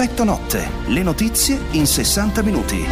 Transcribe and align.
Effetto 0.00 0.24
notte, 0.24 0.66
le 0.86 1.02
notizie 1.02 1.60
in 1.72 1.84
60 1.84 2.42
minuti. 2.42 2.86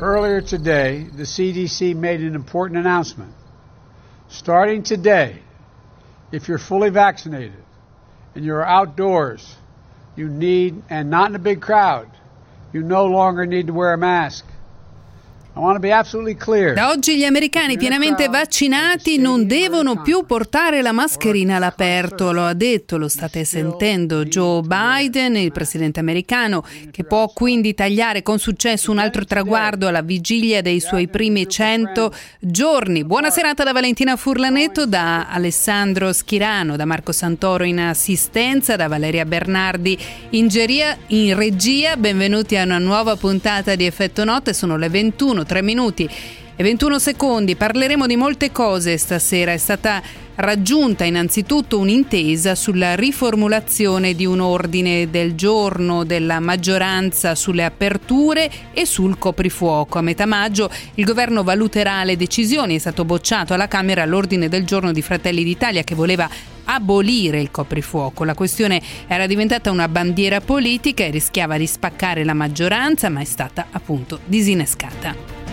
Earlier 0.00 0.40
today, 0.40 1.06
the 1.14 1.24
CDC 1.24 1.94
made 1.94 2.22
an 2.22 2.34
important 2.34 2.78
announcement. 2.78 3.34
Starting 4.28 4.82
today, 4.82 5.42
if 6.32 6.48
you're 6.48 6.56
fully 6.56 6.88
vaccinated 6.88 7.62
and 8.34 8.42
you're 8.42 8.64
outdoors, 8.64 9.54
you 10.16 10.30
need, 10.30 10.82
and 10.88 11.10
not 11.10 11.28
in 11.28 11.36
a 11.36 11.38
big 11.38 11.60
crowd, 11.60 12.08
you 12.72 12.82
no 12.82 13.04
longer 13.04 13.44
need 13.44 13.66
to 13.66 13.74
wear 13.74 13.92
a 13.92 13.98
mask. 13.98 14.46
Da 16.74 16.90
oggi 16.90 17.16
gli 17.16 17.22
americani 17.22 17.76
pienamente 17.76 18.26
vaccinati 18.26 19.18
non 19.18 19.46
devono 19.46 20.02
più 20.02 20.24
portare 20.26 20.82
la 20.82 20.90
mascherina 20.90 21.56
all'aperto, 21.56 22.32
lo 22.32 22.44
ha 22.44 22.54
detto, 22.54 22.96
lo 22.98 23.06
state 23.06 23.44
sentendo 23.44 24.24
Joe 24.24 24.62
Biden, 24.62 25.36
il 25.36 25.52
presidente 25.52 26.00
americano, 26.00 26.64
che 26.90 27.04
può 27.04 27.28
quindi 27.28 27.72
tagliare 27.72 28.24
con 28.24 28.40
successo 28.40 28.90
un 28.90 28.98
altro 28.98 29.24
traguardo 29.24 29.86
alla 29.86 30.02
vigilia 30.02 30.60
dei 30.60 30.80
suoi 30.80 31.06
primi 31.06 31.48
100 31.48 32.12
giorni. 32.40 33.04
Buona 33.04 33.30
serata 33.30 33.62
da 33.62 33.70
Valentina 33.70 34.16
Furlanetto, 34.16 34.86
da 34.86 35.28
Alessandro 35.28 36.12
Schirano, 36.12 36.74
da 36.74 36.84
Marco 36.84 37.12
Santoro 37.12 37.62
in 37.62 37.78
assistenza, 37.78 38.74
da 38.74 38.88
Valeria 38.88 39.24
Bernardi 39.24 39.96
in, 40.30 40.48
geria, 40.48 40.96
in 41.08 41.36
regia. 41.36 41.96
Benvenuti 41.96 42.56
a 42.56 42.64
una 42.64 42.78
nuova 42.78 43.14
puntata 43.14 43.76
di 43.76 43.86
Effetto 43.86 44.24
Notte, 44.24 44.52
sono 44.52 44.76
le 44.76 44.88
21 44.88 45.42
3 45.44 45.62
minuti 45.62 46.08
e 46.56 46.62
21 46.62 46.98
secondi. 46.98 47.56
Parleremo 47.56 48.06
di 48.06 48.16
molte 48.16 48.52
cose 48.52 48.96
stasera. 48.96 49.52
È 49.52 49.56
stata 49.56 50.02
raggiunta 50.36 51.04
innanzitutto 51.04 51.78
un'intesa 51.78 52.54
sulla 52.54 52.94
riformulazione 52.94 54.14
di 54.14 54.26
un 54.26 54.40
ordine 54.40 55.08
del 55.10 55.34
giorno 55.34 56.04
della 56.04 56.40
maggioranza 56.40 57.34
sulle 57.34 57.64
aperture 57.64 58.50
e 58.72 58.84
sul 58.86 59.18
coprifuoco. 59.18 59.98
A 59.98 60.02
metà 60.02 60.26
maggio 60.26 60.70
il 60.94 61.04
governo 61.04 61.42
valuterà 61.42 62.02
le 62.04 62.16
decisioni. 62.16 62.76
È 62.76 62.80
stato 62.80 63.04
bocciato 63.04 63.54
alla 63.54 63.68
Camera 63.68 64.04
l'ordine 64.04 64.48
del 64.48 64.64
giorno 64.64 64.92
di 64.92 65.02
Fratelli 65.02 65.44
d'Italia 65.44 65.82
che 65.82 65.94
voleva 65.94 66.28
abolire 66.64 67.40
il 67.40 67.50
coprifuoco. 67.50 68.24
La 68.24 68.34
questione 68.34 68.80
era 69.06 69.26
diventata 69.26 69.70
una 69.70 69.88
bandiera 69.88 70.40
politica 70.40 71.04
e 71.04 71.10
rischiava 71.10 71.58
di 71.58 71.66
spaccare 71.66 72.24
la 72.24 72.34
maggioranza, 72.34 73.08
ma 73.08 73.20
è 73.20 73.24
stata 73.24 73.66
appunto 73.70 74.20
disinnescata. 74.24 75.43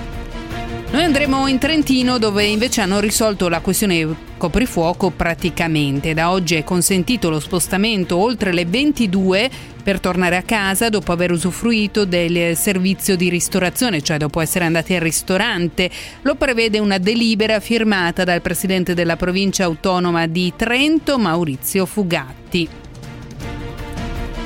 Noi 0.92 1.04
andremo 1.06 1.48
in 1.48 1.58
Trentino 1.58 2.18
dove 2.18 2.44
invece 2.44 2.82
hanno 2.82 3.00
risolto 3.00 3.48
la 3.48 3.62
questione 3.62 4.14
coprifuoco 4.36 5.10
praticamente. 5.10 6.14
Da 6.14 6.32
oggi 6.32 6.56
è 6.56 6.66
consentito 6.66 7.30
lo 7.30 7.40
spostamento 7.40 8.18
oltre 8.18 8.52
le 8.52 8.66
22 8.66 9.50
per 9.82 10.02
tornare 10.02 10.36
a 10.36 10.42
casa 10.42 10.90
dopo 10.90 11.14
aver 11.14 11.32
usufruito 11.32 12.04
del 12.04 12.58
servizio 12.58 13.16
di 13.16 13.30
ristorazione, 13.30 14.02
cioè 14.02 14.18
dopo 14.18 14.42
essere 14.42 14.66
andati 14.66 14.94
al 14.94 15.00
ristorante. 15.00 15.90
Lo 16.24 16.36
prevede 16.36 16.78
una 16.78 16.98
delibera 16.98 17.62
firmata 17.62 18.26
dal 18.26 18.42
presidente 18.42 18.94
della 18.94 19.16
provincia 19.16 19.64
autonoma 19.64 20.28
di 20.28 20.52
Trento, 20.58 21.18
Maurizio 21.18 21.86
Fugatti. 21.86 22.81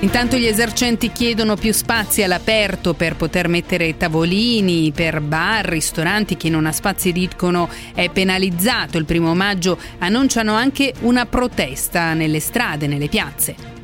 Intanto 0.01 0.38
gli 0.38 0.45
esercenti 0.45 1.11
chiedono 1.11 1.55
più 1.55 1.71
spazi 1.71 2.21
all'aperto 2.21 2.93
per 2.93 3.15
poter 3.15 3.47
mettere 3.47 3.97
tavolini 3.97 4.91
per 4.93 5.19
bar, 5.19 5.65
ristoranti. 5.65 6.37
Chi 6.37 6.49
non 6.49 6.67
ha 6.67 6.71
spazi 6.71 7.11
dicono 7.11 7.69
è 7.93 8.09
penalizzato. 8.09 8.97
Il 8.97 9.05
primo 9.05 9.33
maggio 9.33 9.79
annunciano 9.99 10.53
anche 10.53 10.93
una 11.02 11.25
protesta 11.25 12.13
nelle 12.13 12.39
strade, 12.39 12.87
nelle 12.87 13.08
piazze. 13.08 13.74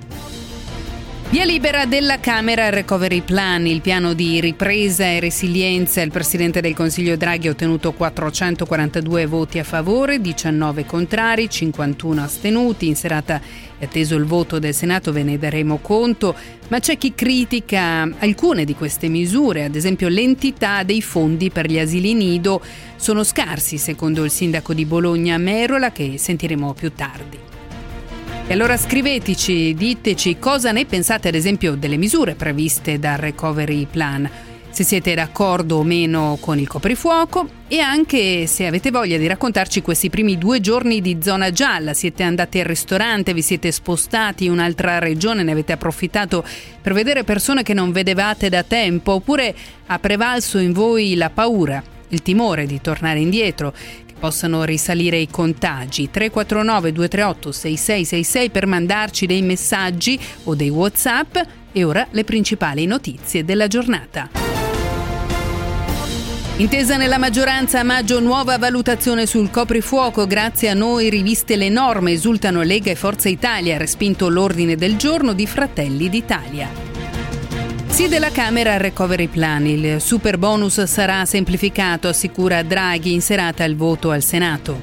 Via 1.31 1.45
libera 1.45 1.85
della 1.85 2.19
Camera 2.19 2.65
al 2.65 2.73
Recovery 2.73 3.21
Plan, 3.21 3.65
il 3.65 3.79
piano 3.79 4.13
di 4.13 4.41
ripresa 4.41 5.05
e 5.05 5.21
resilienza. 5.21 6.01
Il 6.01 6.11
Presidente 6.11 6.59
del 6.59 6.73
Consiglio 6.73 7.15
Draghi 7.15 7.47
ha 7.47 7.51
ottenuto 7.51 7.93
442 7.93 9.27
voti 9.27 9.57
a 9.57 9.63
favore, 9.63 10.19
19 10.19 10.85
contrari, 10.85 11.49
51 11.49 12.21
astenuti. 12.21 12.87
In 12.87 12.97
serata 12.97 13.39
è 13.77 13.85
atteso 13.85 14.17
il 14.17 14.25
voto 14.25 14.59
del 14.59 14.73
Senato, 14.73 15.13
ve 15.13 15.23
ne 15.23 15.37
daremo 15.37 15.77
conto, 15.77 16.35
ma 16.67 16.79
c'è 16.79 16.97
chi 16.97 17.13
critica 17.15 18.09
alcune 18.19 18.65
di 18.65 18.75
queste 18.75 19.07
misure, 19.07 19.63
ad 19.63 19.75
esempio 19.75 20.09
l'entità 20.09 20.83
dei 20.83 21.01
fondi 21.01 21.49
per 21.49 21.65
gli 21.65 21.79
asili 21.79 22.13
nido 22.13 22.61
sono 22.97 23.23
scarsi, 23.23 23.77
secondo 23.77 24.25
il 24.25 24.31
sindaco 24.31 24.73
di 24.73 24.83
Bologna 24.83 25.37
Merola, 25.37 25.93
che 25.93 26.17
sentiremo 26.17 26.73
più 26.73 26.91
tardi. 26.93 27.50
E 28.47 28.53
allora 28.53 28.75
scriveteci, 28.75 29.73
diteci 29.73 30.37
cosa 30.37 30.71
ne 30.71 30.85
pensate 30.85 31.29
ad 31.29 31.35
esempio 31.35 31.75
delle 31.75 31.95
misure 31.95 32.35
previste 32.35 32.99
dal 32.99 33.17
Recovery 33.17 33.85
Plan, 33.89 34.29
se 34.69 34.83
siete 34.83 35.13
d'accordo 35.13 35.77
o 35.77 35.83
meno 35.83 36.37
con 36.39 36.57
il 36.59 36.67
coprifuoco 36.67 37.47
e 37.67 37.79
anche 37.79 38.47
se 38.47 38.65
avete 38.65 38.91
voglia 38.91 39.17
di 39.17 39.27
raccontarci 39.27 39.81
questi 39.81 40.09
primi 40.09 40.37
due 40.37 40.59
giorni 40.59 41.01
di 41.01 41.19
zona 41.21 41.51
gialla, 41.51 41.93
siete 41.93 42.23
andati 42.23 42.59
al 42.59 42.65
ristorante, 42.65 43.33
vi 43.33 43.41
siete 43.41 43.71
spostati 43.71 44.45
in 44.45 44.51
un'altra 44.51 44.99
regione, 44.99 45.43
ne 45.43 45.51
avete 45.51 45.71
approfittato 45.73 46.43
per 46.81 46.93
vedere 46.93 47.23
persone 47.23 47.63
che 47.63 47.73
non 47.73 47.91
vedevate 47.91 48.49
da 48.49 48.63
tempo 48.63 49.13
oppure 49.13 49.55
ha 49.87 49.99
prevalso 49.99 50.57
in 50.57 50.73
voi 50.73 51.15
la 51.15 51.29
paura, 51.29 51.81
il 52.09 52.21
timore 52.21 52.65
di 52.65 52.81
tornare 52.81 53.19
indietro, 53.19 53.73
possano 54.21 54.63
risalire 54.63 55.17
i 55.17 55.27
contagi. 55.27 56.11
349 56.11 56.91
238 56.91 57.51
6666 57.51 58.49
per 58.51 58.67
mandarci 58.67 59.25
dei 59.25 59.41
messaggi 59.41 60.19
o 60.43 60.53
dei 60.53 60.69
WhatsApp 60.69 61.37
e 61.71 61.83
ora 61.83 62.07
le 62.11 62.23
principali 62.23 62.85
notizie 62.85 63.43
della 63.43 63.67
giornata. 63.67 64.29
Intesa 66.57 66.95
nella 66.95 67.17
maggioranza 67.17 67.79
a 67.79 67.83
maggio 67.83 68.19
nuova 68.19 68.59
valutazione 68.59 69.25
sul 69.25 69.49
coprifuoco, 69.49 70.27
grazie 70.27 70.69
a 70.69 70.75
noi 70.75 71.09
riviste 71.09 71.55
le 71.55 71.69
norme, 71.69 72.11
esultano 72.11 72.61
Lega 72.61 72.91
e 72.91 72.95
Forza 72.95 73.29
Italia, 73.29 73.77
respinto 73.77 74.29
l'ordine 74.29 74.75
del 74.75 74.95
giorno 74.95 75.33
di 75.33 75.47
Fratelli 75.47 76.07
d'Italia. 76.07 76.90
Sì 77.91 78.07
della 78.07 78.31
Camera 78.31 78.77
recovery 78.77 79.27
plan, 79.27 79.67
il 79.67 79.99
super 79.99 80.37
bonus 80.37 80.81
sarà 80.83 81.25
semplificato, 81.25 82.07
assicura 82.07 82.63
Draghi 82.63 83.11
in 83.11 83.21
serata 83.21 83.65
il 83.65 83.75
voto 83.75 84.11
al 84.11 84.23
Senato. 84.23 84.79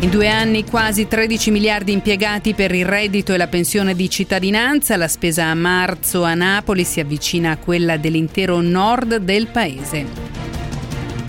In 0.00 0.10
due 0.10 0.28
anni 0.28 0.64
quasi 0.64 1.06
13 1.06 1.52
miliardi 1.52 1.92
impiegati 1.92 2.52
per 2.52 2.74
il 2.74 2.84
reddito 2.84 3.32
e 3.32 3.36
la 3.36 3.46
pensione 3.46 3.94
di 3.94 4.10
cittadinanza, 4.10 4.96
la 4.96 5.06
spesa 5.06 5.44
a 5.46 5.54
marzo 5.54 6.24
a 6.24 6.34
Napoli 6.34 6.82
si 6.82 6.98
avvicina 6.98 7.52
a 7.52 7.56
quella 7.56 7.96
dell'intero 7.96 8.60
nord 8.60 9.16
del 9.18 9.46
paese. 9.46 10.04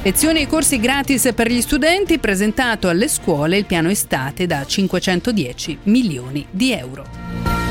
Lezioni 0.02 0.42
e 0.42 0.48
corsi 0.48 0.80
gratis 0.80 1.32
per 1.34 1.50
gli 1.50 1.62
studenti, 1.62 2.18
presentato 2.18 2.90
alle 2.90 3.08
scuole 3.08 3.58
il 3.58 3.66
piano 3.66 3.90
estate 3.90 4.48
da 4.48 4.66
510 4.66 5.78
milioni 5.84 6.46
di 6.50 6.74
euro. 6.74 7.69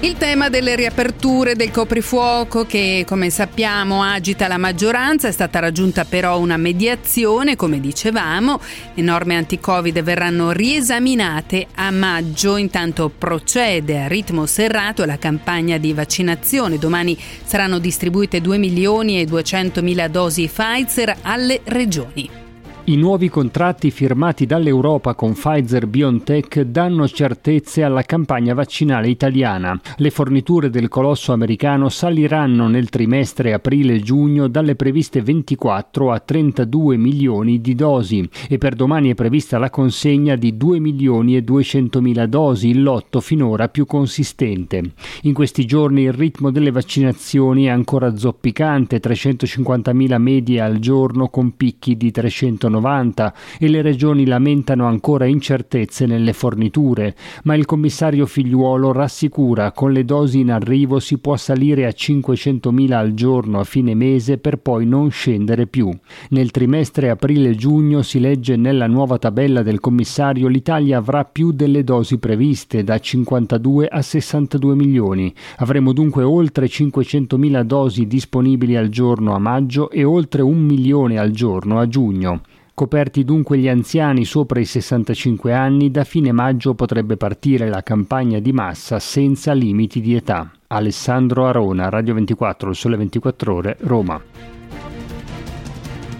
Il 0.00 0.18
tema 0.18 0.50
delle 0.50 0.76
riaperture 0.76 1.56
del 1.56 1.70
coprifuoco 1.70 2.66
che 2.66 3.04
come 3.06 3.30
sappiamo 3.30 4.02
agita 4.02 4.46
la 4.46 4.58
maggioranza. 4.58 5.26
È 5.26 5.32
stata 5.32 5.58
raggiunta 5.58 6.04
però 6.04 6.38
una 6.38 6.58
mediazione, 6.58 7.56
come 7.56 7.80
dicevamo, 7.80 8.60
le 8.92 9.02
norme 9.02 9.36
anti-Covid 9.36 10.02
verranno 10.02 10.50
riesaminate 10.50 11.66
a 11.76 11.90
maggio, 11.90 12.58
intanto 12.58 13.08
procede 13.08 14.02
a 14.02 14.06
ritmo 14.06 14.44
serrato 14.44 15.06
la 15.06 15.16
campagna 15.16 15.78
di 15.78 15.94
vaccinazione, 15.94 16.76
domani 16.78 17.18
saranno 17.44 17.78
distribuite 17.78 18.42
2 18.42 18.58
milioni 18.58 19.18
e 19.18 19.24
200 19.24 19.82
mila 19.82 20.08
dosi 20.08 20.46
Pfizer 20.46 21.16
alle 21.22 21.62
regioni. 21.64 22.45
I 22.88 22.94
nuovi 22.94 23.28
contratti 23.28 23.90
firmati 23.90 24.46
dall'Europa 24.46 25.16
con 25.16 25.32
Pfizer 25.32 25.88
BioNTech 25.88 26.60
danno 26.60 27.08
certezze 27.08 27.82
alla 27.82 28.02
campagna 28.02 28.54
vaccinale 28.54 29.08
italiana. 29.08 29.76
Le 29.96 30.10
forniture 30.10 30.70
del 30.70 30.86
colosso 30.86 31.32
americano 31.32 31.88
saliranno 31.88 32.68
nel 32.68 32.88
trimestre 32.88 33.52
aprile-giugno 33.52 34.46
dalle 34.46 34.76
previste 34.76 35.20
24 35.20 36.12
a 36.12 36.20
32 36.20 36.96
milioni 36.96 37.60
di 37.60 37.74
dosi 37.74 38.28
e 38.48 38.56
per 38.56 38.76
domani 38.76 39.10
è 39.10 39.14
prevista 39.14 39.58
la 39.58 39.68
consegna 39.68 40.36
di 40.36 40.56
2 40.56 40.78
milioni 40.78 41.34
e 41.34 41.42
200 41.42 42.00
mila 42.00 42.26
dosi, 42.26 42.68
il 42.68 42.84
lotto 42.84 43.18
finora 43.18 43.68
più 43.68 43.84
consistente. 43.84 44.92
In 45.22 45.34
questi 45.34 45.64
giorni 45.64 46.02
il 46.02 46.12
ritmo 46.12 46.52
delle 46.52 46.70
vaccinazioni 46.70 47.64
è 47.64 47.70
ancora 47.70 48.16
zoppicante, 48.16 49.00
350 49.00 49.92
mila 49.92 50.18
medie 50.18 50.60
al 50.60 50.78
giorno 50.78 51.26
con 51.30 51.56
picchi 51.56 51.96
di 51.96 52.12
390 52.12 52.74
190 52.76 53.34
e 53.58 53.68
le 53.68 53.82
regioni 53.82 54.26
lamentano 54.26 54.86
ancora 54.86 55.26
incertezze 55.26 56.06
nelle 56.06 56.32
forniture, 56.32 57.14
ma 57.44 57.54
il 57.54 57.64
commissario 57.64 58.26
Figliuolo 58.26 58.92
rassicura 58.92 59.72
con 59.72 59.92
le 59.92 60.04
dosi 60.04 60.40
in 60.40 60.50
arrivo 60.50 60.98
si 61.00 61.18
può 61.18 61.36
salire 61.36 61.86
a 61.86 61.90
500.000 61.90 62.92
al 62.92 63.14
giorno 63.14 63.60
a 63.60 63.64
fine 63.64 63.94
mese 63.94 64.38
per 64.38 64.58
poi 64.58 64.86
non 64.86 65.10
scendere 65.10 65.66
più. 65.66 65.90
Nel 66.30 66.50
trimestre 66.50 67.10
aprile-giugno 67.10 68.02
si 68.02 68.20
legge 68.20 68.56
nella 68.56 68.86
nuova 68.86 69.18
tabella 69.18 69.62
del 69.62 69.80
commissario 69.80 70.48
l'Italia 70.48 70.98
avrà 70.98 71.24
più 71.24 71.52
delle 71.52 71.84
dosi 71.84 72.18
previste 72.18 72.84
da 72.84 72.98
52 72.98 73.88
a 73.88 74.02
62 74.02 74.74
milioni. 74.74 75.32
Avremo 75.58 75.92
dunque 75.92 76.22
oltre 76.22 76.66
500.000 76.66 77.62
dosi 77.62 78.06
disponibili 78.06 78.76
al 78.76 78.88
giorno 78.88 79.34
a 79.34 79.38
maggio 79.38 79.90
e 79.90 80.04
oltre 80.04 80.42
un 80.42 80.58
milione 80.58 81.18
al 81.18 81.30
giorno 81.30 81.78
a 81.78 81.88
giugno. 81.88 82.40
Coperti 82.76 83.24
dunque 83.24 83.56
gli 83.56 83.68
anziani 83.68 84.26
sopra 84.26 84.60
i 84.60 84.66
65 84.66 85.50
anni, 85.54 85.90
da 85.90 86.04
fine 86.04 86.30
maggio 86.30 86.74
potrebbe 86.74 87.16
partire 87.16 87.70
la 87.70 87.82
campagna 87.82 88.38
di 88.38 88.52
massa 88.52 88.98
senza 88.98 89.54
limiti 89.54 90.02
di 90.02 90.14
età. 90.14 90.50
Alessandro 90.66 91.46
Arona, 91.46 91.88
Radio 91.88 92.12
24, 92.12 92.68
il 92.68 92.76
Sole 92.76 92.98
24 92.98 93.54
Ore, 93.54 93.76
Roma. 93.80 94.20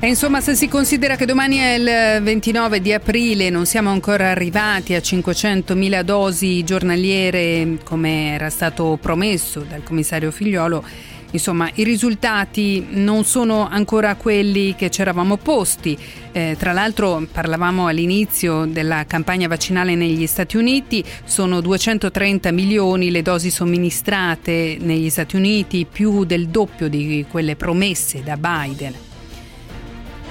E 0.00 0.06
insomma, 0.06 0.41
se 0.41 0.55
si 0.55 0.67
considera 0.67 1.17
che 1.17 1.26
domani 1.26 1.56
è 1.58 1.75
il 1.75 2.23
29 2.23 2.81
di 2.81 2.94
aprile, 2.94 3.50
non 3.50 3.67
siamo 3.67 3.91
ancora 3.91 4.31
arrivati 4.31 4.94
a 4.94 4.99
500.000 4.99 6.00
dosi 6.00 6.64
giornaliere 6.64 7.76
come 7.85 8.32
era 8.32 8.49
stato 8.49 8.99
promesso 8.99 9.61
dal 9.61 9.82
commissario 9.82 10.31
Figliolo, 10.31 10.82
Insomma, 11.37 11.71
i 11.75 11.85
risultati 11.85 12.87
non 12.93 13.25
sono 13.25 13.69
ancora 13.69 14.15
quelli 14.15 14.75
che 14.75 14.91
ci 14.91 15.03
eravamo 15.03 15.37
posti. 15.37 15.97
Eh, 16.33 16.56
tra 16.59 16.73
l'altro 16.73 17.27
parlavamo 17.31 17.87
all'inizio 17.87 18.65
della 18.65 19.05
campagna 19.06 19.47
vaccinale 19.47 19.94
negli 19.94 20.27
Stati 20.27 20.56
Uniti, 20.56 21.05
sono 21.25 21.61
230 21.61 22.50
milioni 22.53 23.11
le 23.11 23.21
dosi 23.21 23.50
somministrate 23.50 24.79
negli 24.81 25.11
Stati 25.11 25.37
Uniti, 25.37 25.87
più 25.91 26.25
del 26.25 26.49
doppio 26.49 26.88
di 26.88 27.27
quelle 27.31 27.55
promesse 27.55 28.23
da 28.23 28.37
Biden. 28.38 29.06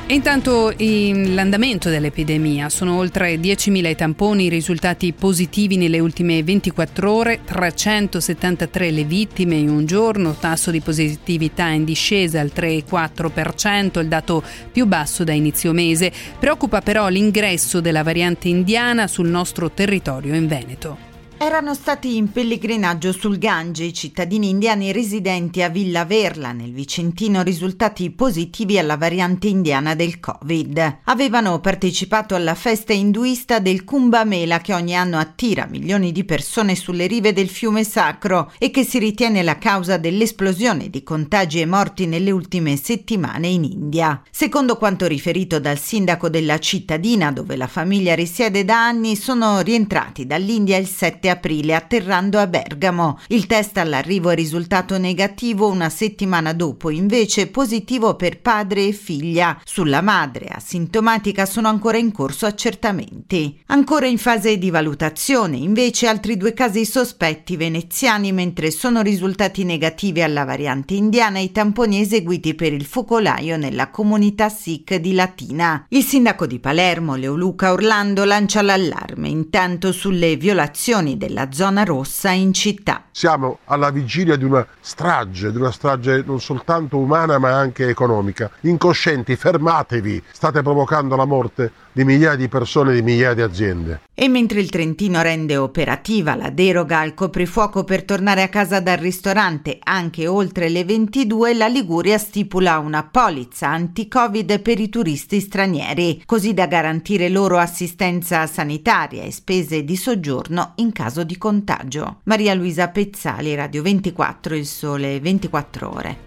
E 0.07 0.13
intanto 0.13 0.71
l'andamento 0.77 1.89
dell'epidemia 1.89 2.69
sono 2.69 2.95
oltre 2.95 3.37
10.000 3.37 3.89
i 3.89 3.95
tamponi 3.95 4.49
risultati 4.49 5.13
positivi 5.13 5.77
nelle 5.77 5.97
ultime 5.97 6.43
24 6.43 7.11
ore, 7.11 7.39
373 7.43 8.91
le 8.91 9.03
vittime 9.03 9.55
in 9.55 9.67
un 9.67 9.87
giorno, 9.87 10.35
tasso 10.35 10.69
di 10.69 10.79
positività 10.79 11.69
in 11.69 11.85
discesa 11.85 12.39
al 12.39 12.51
3,4%, 12.55 13.99
il 13.99 14.07
dato 14.07 14.43
più 14.71 14.85
basso 14.85 15.23
da 15.23 15.33
inizio 15.33 15.73
mese. 15.73 16.11
Preoccupa 16.37 16.81
però 16.81 17.07
l'ingresso 17.07 17.81
della 17.81 18.03
variante 18.03 18.47
indiana 18.47 19.07
sul 19.07 19.27
nostro 19.27 19.71
territorio 19.71 20.35
in 20.35 20.45
Veneto. 20.45 21.04
Erano 21.37 21.73
stati 21.73 22.15
in 22.15 22.31
pellegrinaggio 22.31 23.11
sul 23.11 23.37
Gange 23.37 23.83
i 23.83 23.93
cittadini 23.93 24.49
indiani 24.49 24.93
residenti 24.93 25.61
a 25.61 25.67
Villa 25.67 26.05
Verla, 26.05 26.53
nel 26.53 26.71
Vicentino, 26.71 27.43
risultati 27.43 28.09
positivi 28.11 28.79
alla 28.79 28.95
variante 28.95 29.47
indiana 29.47 29.95
del 29.95 30.21
Covid. 30.21 30.99
Avevano 31.03 31.59
partecipato 31.59 32.35
alla 32.35 32.55
festa 32.55 32.93
induista 32.93 33.59
del 33.59 33.83
Kumbh 33.83 34.23
Mela 34.23 34.59
che 34.59 34.73
ogni 34.73 34.95
anno 34.95 35.17
attira 35.17 35.67
milioni 35.69 36.13
di 36.13 36.23
persone 36.23 36.73
sulle 36.73 37.05
rive 37.05 37.33
del 37.33 37.49
fiume 37.49 37.83
sacro 37.83 38.53
e 38.57 38.71
che 38.71 38.85
si 38.85 38.97
ritiene 38.97 39.43
la 39.43 39.57
causa 39.57 39.97
dell'esplosione 39.97 40.89
di 40.89 41.03
contagi 41.03 41.59
e 41.59 41.65
morti 41.65 42.05
nelle 42.07 42.31
ultime 42.31 42.77
settimane 42.77 43.47
in 43.47 43.65
India. 43.65 44.21
Secondo 44.31 44.77
quanto 44.77 45.05
riferito 45.05 45.59
dal 45.59 45.79
sindaco 45.79 46.29
della 46.29 46.59
cittadina, 46.59 47.33
dove 47.33 47.57
la 47.57 47.67
famiglia 47.67 48.15
risiede 48.15 48.63
da 48.63 48.87
anni, 48.87 49.17
sono 49.17 49.59
rientrati 49.59 50.25
dall'India 50.25 50.77
il 50.77 50.87
7 50.87 51.23
7 51.25 51.29
aprile 51.29 51.73
atterrando 51.73 52.39
a 52.39 52.47
Bergamo. 52.47 53.19
Il 53.27 53.47
test 53.47 53.77
all'arrivo 53.77 54.29
è 54.29 54.35
risultato 54.35 54.97
negativo 54.97 55.67
una 55.67 55.89
settimana 55.89 56.53
dopo, 56.53 56.89
invece 56.89 57.47
positivo 57.47 58.15
per 58.15 58.41
padre 58.41 58.85
e 58.85 58.91
figlia. 58.91 59.59
Sulla 59.63 60.01
madre, 60.01 60.47
asintomatica, 60.47 61.45
sono 61.45 61.67
ancora 61.67 61.97
in 61.97 62.11
corso 62.11 62.45
accertamenti. 62.45 63.61
Ancora 63.67 64.05
in 64.05 64.17
fase 64.17 64.57
di 64.57 64.69
valutazione, 64.69 65.57
invece, 65.57 66.07
altri 66.07 66.37
due 66.37 66.53
casi 66.53 66.85
sospetti 66.85 67.57
veneziani, 67.57 68.31
mentre 68.31 68.69
sono 68.71 69.01
risultati 69.01 69.63
negativi 69.63 70.21
alla 70.21 70.45
variante 70.45 70.93
indiana 70.93 71.39
i 71.39 71.51
tamponi 71.51 72.01
eseguiti 72.01 72.53
per 72.53 72.73
il 72.73 72.85
focolaio 72.85 73.57
nella 73.57 73.89
comunità 73.89 74.49
Sikh 74.49 74.95
di 74.95 75.13
Latina. 75.13 75.85
Il 75.89 76.03
sindaco 76.03 76.45
di 76.45 76.59
Palermo, 76.59 77.15
Leoluca 77.15 77.71
Orlando, 77.71 78.23
lancia 78.23 78.61
l'allarme 78.61 79.27
intanto 79.27 79.91
sulle 79.91 80.35
violazioni 80.35 81.14
della 81.17 81.51
zona 81.51 81.83
rossa 81.83 82.31
in 82.31 82.53
città. 82.53 83.03
Siamo 83.11 83.59
alla 83.65 83.89
vigilia 83.89 84.35
di 84.35 84.43
una 84.43 84.65
strage, 84.79 85.51
di 85.51 85.57
una 85.57 85.71
strage 85.71 86.23
non 86.25 86.39
soltanto 86.39 86.97
umana 86.97 87.37
ma 87.37 87.51
anche 87.51 87.87
economica. 87.87 88.49
Incoscienti, 88.61 89.35
fermatevi, 89.35 90.21
state 90.31 90.61
provocando 90.61 91.15
la 91.15 91.25
morte 91.25 91.71
di 91.95 92.03
migliaia 92.03 92.35
di 92.35 92.49
persone 92.49 92.91
e 92.91 92.95
di 92.95 93.01
migliaia 93.01 93.33
di 93.33 93.41
aziende. 93.41 94.01
E 94.13 94.27
mentre 94.27 94.59
il 94.59 94.69
Trentino 94.69 95.21
rende 95.21 95.55
operativa 95.55 96.35
la 96.35 96.49
deroga 96.49 96.99
al 96.99 97.13
coprifuoco 97.13 97.85
per 97.85 98.03
tornare 98.03 98.41
a 98.41 98.49
casa 98.49 98.81
dal 98.81 98.97
ristorante 98.97 99.79
anche 99.81 100.27
oltre 100.27 100.67
le 100.67 100.83
22, 100.83 101.53
la 101.53 101.67
Liguria 101.67 102.17
stipula 102.17 102.79
una 102.79 103.07
polizza 103.09 103.69
anti-Covid 103.69 104.59
per 104.59 104.81
i 104.81 104.89
turisti 104.89 105.39
stranieri, 105.39 106.23
così 106.25 106.53
da 106.53 106.67
garantire 106.67 107.29
loro 107.29 107.57
assistenza 107.57 108.45
sanitaria 108.45 109.23
e 109.23 109.31
spese 109.31 109.85
di 109.85 109.95
soggiorno 109.95 110.73
in 110.75 110.91
caso 110.91 111.23
di 111.23 111.37
contagio. 111.37 112.19
Maria 112.23 112.53
Luisa 112.55 112.89
Pezzali, 112.89 113.55
Radio 113.55 113.81
24, 113.81 114.55
Il 114.55 114.65
Sole 114.65 115.21
24 115.21 115.93
Ore. 115.93 116.24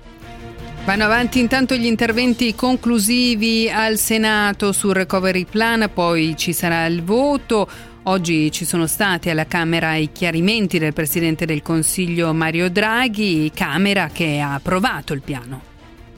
Vanno 0.84 1.04
avanti 1.04 1.38
intanto 1.38 1.74
gli 1.74 1.84
interventi 1.84 2.54
conclusivi 2.54 3.68
al 3.68 3.98
Senato 3.98 4.72
sul 4.72 4.94
recovery 4.94 5.44
plan, 5.44 5.90
poi 5.92 6.34
ci 6.36 6.52
sarà 6.52 6.86
il 6.86 7.02
voto. 7.02 7.68
Oggi 8.04 8.50
ci 8.50 8.64
sono 8.64 8.86
stati 8.86 9.28
alla 9.28 9.46
Camera 9.46 9.94
i 9.96 10.08
chiarimenti 10.12 10.78
del 10.78 10.94
Presidente 10.94 11.44
del 11.44 11.60
Consiglio 11.60 12.32
Mario 12.32 12.70
Draghi, 12.70 13.50
Camera 13.54 14.08
che 14.10 14.38
ha 14.38 14.54
approvato 14.54 15.12
il 15.12 15.20
piano. 15.22 15.68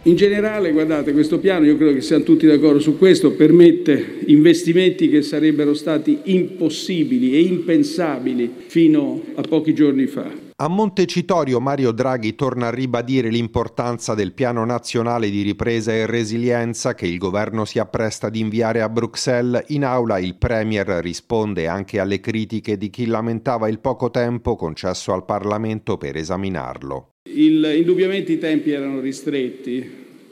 In 0.04 0.16
generale, 0.16 0.70
guardate, 0.72 1.12
questo 1.12 1.38
piano, 1.40 1.66
io 1.66 1.76
credo 1.76 1.92
che 1.92 2.00
siamo 2.00 2.24
tutti 2.24 2.46
d'accordo 2.46 2.78
su 2.78 2.96
questo, 2.96 3.32
permette 3.32 4.20
investimenti 4.26 5.10
che 5.10 5.20
sarebbero 5.20 5.74
stati 5.74 6.20
impossibili 6.24 7.34
e 7.34 7.40
impensabili 7.40 8.50
fino 8.68 9.20
a 9.34 9.42
pochi 9.42 9.74
giorni 9.74 10.06
fa. 10.06 10.48
A 10.62 10.68
Montecitorio 10.68 11.58
Mario 11.58 11.90
Draghi 11.90 12.34
torna 12.34 12.66
a 12.66 12.70
ribadire 12.70 13.30
l'importanza 13.30 14.12
del 14.12 14.34
piano 14.34 14.62
nazionale 14.66 15.30
di 15.30 15.40
ripresa 15.40 15.90
e 15.90 16.04
resilienza 16.04 16.94
che 16.94 17.06
il 17.06 17.16
governo 17.16 17.64
si 17.64 17.78
appresta 17.78 18.26
ad 18.26 18.36
inviare 18.36 18.82
a 18.82 18.90
Bruxelles. 18.90 19.64
In 19.68 19.84
aula 19.84 20.18
il 20.18 20.36
Premier 20.36 20.86
risponde 20.86 21.66
anche 21.66 21.98
alle 21.98 22.20
critiche 22.20 22.76
di 22.76 22.90
chi 22.90 23.06
lamentava 23.06 23.70
il 23.70 23.78
poco 23.78 24.10
tempo 24.10 24.54
concesso 24.54 25.14
al 25.14 25.24
Parlamento 25.24 25.96
per 25.96 26.16
esaminarlo. 26.16 27.12
Il, 27.32 27.66
indubbiamente 27.78 28.32
i 28.32 28.38
tempi 28.38 28.70
erano 28.70 29.00
ristretti, 29.00 29.90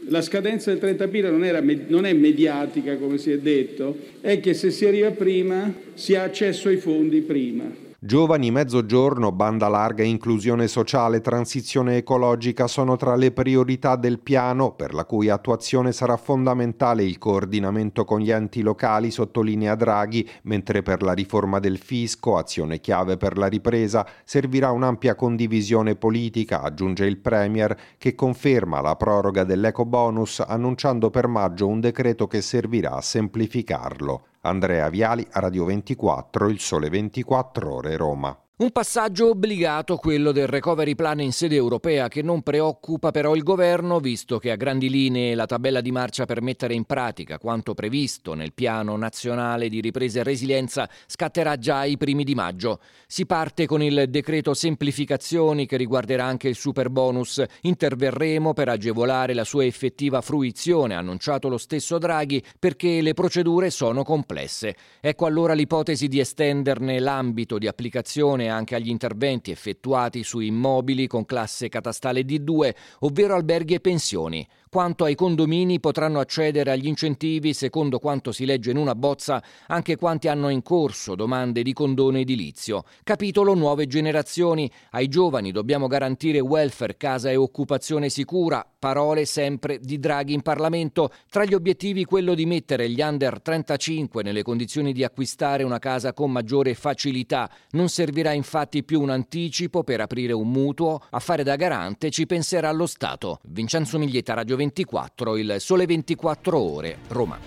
la 0.09 0.21
scadenza 0.21 0.71
del 0.71 0.79
30 0.79 1.05
aprile 1.05 1.31
non, 1.31 1.87
non, 1.87 2.05
è 2.05 2.13
mediatica, 2.13 2.99
come 2.99 3.17
si 3.17 3.31
è 3.31 3.39
detto, 3.39 3.97
è 4.21 4.41
che 4.41 4.53
se 4.53 4.71
si 4.73 4.85
arriva 4.85 5.11
prima 5.11 5.73
si 5.95 6.15
ha 6.15 6.25
accesso 6.25 6.69
ai 6.69 6.77
fondi 6.77 7.23
prima. 7.23 7.87
Giovani, 8.01 8.53
mezzogiorno, 8.53 9.33
banda 9.33 9.67
larga, 9.67 10.05
inclusione 10.05 10.69
sociale, 10.69 11.21
transizione 11.21 11.97
ecologica 11.97 12.69
sono 12.69 12.95
tra 12.95 13.17
le 13.17 13.33
priorità 13.33 13.97
del 13.97 14.21
piano, 14.21 14.71
per 14.71 14.95
la 14.95 15.05
cui 15.05 15.29
attuazione 15.29 15.91
sarà 15.91 16.17
fondamentale 16.17 17.03
il 17.03 17.19
coordinamento 17.19 18.05
con 18.05 18.21
gli 18.21 18.31
enti 18.31 18.63
locali, 18.63 19.11
sottolinea 19.11 19.75
Draghi, 19.75 20.31
mentre 20.43 20.83
per 20.83 21.03
la 21.03 21.13
riforma 21.13 21.59
del 21.59 21.77
fisco, 21.79 22.37
azione 22.37 22.79
chiave 22.79 23.17
per 23.17 23.37
la 23.37 23.49
ripresa, 23.49 24.07
servirà 24.23 24.71
un'ampia 24.71 25.17
condivisione 25.17 25.97
politica, 25.97 26.63
aggiunge 26.63 27.05
il 27.05 27.19
Premier, 27.19 27.77
che 27.99 28.15
conferma 28.15 28.81
la 28.81 28.95
proroga 28.95 29.43
dell'eco 29.43 29.85
bonus 29.85 30.39
annunciando 30.39 31.11
per 31.11 31.27
maggio 31.27 31.67
un 31.67 31.81
decreto 31.81 32.29
che 32.29 32.43
servirà 32.43 32.93
a 32.93 33.01
semplificarlo. 33.01 34.23
Andrea 34.43 34.89
Viali, 34.89 35.27
Radio 35.33 35.65
24, 35.65 36.49
Il 36.49 36.61
Sole 36.61 36.89
24 36.89 37.75
Ore, 37.75 37.97
Roma. 37.97 38.48
Un 38.61 38.73
passaggio 38.73 39.29
obbligato 39.29 39.99
quello 39.99 40.33
del 40.33 40.49
recovery 40.49 40.97
plan 40.97 41.21
in 41.21 41.33
sede 41.33 41.55
europea 41.55 42.09
che 42.09 42.23
non 42.23 42.43
preoccupa 42.43 43.13
però 43.13 43.37
il 43.37 43.45
governo 43.45 44.01
visto 44.01 44.41
che 44.41 44.51
a 44.51 44.57
grandi 44.57 44.91
linee 44.91 45.37
la 45.37 45.47
tabella 45.47 45.81
di 45.81 45.93
marcia 45.93 46.25
per 46.25 46.43
mettere 46.43 46.75
in 46.75 46.83
pratica 46.83 47.39
quanto 47.39 47.73
previsto 47.75 48.35
nel 48.35 48.53
piano 48.53 48.97
nazionale 48.97 49.69
di 49.69 49.81
ripresa 49.81 50.19
e 50.19 50.23
resilienza 50.25 50.91
scatterà 51.07 51.57
già 51.57 51.85
i 51.85 51.97
primi 51.97 52.25
di 52.25 52.35
maggio. 52.35 52.81
Si 53.07 53.27
parte 53.27 53.65
con 53.65 53.81
il 53.81 54.07
decreto 54.09 54.55
semplificazioni 54.55 55.65
che 55.65 55.77
riguarderà 55.77 56.25
anche 56.25 56.49
il 56.49 56.57
super 56.57 56.91
bonus. 56.91 57.41
Interverremo 57.61 58.55
per 58.55 58.71
agevolare 58.71 59.35
la 59.35 59.45
sua 59.45 59.67
effettiva 59.67 60.21
fruizione, 60.21 60.97
annunciato 60.97 61.49
lo 61.49 61.59
stesso 61.59 61.99
Draghi, 61.99 62.43
perché 62.59 63.03
le 63.03 63.15
procedure 63.15 63.71
sono 63.71 64.03
complesse. 64.03 64.75
Ecco 65.01 65.27
allora 65.27 65.53
l'ipotesi 65.53 66.09
di 66.09 66.19
estenderne 66.19 66.99
l'ambito 66.99 67.57
di 67.57 67.69
applicazione 67.69 68.47
anche 68.49 68.75
agli 68.75 68.89
interventi 68.89 69.51
effettuati 69.51 70.23
su 70.23 70.41
immobili 70.41 71.07
con 71.07 71.25
classe 71.25 71.69
catastale 71.69 72.23
D2, 72.23 72.75
ovvero 73.01 73.35
alberghi 73.35 73.75
e 73.75 73.81
pensioni. 73.81 74.47
Quanto 74.71 75.05
ai 75.05 75.15
condomini 75.15 75.81
potranno 75.81 76.21
accedere 76.21 76.71
agli 76.71 76.87
incentivi, 76.87 77.55
secondo 77.55 77.99
quanto 77.99 78.33
si 78.33 78.45
legge 78.45 78.71
in 78.71 78.77
una 78.77 78.95
bozza, 78.95 79.43
anche 79.69 79.97
quanti 79.97 80.29
hanno 80.29 80.51
in 80.51 80.63
corso 80.63 81.15
domande 81.15 81.63
di 81.63 81.73
condono 81.73 82.19
edilizio. 82.19 82.85
Capitolo 83.03 83.55
Nuove 83.55 83.87
generazioni. 83.87 84.71
Ai 84.91 85.09
giovani 85.09 85.53
dobbiamo 85.53 85.87
garantire 85.87 86.41
welfare, 86.41 86.99
casa 86.99 87.31
e 87.31 87.37
occupazione 87.37 88.11
sicura. 88.11 88.67
Parole 88.79 89.25
sempre 89.25 89.79
di 89.81 89.99
Draghi 89.99 90.35
in 90.35 90.43
Parlamento. 90.43 91.13
Tra 91.31 91.47
gli 91.47 91.55
obiettivi 91.55 92.05
quello 92.05 92.35
di 92.35 92.45
mettere 92.45 92.91
gli 92.91 93.01
under 93.01 93.41
35 93.41 94.23
nelle 94.23 94.43
condizioni 94.43 94.93
di 94.93 95.03
acquistare 95.03 95.63
una 95.63 95.79
casa 95.79 96.13
con 96.13 96.31
maggiore 96.31 96.75
facilità. 96.75 97.51
Non 97.71 97.89
servirà 97.89 98.33
infatti 98.33 98.85
più 98.85 99.01
un 99.01 99.09
anticipo 99.09 99.83
per 99.83 100.03
aprire 100.03 100.35
un 100.35 100.51
mutuo. 100.51 101.01
A 101.09 101.19
fare 101.21 101.43
da 101.43 101.57
garante 101.57 102.11
ci 102.11 102.27
penserà 102.27 102.71
lo 102.71 102.87
Stato. 102.87 103.41
Vincenzo 103.45 103.99
Miglietta, 103.99 104.35
Radio 104.35 104.57
24, 104.59 105.39
il 105.39 105.57
Sole 105.59 105.87
24 105.87 106.59
Ore, 106.59 106.99
Roma. 107.09 107.39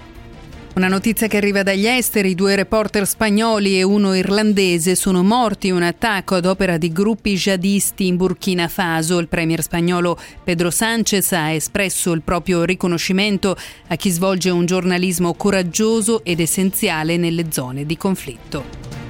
Una 0.74 0.88
notizia 0.88 1.28
che 1.28 1.36
arriva 1.36 1.64
dagli 1.64 1.86
esteri, 1.86 2.34
due 2.34 2.56
reporter 2.56 3.06
spagnoli 3.06 3.78
e 3.78 3.84
uno 3.84 4.16
irlandese 4.16 4.96
sono 4.96 5.22
morti 5.22 5.68
in 5.68 5.74
un 5.74 5.84
attacco 5.84 6.36
ad 6.36 6.46
opera 6.46 6.78
di 6.78 6.94
gruppi 6.94 7.36
jihadisti 7.36 8.08
in 8.08 8.16
Burkina 8.16 8.70
Faso. 8.70 9.20
Il 9.20 9.28
premier 9.28 9.62
spagnolo 9.62 10.18
Pedro 10.44 10.72
Sánchez 10.72 11.34
ha 11.34 11.52
espresso 11.52 12.14
il 12.14 12.22
proprio 12.22 12.64
riconoscimento 12.64 13.58
a 13.88 13.96
chi 13.98 14.10
svolge 14.10 14.50
un 14.50 14.66
giornalismo 14.66 15.34
coraggioso 15.34 16.24
ed 16.24 16.40
essenziale 16.40 17.18
nelle 17.18 17.52
zone 17.52 17.86
di 17.86 17.98
conflitto. 17.98 19.01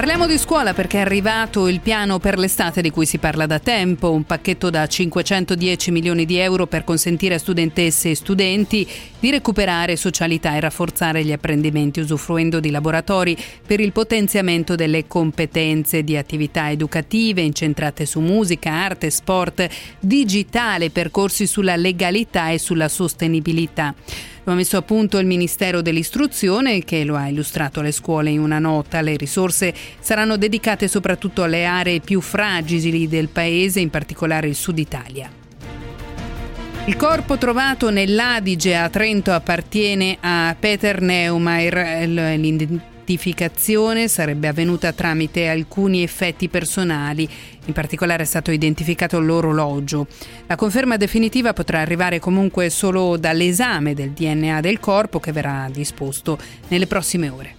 Parliamo 0.00 0.26
di 0.26 0.38
scuola 0.38 0.72
perché 0.72 0.96
è 0.96 1.02
arrivato 1.02 1.68
il 1.68 1.80
piano 1.80 2.18
per 2.18 2.38
l'estate 2.38 2.80
di 2.80 2.88
cui 2.88 3.04
si 3.04 3.18
parla 3.18 3.44
da 3.44 3.58
tempo, 3.58 4.10
un 4.10 4.24
pacchetto 4.24 4.70
da 4.70 4.86
510 4.86 5.90
milioni 5.90 6.24
di 6.24 6.38
euro 6.38 6.66
per 6.66 6.84
consentire 6.84 7.34
a 7.34 7.38
studentesse 7.38 8.08
e 8.08 8.14
studenti 8.14 8.88
di 9.18 9.30
recuperare 9.30 9.96
socialità 9.96 10.54
e 10.56 10.60
rafforzare 10.60 11.22
gli 11.22 11.32
apprendimenti 11.32 12.00
usufruendo 12.00 12.60
di 12.60 12.70
laboratori 12.70 13.36
per 13.66 13.80
il 13.80 13.92
potenziamento 13.92 14.74
delle 14.74 15.06
competenze 15.06 16.02
di 16.02 16.16
attività 16.16 16.70
educative 16.70 17.42
incentrate 17.42 18.06
su 18.06 18.20
musica, 18.20 18.72
arte, 18.72 19.10
sport, 19.10 19.68
digitale, 20.00 20.88
percorsi 20.88 21.46
sulla 21.46 21.76
legalità 21.76 22.48
e 22.48 22.58
sulla 22.58 22.88
sostenibilità. 22.88 23.94
Lo 24.44 24.52
ha 24.52 24.54
messo 24.54 24.76
a 24.78 24.82
punto 24.82 25.18
il 25.18 25.26
Ministero 25.26 25.82
dell'Istruzione 25.82 26.82
che 26.82 27.04
lo 27.04 27.16
ha 27.16 27.28
illustrato 27.28 27.80
alle 27.80 27.92
scuole 27.92 28.30
in 28.30 28.40
una 28.40 28.58
nota. 28.58 29.00
Le 29.00 29.16
risorse 29.16 29.74
saranno 30.00 30.36
dedicate 30.36 30.88
soprattutto 30.88 31.42
alle 31.42 31.66
aree 31.66 32.00
più 32.00 32.20
fragili 32.20 33.06
del 33.06 33.28
paese, 33.28 33.80
in 33.80 33.90
particolare 33.90 34.48
il 34.48 34.54
sud 34.54 34.78
Italia. 34.78 35.30
Il 36.86 36.96
corpo 36.96 37.36
trovato 37.36 37.90
nell'Adige 37.90 38.74
a 38.74 38.88
Trento 38.88 39.32
appartiene 39.32 40.16
a 40.20 40.56
Peter 40.58 41.00
Neumayer. 41.00 42.38
L'identificazione 43.10 44.06
sarebbe 44.06 44.46
avvenuta 44.46 44.92
tramite 44.92 45.48
alcuni 45.48 46.04
effetti 46.04 46.48
personali. 46.48 47.28
In 47.64 47.72
particolare 47.72 48.22
è 48.22 48.26
stato 48.26 48.52
identificato 48.52 49.18
l'orologio. 49.18 50.06
La 50.46 50.54
conferma 50.54 50.96
definitiva 50.96 51.52
potrà 51.52 51.80
arrivare 51.80 52.20
comunque 52.20 52.70
solo 52.70 53.16
dall'esame 53.16 53.94
del 53.94 54.12
DNA 54.12 54.60
del 54.60 54.78
corpo 54.78 55.18
che 55.18 55.32
verrà 55.32 55.68
disposto 55.72 56.38
nelle 56.68 56.86
prossime 56.86 57.28
ore. 57.28 57.54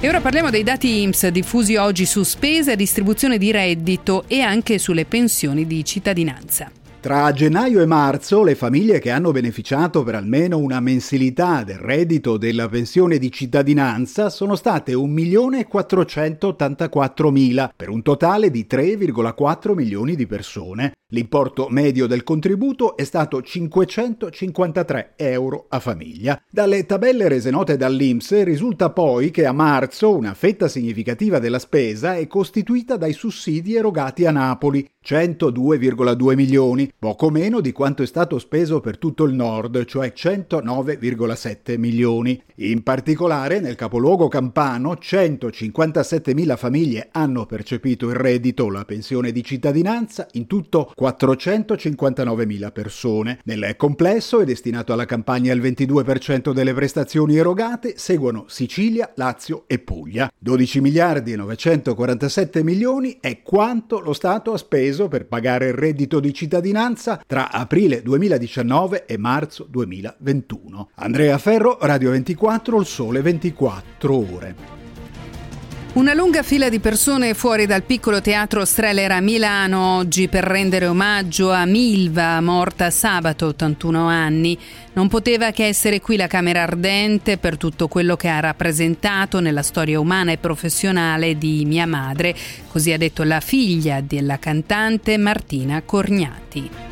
E 0.00 0.08
ora 0.08 0.22
parliamo 0.22 0.48
dei 0.48 0.62
dati 0.62 1.02
IMSS 1.02 1.28
diffusi 1.28 1.76
oggi 1.76 2.06
su 2.06 2.22
spese, 2.22 2.74
distribuzione 2.74 3.36
di 3.36 3.52
reddito 3.52 4.24
e 4.28 4.40
anche 4.40 4.78
sulle 4.78 5.04
pensioni 5.04 5.66
di 5.66 5.84
cittadinanza. 5.84 6.72
Tra 7.02 7.30
gennaio 7.32 7.80
e 7.80 7.84
marzo 7.84 8.44
le 8.44 8.54
famiglie 8.54 9.00
che 9.00 9.10
hanno 9.10 9.32
beneficiato 9.32 10.04
per 10.04 10.14
almeno 10.14 10.58
una 10.58 10.78
mensilità 10.78 11.64
del 11.64 11.78
reddito 11.78 12.36
della 12.36 12.68
pensione 12.68 13.18
di 13.18 13.32
cittadinanza 13.32 14.30
sono 14.30 14.54
state 14.54 14.92
1.484.000 14.92 17.70
per 17.74 17.88
un 17.88 18.02
totale 18.02 18.52
di 18.52 18.68
3,4 18.70 19.74
milioni 19.74 20.14
di 20.14 20.28
persone. 20.28 20.92
L'importo 21.14 21.68
medio 21.68 22.06
del 22.06 22.24
contributo 22.24 22.96
è 22.96 23.04
stato 23.04 23.42
553 23.42 25.12
euro 25.16 25.66
a 25.68 25.78
famiglia. 25.78 26.40
Dalle 26.50 26.86
tabelle 26.86 27.28
rese 27.28 27.50
note 27.50 27.76
dall'Inps 27.76 28.42
risulta 28.44 28.88
poi 28.88 29.30
che 29.30 29.44
a 29.44 29.52
marzo 29.52 30.16
una 30.16 30.32
fetta 30.32 30.68
significativa 30.68 31.38
della 31.38 31.58
spesa 31.58 32.16
è 32.16 32.26
costituita 32.26 32.96
dai 32.96 33.12
sussidi 33.12 33.74
erogati 33.74 34.24
a 34.24 34.30
Napoli, 34.30 34.88
102,2 35.04 36.34
milioni, 36.34 36.90
poco 36.98 37.28
meno 37.28 37.60
di 37.60 37.72
quanto 37.72 38.02
è 38.02 38.06
stato 38.06 38.38
speso 38.38 38.80
per 38.80 38.96
tutto 38.96 39.24
il 39.24 39.34
nord, 39.34 39.84
cioè 39.84 40.14
109,7 40.16 41.78
milioni. 41.78 42.40
In 42.56 42.82
particolare 42.82 43.60
nel 43.60 43.74
capoluogo 43.74 44.28
campano 44.28 44.92
157.000 44.92 46.56
famiglie 46.56 47.08
hanno 47.12 47.44
percepito 47.44 48.08
il 48.08 48.14
reddito 48.14 48.70
la 48.70 48.86
pensione 48.86 49.30
di 49.30 49.44
cittadinanza, 49.44 50.26
in 50.32 50.46
tutto 50.46 50.90
459.000 51.02 52.72
persone. 52.72 53.40
Nel 53.44 53.74
complesso 53.76 54.40
è 54.40 54.44
destinato 54.44 54.92
alla 54.92 55.04
campagna 55.04 55.52
il 55.52 55.60
22% 55.60 56.52
delle 56.52 56.72
prestazioni 56.72 57.36
erogate, 57.36 57.94
seguono 57.96 58.44
Sicilia, 58.46 59.12
Lazio 59.16 59.64
e 59.66 59.80
Puglia. 59.80 60.30
12 60.38 60.80
miliardi 60.80 61.32
e 61.32 61.36
947 61.36 62.62
milioni 62.62 63.18
è 63.20 63.42
quanto 63.42 63.98
lo 63.98 64.12
Stato 64.12 64.52
ha 64.52 64.58
speso 64.58 65.08
per 65.08 65.26
pagare 65.26 65.68
il 65.68 65.74
reddito 65.74 66.20
di 66.20 66.32
cittadinanza 66.32 67.20
tra 67.26 67.50
aprile 67.50 68.02
2019 68.02 69.06
e 69.06 69.18
marzo 69.18 69.66
2021. 69.68 70.90
Andrea 70.96 71.38
Ferro, 71.38 71.78
Radio 71.80 72.10
24, 72.10 72.78
il 72.78 72.86
sole 72.86 73.22
24 73.22 74.14
ore. 74.16 74.81
Una 75.94 76.14
lunga 76.14 76.42
fila 76.42 76.70
di 76.70 76.80
persone 76.80 77.34
fuori 77.34 77.66
dal 77.66 77.82
piccolo 77.82 78.22
teatro 78.22 78.64
Streller 78.64 79.12
a 79.12 79.20
Milano 79.20 79.96
oggi 79.96 80.26
per 80.26 80.42
rendere 80.42 80.86
omaggio 80.86 81.52
a 81.52 81.66
Milva, 81.66 82.40
morta 82.40 82.88
sabato, 82.88 83.48
81 83.48 84.06
anni. 84.06 84.58
Non 84.94 85.08
poteva 85.08 85.50
che 85.50 85.66
essere 85.66 86.00
qui 86.00 86.16
la 86.16 86.28
Camera 86.28 86.62
Ardente 86.62 87.36
per 87.36 87.58
tutto 87.58 87.88
quello 87.88 88.16
che 88.16 88.28
ha 88.28 88.40
rappresentato 88.40 89.40
nella 89.40 89.62
storia 89.62 90.00
umana 90.00 90.32
e 90.32 90.38
professionale 90.38 91.36
di 91.36 91.66
mia 91.66 91.86
madre, 91.86 92.34
così 92.68 92.90
ha 92.90 92.96
detto 92.96 93.22
la 93.22 93.40
figlia 93.40 94.00
della 94.00 94.38
cantante 94.38 95.18
Martina 95.18 95.82
Corgnati. 95.82 96.91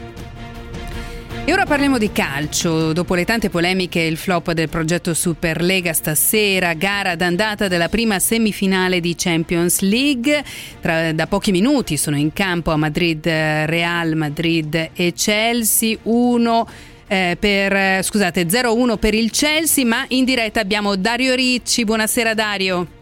E 1.45 1.53
ora 1.53 1.65
parliamo 1.65 1.99
di 1.99 2.13
calcio. 2.13 2.93
Dopo 2.93 3.15
le 3.15 3.25
tante 3.25 3.49
polemiche 3.49 4.01
e 4.01 4.07
il 4.07 4.17
flop 4.17 4.53
del 4.53 4.69
progetto 4.69 5.15
Superlega 5.15 5.93
stasera, 5.93 6.75
gara 6.75 7.17
d'andata 7.17 7.67
della 7.67 7.89
prima 7.89 8.19
semifinale 8.19 9.01
di 9.01 9.15
Champions 9.17 9.81
League. 9.81 10.45
Tra, 10.81 11.13
da 11.13 11.27
pochi 11.27 11.51
minuti 11.51 11.97
sono 11.97 12.17
in 12.17 12.33
campo 12.33 12.71
a 12.71 12.77
Madrid 12.77 13.27
Real 13.27 14.15
Madrid 14.15 14.91
e 14.93 15.13
Chelsea. 15.13 15.97
Uno 16.03 16.69
eh, 17.09 17.37
per, 17.41 18.05
scusate, 18.05 18.45
0-1 18.47 18.99
per 18.99 19.15
il 19.15 19.31
Chelsea, 19.31 19.85
ma 19.85 20.05
in 20.09 20.25
diretta 20.25 20.61
abbiamo 20.61 20.95
Dario 20.95 21.35
Ricci. 21.35 21.85
Buonasera 21.85 22.35
Dario. 22.35 23.00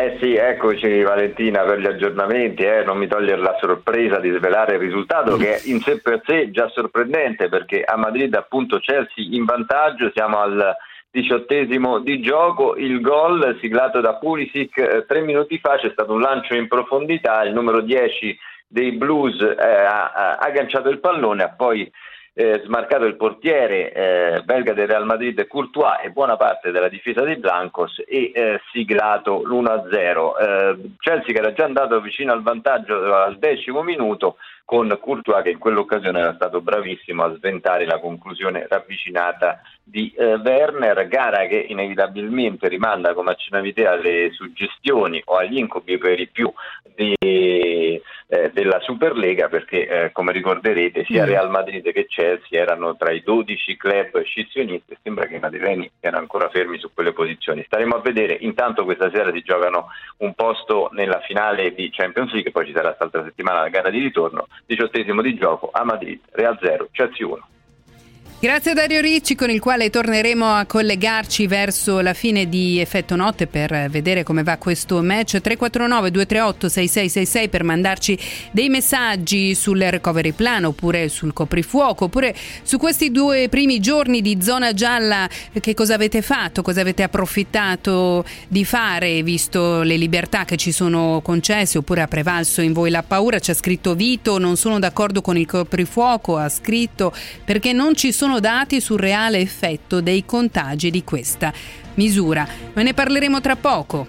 Eh 0.00 0.16
sì, 0.20 0.36
eccoci 0.36 1.02
Valentina 1.02 1.64
per 1.64 1.80
gli 1.80 1.86
aggiornamenti, 1.86 2.62
eh. 2.62 2.84
non 2.84 2.98
mi 2.98 3.08
togliere 3.08 3.40
la 3.40 3.56
sorpresa 3.58 4.20
di 4.20 4.30
svelare 4.30 4.74
il 4.74 4.78
risultato 4.78 5.36
che 5.36 5.56
è 5.56 5.60
in 5.64 5.80
sé 5.80 6.00
per 6.00 6.22
sé 6.24 6.52
già 6.52 6.68
sorprendente 6.68 7.48
perché 7.48 7.82
a 7.82 7.96
Madrid 7.96 8.32
appunto 8.36 8.78
Chelsea 8.78 9.26
in 9.32 9.44
vantaggio, 9.44 10.12
siamo 10.14 10.38
al 10.38 10.76
diciottesimo 11.10 11.98
di 11.98 12.20
gioco, 12.20 12.76
il 12.76 13.00
gol 13.00 13.58
siglato 13.60 14.00
da 14.00 14.14
Pulisic 14.14 14.78
eh, 14.78 15.04
tre 15.04 15.20
minuti 15.22 15.58
fa 15.58 15.78
c'è 15.78 15.90
stato 15.90 16.12
un 16.12 16.20
lancio 16.20 16.54
in 16.54 16.68
profondità, 16.68 17.42
il 17.42 17.52
numero 17.52 17.80
10 17.80 18.38
dei 18.68 18.92
Blues 18.92 19.40
eh, 19.40 19.56
ha 19.56 20.36
agganciato 20.36 20.90
il 20.90 21.00
pallone, 21.00 21.42
ha 21.42 21.48
poi 21.48 21.90
eh, 22.38 22.62
smarcato 22.64 23.04
il 23.04 23.16
portiere 23.16 23.92
eh, 23.92 24.42
belga 24.44 24.72
del 24.72 24.86
Real 24.86 25.04
Madrid 25.04 25.44
Courtois 25.48 25.98
e 26.04 26.10
buona 26.10 26.36
parte 26.36 26.70
della 26.70 26.88
difesa 26.88 27.22
dei 27.22 27.34
Blancos 27.34 28.00
e 28.06 28.30
eh, 28.32 28.60
siglato 28.70 29.42
l'1-0. 29.42 30.40
Eh, 30.40 30.90
Chelsea 30.98 31.34
che 31.34 31.40
era 31.40 31.52
già 31.52 31.64
andato 31.64 32.00
vicino 32.00 32.32
al 32.32 32.44
vantaggio 32.44 33.12
al 33.12 33.38
decimo 33.38 33.82
minuto 33.82 34.36
con 34.68 34.98
Courtois 35.00 35.42
che 35.42 35.48
in 35.48 35.58
quell'occasione 35.58 36.20
era 36.20 36.34
stato 36.34 36.60
bravissimo 36.60 37.24
a 37.24 37.34
sventare 37.34 37.86
la 37.86 37.98
conclusione 37.98 38.66
ravvicinata 38.68 39.62
di 39.82 40.12
eh, 40.14 40.34
Werner, 40.34 41.08
gara 41.08 41.46
che 41.46 41.56
inevitabilmente 41.56 42.68
rimanda, 42.68 43.14
come 43.14 43.30
accennavi 43.30 43.72
te, 43.72 43.86
alle 43.86 44.30
suggestioni 44.32 45.22
o 45.24 45.36
agli 45.36 45.56
incubi 45.56 45.96
per 45.96 46.20
i 46.20 46.26
più 46.26 46.52
di, 46.94 47.14
eh, 47.20 48.50
della 48.52 48.78
Superlega 48.80 49.48
perché 49.48 49.88
eh, 49.88 50.12
come 50.12 50.32
ricorderete 50.32 51.04
sia 51.04 51.24
mm. 51.24 51.26
Real 51.26 51.48
Madrid 51.48 51.90
che 51.90 52.06
Chelsea 52.06 52.60
erano 52.60 52.94
tra 52.96 53.10
i 53.10 53.22
12 53.22 53.76
club 53.78 54.22
scissionisti 54.22 54.92
e 54.92 54.98
sembra 55.02 55.26
che 55.26 55.36
i 55.36 55.40
madrileni 55.40 55.90
siano 55.98 56.18
ancora 56.18 56.50
fermi 56.50 56.78
su 56.78 56.90
quelle 56.92 57.12
posizioni. 57.14 57.62
Staremo 57.64 57.94
a 57.94 58.00
vedere, 58.00 58.36
intanto 58.40 58.84
questa 58.84 59.10
sera 59.10 59.32
si 59.32 59.40
giocano 59.40 59.86
un 60.18 60.34
posto 60.34 60.90
nella 60.92 61.20
finale 61.20 61.72
di 61.72 61.88
Champions 61.90 62.32
League, 62.32 62.50
poi 62.50 62.66
ci 62.66 62.72
sarà 62.72 62.88
quest'altra 62.88 63.24
settimana 63.24 63.62
la 63.62 63.68
gara 63.68 63.88
di 63.88 64.00
ritorno, 64.00 64.46
diciottesimo 64.66 65.22
di 65.22 65.34
gioco 65.34 65.70
a 65.72 65.84
Madrid, 65.84 66.20
Real 66.30 66.58
0, 66.60 66.88
Chelsea 66.92 67.26
1. 67.26 67.48
Grazie 68.40 68.70
a 68.70 68.74
Dario 68.74 69.00
Ricci 69.00 69.34
con 69.34 69.50
il 69.50 69.58
quale 69.58 69.90
torneremo 69.90 70.46
a 70.46 70.64
collegarci 70.64 71.48
verso 71.48 71.98
la 71.98 72.14
fine 72.14 72.48
di 72.48 72.78
Effetto 72.78 73.16
Notte 73.16 73.48
per 73.48 73.88
vedere 73.90 74.22
come 74.22 74.44
va 74.44 74.56
questo 74.58 75.02
match. 75.02 75.40
349 75.40 76.12
238 76.12 76.68
6666 76.68 77.48
per 77.48 77.64
mandarci 77.64 78.16
dei 78.52 78.68
messaggi 78.68 79.56
sul 79.56 79.80
recovery 79.80 80.30
plan 80.30 80.66
oppure 80.66 81.08
sul 81.08 81.32
coprifuoco 81.32 82.04
oppure 82.04 82.32
su 82.62 82.78
questi 82.78 83.10
due 83.10 83.48
primi 83.48 83.80
giorni 83.80 84.22
di 84.22 84.38
zona 84.40 84.72
gialla 84.72 85.28
che 85.60 85.74
cosa 85.74 85.94
avete 85.94 86.22
fatto, 86.22 86.62
cosa 86.62 86.80
avete 86.80 87.02
approfittato 87.02 88.24
di 88.46 88.64
fare 88.64 89.20
visto 89.24 89.82
le 89.82 89.96
libertà 89.96 90.44
che 90.44 90.56
ci 90.56 90.70
sono 90.70 91.22
concesse 91.24 91.78
oppure 91.78 92.02
ha 92.02 92.06
prevalso 92.06 92.60
in 92.60 92.72
voi 92.72 92.90
la 92.90 93.02
paura, 93.02 93.40
ci 93.40 93.50
ha 93.50 93.54
scritto 93.54 93.96
Vito, 93.96 94.38
non 94.38 94.56
sono 94.56 94.78
d'accordo 94.78 95.22
con 95.22 95.36
il 95.36 95.46
coprifuoco, 95.46 96.36
ha 96.36 96.48
scritto 96.48 97.12
perché 97.44 97.72
non 97.72 97.96
ci 97.96 98.12
sono 98.12 98.26
sono 98.28 98.40
dati 98.40 98.78
sul 98.82 98.98
reale 98.98 99.38
effetto 99.38 100.02
dei 100.02 100.26
contagi 100.26 100.90
di 100.90 101.02
questa 101.02 101.50
misura. 101.94 102.46
Ma 102.74 102.82
ne 102.82 102.92
parleremo 102.92 103.40
tra 103.40 103.56
poco. 103.56 104.06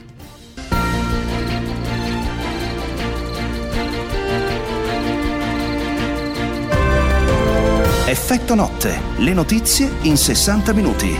Effetto 8.07 8.55
notte, 8.55 8.99
le 9.19 9.31
notizie 9.31 9.89
in 10.01 10.17
60 10.17 10.73
minuti. 10.73 11.17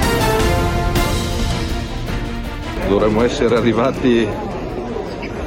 Dovremmo 2.89 3.23
essere 3.23 3.55
arrivati 3.55 4.27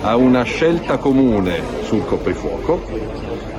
a 0.00 0.16
una 0.16 0.42
scelta 0.44 0.97
comune 0.97 1.62
sul 1.82 2.02
coprifuoco 2.06 2.80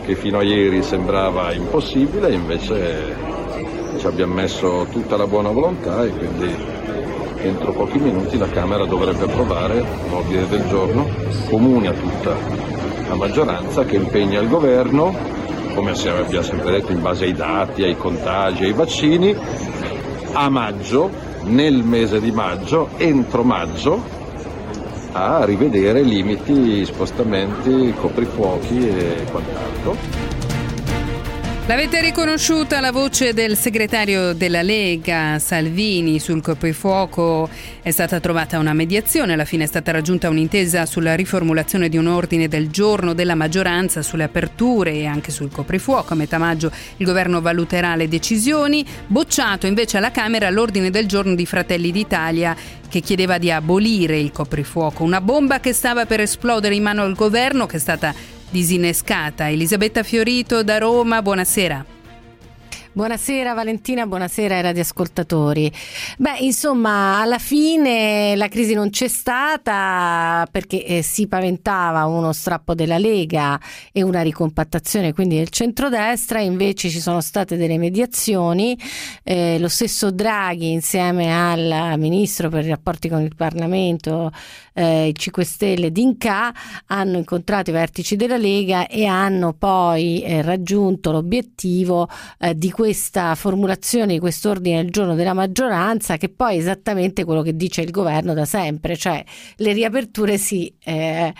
che 0.03 0.15
fino 0.15 0.39
a 0.39 0.43
ieri 0.43 0.81
sembrava 0.81 1.53
impossibile, 1.53 2.33
invece 2.33 3.32
ci 3.97 4.07
abbiamo 4.07 4.33
messo 4.33 4.87
tutta 4.91 5.17
la 5.17 5.27
buona 5.27 5.49
volontà 5.49 6.03
e 6.03 6.09
quindi 6.09 6.55
entro 7.41 7.71
pochi 7.73 7.97
minuti 7.97 8.37
la 8.37 8.47
Camera 8.47 8.85
dovrebbe 8.85 9.25
approvare 9.25 9.79
un 9.79 10.13
ordine 10.13 10.47
del 10.47 10.67
giorno 10.67 11.07
comune 11.49 11.87
a 11.89 11.93
tutta 11.93 12.35
la 13.07 13.15
maggioranza 13.15 13.83
che 13.85 13.95
impegna 13.95 14.39
il 14.39 14.47
governo, 14.47 15.15
come 15.75 15.91
abbiamo 15.91 16.43
sempre 16.43 16.71
detto 16.71 16.91
in 16.91 17.01
base 17.01 17.25
ai 17.25 17.33
dati, 17.33 17.83
ai 17.83 17.97
contagi, 17.97 18.63
ai 18.65 18.73
vaccini, 18.73 19.35
a 20.31 20.49
maggio, 20.49 21.09
nel 21.43 21.83
mese 21.83 22.19
di 22.19 22.31
maggio, 22.31 22.89
entro 22.97 23.43
maggio, 23.43 24.01
a 25.11 25.43
rivedere 25.45 26.01
limiti, 26.01 26.85
spostamenti, 26.85 27.93
coprifuochi 27.99 28.87
e 28.87 29.25
quant'altro. 29.29 30.32
L'avete 31.65 32.01
riconosciuta 32.01 32.81
la 32.81 32.91
voce 32.91 33.31
del 33.31 33.55
segretario 33.55 34.33
della 34.33 34.61
Lega 34.61 35.39
Salvini 35.39 36.19
sul 36.19 36.41
coprifuoco? 36.41 37.49
È 37.81 37.89
stata 37.89 38.19
trovata 38.19 38.59
una 38.59 38.73
mediazione, 38.73 39.31
alla 39.31 39.45
fine 39.45 39.63
è 39.63 39.67
stata 39.67 39.93
raggiunta 39.93 40.27
un'intesa 40.27 40.85
sulla 40.85 41.15
riformulazione 41.15 41.87
di 41.87 41.95
un 41.95 42.07
ordine 42.07 42.49
del 42.49 42.69
giorno 42.69 43.13
della 43.13 43.35
maggioranza 43.35 44.01
sulle 44.01 44.23
aperture 44.23 44.91
e 44.91 45.05
anche 45.05 45.31
sul 45.31 45.51
coprifuoco. 45.53 46.11
A 46.11 46.17
metà 46.17 46.37
maggio 46.37 46.69
il 46.97 47.05
governo 47.05 47.39
valuterà 47.39 47.95
le 47.95 48.09
decisioni. 48.09 48.85
Bocciato 49.07 49.65
invece 49.65 49.95
alla 49.95 50.11
Camera 50.11 50.49
l'ordine 50.49 50.89
del 50.89 51.07
giorno 51.07 51.33
di 51.33 51.45
Fratelli 51.45 51.93
d'Italia 51.93 52.53
che 52.89 52.99
chiedeva 52.99 53.37
di 53.37 53.49
abolire 53.49 54.19
il 54.19 54.33
coprifuoco. 54.33 55.05
Una 55.05 55.21
bomba 55.21 55.61
che 55.61 55.71
stava 55.71 56.05
per 56.05 56.19
esplodere 56.19 56.75
in 56.75 56.83
mano 56.83 57.03
al 57.03 57.15
governo 57.15 57.67
che 57.67 57.77
è 57.77 57.79
stata 57.79 58.13
disinnescata. 58.53 59.49
Elisabetta 59.49 60.03
Fiorito 60.03 60.63
da 60.63 60.77
Roma, 60.77 61.21
buonasera. 61.23 61.92
Buonasera 62.95 63.55
Valentina, 63.55 64.05
buonasera 64.05 64.53
ai 64.53 64.61
radioascoltatori. 64.61 65.71
Beh, 66.19 66.37
insomma, 66.41 67.21
alla 67.21 67.39
fine 67.39 68.35
la 68.35 68.47
crisi 68.47 68.75
non 68.75 68.91
c'è 68.91 69.07
stata 69.07 70.47
perché 70.51 70.85
eh, 70.85 71.01
si 71.01 71.25
paventava 71.25 72.05
uno 72.05 72.31
strappo 72.33 72.75
della 72.75 72.99
Lega 72.99 73.59
e 73.91 74.03
una 74.03 74.21
ricompattazione 74.21 75.11
quindi 75.11 75.37
del 75.37 75.49
centrodestra, 75.49 76.39
invece 76.39 76.89
ci 76.89 76.99
sono 76.99 77.19
state 77.19 77.57
delle 77.57 77.79
mediazioni. 77.79 78.77
Eh, 79.23 79.57
lo 79.57 79.69
stesso 79.69 80.11
Draghi 80.11 80.71
insieme 80.71 81.33
al 81.35 81.95
ministro 81.97 82.49
per 82.49 82.63
i 82.63 82.69
rapporti 82.69 83.09
con 83.09 83.21
il 83.21 83.33
Parlamento, 83.35 84.31
eh, 84.73 85.07
il 85.07 85.17
5 85.17 85.43
Stelle 85.43 85.91
D'Inca, 85.91 86.53
hanno 86.85 87.17
incontrato 87.17 87.71
i 87.71 87.73
vertici 87.73 88.15
della 88.15 88.37
Lega 88.37 88.85
e 88.85 89.07
hanno 89.07 89.53
poi 89.53 90.21
eh, 90.21 90.43
raggiunto 90.43 91.11
l'obiettivo 91.11 92.07
eh, 92.37 92.55
di 92.55 92.69
questa 92.83 93.33
formulazione 93.35 94.11
di 94.11 94.19
quest'ordine 94.19 94.81
del 94.81 94.91
giorno 94.91 95.15
della 95.15 95.31
maggioranza, 95.31 96.17
che 96.17 96.27
poi 96.27 96.55
è 96.55 96.59
esattamente 96.59 97.23
quello 97.23 97.41
che 97.41 97.55
dice 97.55 97.79
il 97.79 97.91
governo 97.91 98.33
da 98.33 98.43
sempre, 98.43 98.97
cioè 98.97 99.23
le 99.55 99.71
riaperture 99.71 100.37
si 100.37 100.75
eh, 100.83 101.33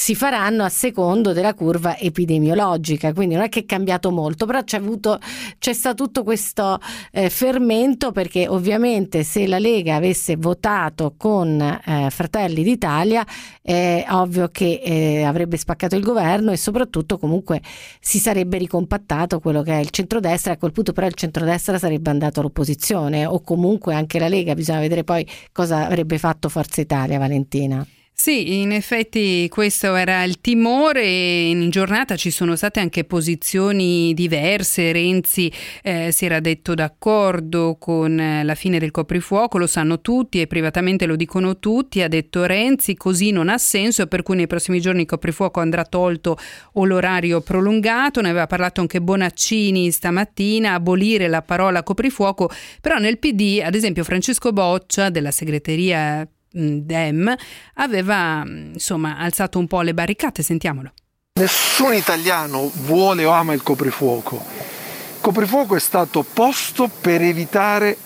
si 0.00 0.14
faranno 0.14 0.62
a 0.62 0.68
secondo 0.68 1.32
della 1.32 1.54
curva 1.54 1.98
epidemiologica, 1.98 3.12
quindi 3.12 3.34
non 3.34 3.42
è 3.42 3.48
che 3.48 3.60
è 3.60 3.66
cambiato 3.66 4.12
molto, 4.12 4.46
però 4.46 4.62
c'è, 4.62 4.76
avuto, 4.76 5.18
c'è 5.58 5.72
stato 5.72 6.04
tutto 6.04 6.22
questo 6.22 6.78
eh, 7.10 7.28
fermento 7.30 8.12
perché 8.12 8.46
ovviamente 8.46 9.24
se 9.24 9.48
la 9.48 9.58
Lega 9.58 9.96
avesse 9.96 10.36
votato 10.36 11.14
con 11.16 11.60
eh, 11.60 12.10
Fratelli 12.10 12.62
d'Italia 12.62 13.26
è 13.60 14.06
ovvio 14.10 14.50
che 14.52 14.80
eh, 14.84 15.24
avrebbe 15.24 15.56
spaccato 15.56 15.96
il 15.96 16.04
governo 16.04 16.52
e 16.52 16.56
soprattutto 16.56 17.18
comunque 17.18 17.60
si 17.98 18.20
sarebbe 18.20 18.56
ricompattato 18.56 19.40
quello 19.40 19.62
che 19.62 19.72
è 19.72 19.80
il 19.80 19.90
centrodestra, 19.90 20.52
a 20.52 20.56
quel 20.58 20.70
punto 20.70 20.92
però 20.92 21.08
il 21.08 21.14
centrodestra 21.14 21.76
sarebbe 21.76 22.08
andato 22.08 22.38
all'opposizione 22.38 23.26
o 23.26 23.40
comunque 23.40 23.94
anche 23.94 24.20
la 24.20 24.28
Lega, 24.28 24.54
bisogna 24.54 24.78
vedere 24.78 25.02
poi 25.02 25.26
cosa 25.50 25.86
avrebbe 25.86 26.18
fatto 26.18 26.48
Forza 26.48 26.80
Italia, 26.80 27.18
Valentina. 27.18 27.84
Sì, 28.20 28.58
in 28.60 28.72
effetti 28.72 29.48
questo 29.48 29.94
era 29.94 30.24
il 30.24 30.40
timore. 30.40 31.06
In 31.06 31.70
giornata 31.70 32.16
ci 32.16 32.32
sono 32.32 32.56
state 32.56 32.80
anche 32.80 33.04
posizioni 33.04 34.12
diverse. 34.12 34.90
Renzi 34.90 35.50
eh, 35.84 36.10
si 36.10 36.24
era 36.24 36.40
detto 36.40 36.74
d'accordo 36.74 37.76
con 37.78 38.18
eh, 38.18 38.42
la 38.42 38.56
fine 38.56 38.80
del 38.80 38.90
coprifuoco, 38.90 39.56
lo 39.56 39.68
sanno 39.68 40.00
tutti 40.00 40.40
e 40.40 40.48
privatamente 40.48 41.06
lo 41.06 41.14
dicono 41.14 41.60
tutti. 41.60 42.02
Ha 42.02 42.08
detto 42.08 42.44
Renzi, 42.44 42.96
così 42.96 43.30
non 43.30 43.48
ha 43.48 43.56
senso, 43.56 44.08
per 44.08 44.24
cui 44.24 44.34
nei 44.34 44.48
prossimi 44.48 44.80
giorni 44.80 45.02
il 45.02 45.06
coprifuoco 45.06 45.60
andrà 45.60 45.84
tolto 45.84 46.36
o 46.72 46.84
l'orario 46.84 47.40
prolungato. 47.40 48.20
Ne 48.20 48.30
aveva 48.30 48.48
parlato 48.48 48.80
anche 48.80 49.00
Bonaccini 49.00 49.92
stamattina, 49.92 50.74
abolire 50.74 51.28
la 51.28 51.42
parola 51.42 51.84
coprifuoco, 51.84 52.50
però 52.80 52.96
nel 52.96 53.20
PD, 53.20 53.60
ad 53.62 53.76
esempio 53.76 54.02
Francesco 54.02 54.52
Boccia 54.52 55.08
della 55.08 55.30
segreteria 55.30 56.28
Dem 56.50 57.34
aveva 57.74 58.42
mm, 58.44 58.72
insomma 58.74 59.18
alzato 59.18 59.58
un 59.58 59.66
po' 59.66 59.82
le 59.82 59.94
barricate, 59.94 60.42
sentiamolo. 60.42 60.92
Nessun 61.34 61.94
italiano 61.94 62.70
vuole 62.84 63.24
o 63.24 63.30
ama 63.30 63.52
il 63.52 63.62
coprifuoco. 63.62 64.36
Il 64.36 65.20
coprifuoco 65.20 65.76
è 65.76 65.80
stato 65.80 66.24
posto 66.24 66.88
per 67.00 67.22
evitare 67.22 67.96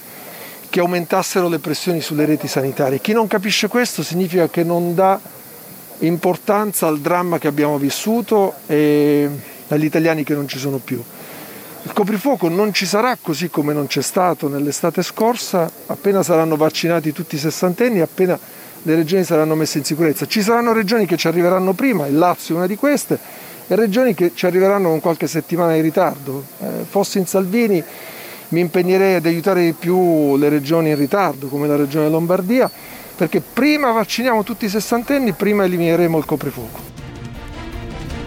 che 0.69 0.81
aumentassero 0.81 1.49
le 1.49 1.59
pressioni 1.59 2.01
sulle 2.01 2.25
reti 2.25 2.49
sanitarie. 2.49 3.01
Chi 3.01 3.13
non 3.13 3.27
capisce 3.27 3.69
questo 3.69 4.03
significa 4.03 4.49
che 4.49 4.65
non 4.65 4.95
dà 4.95 5.21
importanza 5.99 6.87
al 6.87 7.01
dramma 7.01 7.39
che 7.39 7.49
abbiamo 7.49 7.79
vissuto 7.79 8.55
e 8.67 9.29
agli 9.69 9.85
italiani 9.85 10.25
che 10.25 10.35
non 10.35 10.49
ci 10.49 10.59
sono 10.59 10.79
più. 10.79 11.03
Il 11.85 11.93
coprifuoco 11.93 12.49
non 12.49 12.73
ci 12.73 12.87
sarà 12.87 13.19
così 13.21 13.51
come 13.51 13.73
non 13.73 13.89
c'è 13.89 14.03
stato 14.03 14.49
nell'estate 14.49 15.03
scorsa, 15.03 15.69
appena 15.87 16.23
saranno 16.23 16.57
vaccinati 16.57 17.13
tutti 17.13 17.35
i 17.35 17.39
sessantenni, 17.39 18.01
appena 18.01 18.39
le 18.83 18.95
regioni 18.95 19.25
saranno 19.25 19.57
messe 19.57 19.79
in 19.79 19.85
sicurezza. 19.85 20.27
Ci 20.27 20.43
saranno 20.43 20.73
regioni 20.73 21.07
che 21.07 21.17
ci 21.17 21.27
arriveranno 21.27 21.73
prima, 21.73 22.07
il 22.07 22.17
Lazio 22.17 22.55
è 22.55 22.59
una 22.59 22.67
di 22.69 22.77
queste, 22.77 23.19
e 23.67 23.75
regioni 23.75 24.15
che 24.15 24.31
ci 24.33 24.47
arriveranno 24.47 24.91
con 24.91 25.01
qualche 25.01 25.27
settimana 25.27 25.75
di 25.75 25.81
ritardo. 25.81 26.45
Eh, 26.61 26.67
fossi 26.89 27.19
in 27.19 27.27
Salvini 27.27 27.83
mi 28.51 28.61
impegnerei 28.61 29.17
ad 29.17 29.27
aiutare 29.27 29.65
di 29.65 29.73
più 29.73 30.37
le 30.37 30.49
regioni 30.49 30.91
in 30.91 30.97
ritardo, 30.97 31.49
come 31.49 31.67
la 31.67 31.77
regione 31.77 32.09
Lombardia, 32.09 32.71
perché 33.17 33.41
prima 33.41 33.91
vacciniamo 33.91 34.45
tutti 34.45 34.67
i 34.67 34.69
sessantenni, 34.69 35.33
prima 35.33 35.65
elimineremo 35.65 36.17
il 36.17 36.25
coprifuoco. 36.25 37.02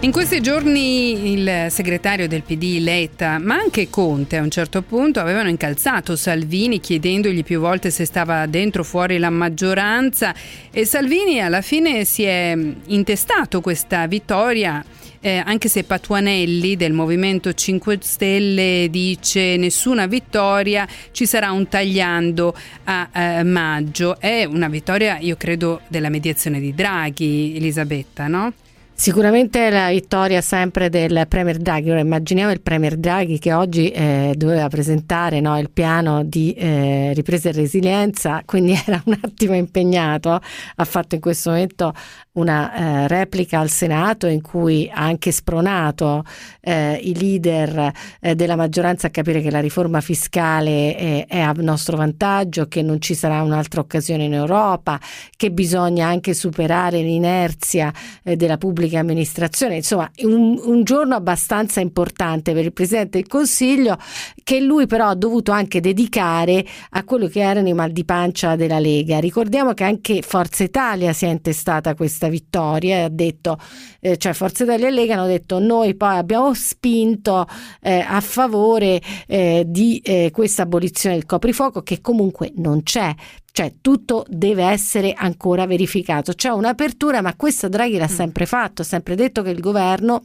In 0.06 0.12
questi 0.12 0.40
giorni 0.40 1.32
il 1.32 1.66
segretario 1.68 2.28
del 2.28 2.44
PD 2.44 2.78
Letta, 2.78 3.40
ma 3.40 3.56
anche 3.56 3.90
Conte 3.90 4.36
a 4.36 4.42
un 4.42 4.52
certo 4.52 4.82
punto, 4.82 5.18
avevano 5.18 5.48
incalzato 5.48 6.14
Salvini 6.14 6.78
chiedendogli 6.78 7.42
più 7.42 7.58
volte 7.58 7.90
se 7.90 8.04
stava 8.04 8.46
dentro 8.46 8.82
o 8.82 8.84
fuori 8.84 9.18
la 9.18 9.30
maggioranza 9.30 10.32
e 10.70 10.84
Salvini 10.84 11.40
alla 11.40 11.60
fine 11.60 12.04
si 12.04 12.22
è 12.22 12.56
intestato 12.84 13.60
questa 13.60 14.06
vittoria 14.06 14.84
eh, 15.18 15.42
anche 15.44 15.68
se 15.68 15.82
Patuanelli 15.82 16.76
del 16.76 16.92
Movimento 16.92 17.52
5 17.52 17.98
Stelle 18.00 18.86
dice 18.88 19.56
nessuna 19.56 20.06
vittoria, 20.06 20.86
ci 21.10 21.26
sarà 21.26 21.50
un 21.50 21.66
tagliando 21.66 22.54
a 22.84 23.08
eh, 23.12 23.42
maggio. 23.42 24.20
È 24.20 24.44
una 24.44 24.68
vittoria, 24.68 25.18
io 25.18 25.34
credo, 25.36 25.80
della 25.88 26.10
mediazione 26.10 26.60
di 26.60 26.72
Draghi, 26.72 27.56
Elisabetta, 27.56 28.28
no? 28.28 28.52
Sicuramente 28.98 29.68
la 29.68 29.90
vittoria 29.90 30.40
sempre 30.40 30.88
del 30.88 31.26
Premier 31.28 31.58
Draghi. 31.58 31.90
Ora 31.90 32.00
immaginiamo 32.00 32.50
il 32.50 32.62
Premier 32.62 32.96
Draghi 32.96 33.38
che 33.38 33.52
oggi 33.52 33.90
eh, 33.90 34.32
doveva 34.34 34.68
presentare 34.68 35.38
no, 35.40 35.58
il 35.58 35.70
piano 35.70 36.24
di 36.24 36.54
eh, 36.54 37.12
ripresa 37.12 37.50
e 37.50 37.52
resilienza, 37.52 38.40
quindi 38.46 38.72
era 38.86 39.00
un 39.04 39.18
attimo 39.20 39.54
impegnato. 39.54 40.40
Ha 40.76 40.84
fatto 40.86 41.14
in 41.14 41.20
questo 41.20 41.50
momento 41.50 41.92
una 42.32 42.74
eh, 43.04 43.08
replica 43.08 43.60
al 43.60 43.68
Senato 43.68 44.26
in 44.28 44.40
cui 44.40 44.90
ha 44.92 45.02
anche 45.02 45.30
spronato 45.30 46.24
eh, 46.60 46.94
i 46.94 47.18
leader 47.18 47.92
eh, 48.20 48.34
della 48.34 48.56
maggioranza 48.56 49.08
a 49.08 49.10
capire 49.10 49.42
che 49.42 49.50
la 49.50 49.60
riforma 49.60 50.00
fiscale 50.00 50.96
è, 50.96 51.26
è, 51.28 51.40
a 51.40 51.52
nostro 51.58 51.98
vantaggio, 51.98 52.66
che 52.66 52.80
non 52.80 53.00
ci 53.02 53.14
sarà 53.14 53.42
un'altra 53.42 53.82
occasione 53.82 54.24
in 54.24 54.32
Europa, 54.32 54.98
che 55.36 55.50
bisogna 55.50 56.08
anche 56.08 56.32
superare 56.32 57.02
l'inerzia 57.02 57.92
eh, 58.22 58.36
della 58.36 58.56
pubblica 58.56 58.85
amministrazione. 58.94 59.76
Insomma, 59.76 60.10
un, 60.22 60.60
un 60.62 60.84
giorno 60.84 61.14
abbastanza 61.14 61.80
importante 61.80 62.52
per 62.52 62.64
il 62.64 62.72
Presidente 62.72 63.18
del 63.18 63.28
Consiglio 63.28 63.96
che 64.44 64.60
lui 64.60 64.86
però 64.86 65.08
ha 65.08 65.14
dovuto 65.14 65.52
anche 65.52 65.80
dedicare 65.80 66.64
a 66.90 67.02
quello 67.04 67.26
che 67.26 67.40
erano 67.40 67.68
i 67.68 67.72
mal 67.74 67.92
di 67.92 68.04
pancia 68.04 68.56
della 68.56 68.78
Lega. 68.78 69.18
Ricordiamo 69.18 69.72
che 69.72 69.84
anche 69.84 70.22
Forza 70.22 70.62
Italia 70.62 71.12
si 71.12 71.24
è 71.24 71.28
intestata 71.28 71.94
questa 71.94 72.26
questa 72.26 72.28
vittoria 72.28 72.96
e 72.96 73.02
ha 73.02 73.08
detto, 73.08 73.58
eh, 74.00 74.16
cioè 74.16 74.32
Forza 74.32 74.64
Italia 74.64 74.88
e 74.88 74.90
Lega 74.90 75.14
hanno 75.14 75.26
detto 75.26 75.58
noi 75.58 75.94
poi 75.94 76.16
abbiamo 76.16 76.54
spinto 76.54 77.46
eh, 77.80 77.98
a 77.98 78.20
favore 78.20 79.00
eh, 79.26 79.64
di 79.66 80.00
eh, 80.04 80.30
questa 80.32 80.62
abolizione 80.62 81.16
del 81.16 81.26
coprifuoco 81.26 81.82
che 81.82 82.00
comunque 82.00 82.52
non 82.56 82.82
c'è, 82.82 83.14
cioè 83.56 83.72
tutto 83.80 84.26
deve 84.28 84.64
essere 84.64 85.14
ancora 85.16 85.66
verificato. 85.66 86.34
C'è 86.34 86.50
un'apertura, 86.50 87.22
ma 87.22 87.34
questo 87.36 87.70
Draghi 87.70 87.96
l'ha 87.96 88.04
mm. 88.04 88.14
sempre 88.14 88.44
fatto, 88.44 88.82
ha 88.82 88.84
sempre 88.84 89.14
detto 89.14 89.40
che 89.40 89.48
il 89.48 89.60
governo 89.60 90.24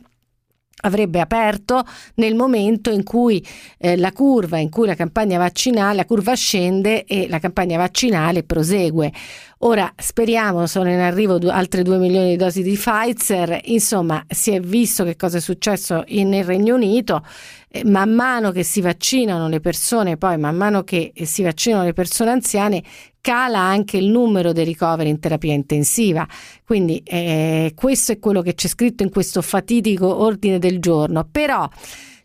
avrebbe 0.82 1.22
aperto 1.22 1.86
nel 2.16 2.36
momento 2.36 2.92
in 2.92 3.04
cui 3.04 3.42
eh, 3.78 3.96
la 3.96 4.12
curva, 4.12 4.58
in 4.58 4.70
cui 4.70 4.86
la 4.86 4.96
campagna 4.96 5.38
vaccinale, 5.38 5.96
la 5.96 6.06
curva 6.06 6.34
scende 6.34 7.06
e 7.06 7.30
la 7.30 7.40
campagna 7.40 7.78
vaccinale 7.78 8.44
prosegue. 8.44 9.14
Ora 9.60 9.94
speriamo, 9.96 10.66
sono 10.66 10.92
in 10.92 11.00
arrivo 11.00 11.38
due, 11.38 11.52
altre 11.52 11.84
2 11.84 12.00
milioni 12.00 12.32
di 12.32 12.36
dosi 12.36 12.64
di 12.64 12.74
Pfizer, 12.74 13.62
insomma 13.66 14.26
si 14.28 14.52
è 14.52 14.60
visto 14.60 15.06
che 15.06 15.16
cosa 15.16 15.38
è 15.38 15.42
successo 15.42 16.04
in, 16.08 16.30
nel 16.30 16.44
Regno 16.44 16.76
Unito, 16.76 17.24
eh, 17.70 17.86
man 17.86 18.12
mano 18.12 18.52
che 18.52 18.64
si 18.64 18.82
vaccinano 18.82 19.48
le 19.48 19.60
persone, 19.60 20.18
poi 20.18 20.38
man 20.38 20.56
mano 20.56 20.84
che 20.84 21.14
si 21.24 21.44
vaccinano 21.44 21.84
le 21.84 21.94
persone 21.94 22.32
anziane, 22.32 22.84
cala 23.22 23.60
anche 23.60 23.98
il 23.98 24.08
numero 24.08 24.52
dei 24.52 24.66
ricoveri 24.66 25.10
in 25.10 25.20
terapia 25.20 25.54
intensiva. 25.54 26.28
Quindi 26.66 27.02
eh, 27.06 27.72
questo 27.76 28.12
è 28.12 28.20
quello 28.20 28.42
che 28.42 28.56
c'è 28.56 28.68
scritto 28.68 29.04
in 29.04 29.10
questo 29.10 29.42
fatidico 29.42 30.22
ordine 30.22 30.60
del 30.60 30.80
giorno. 30.80 31.28
Però 31.32 31.70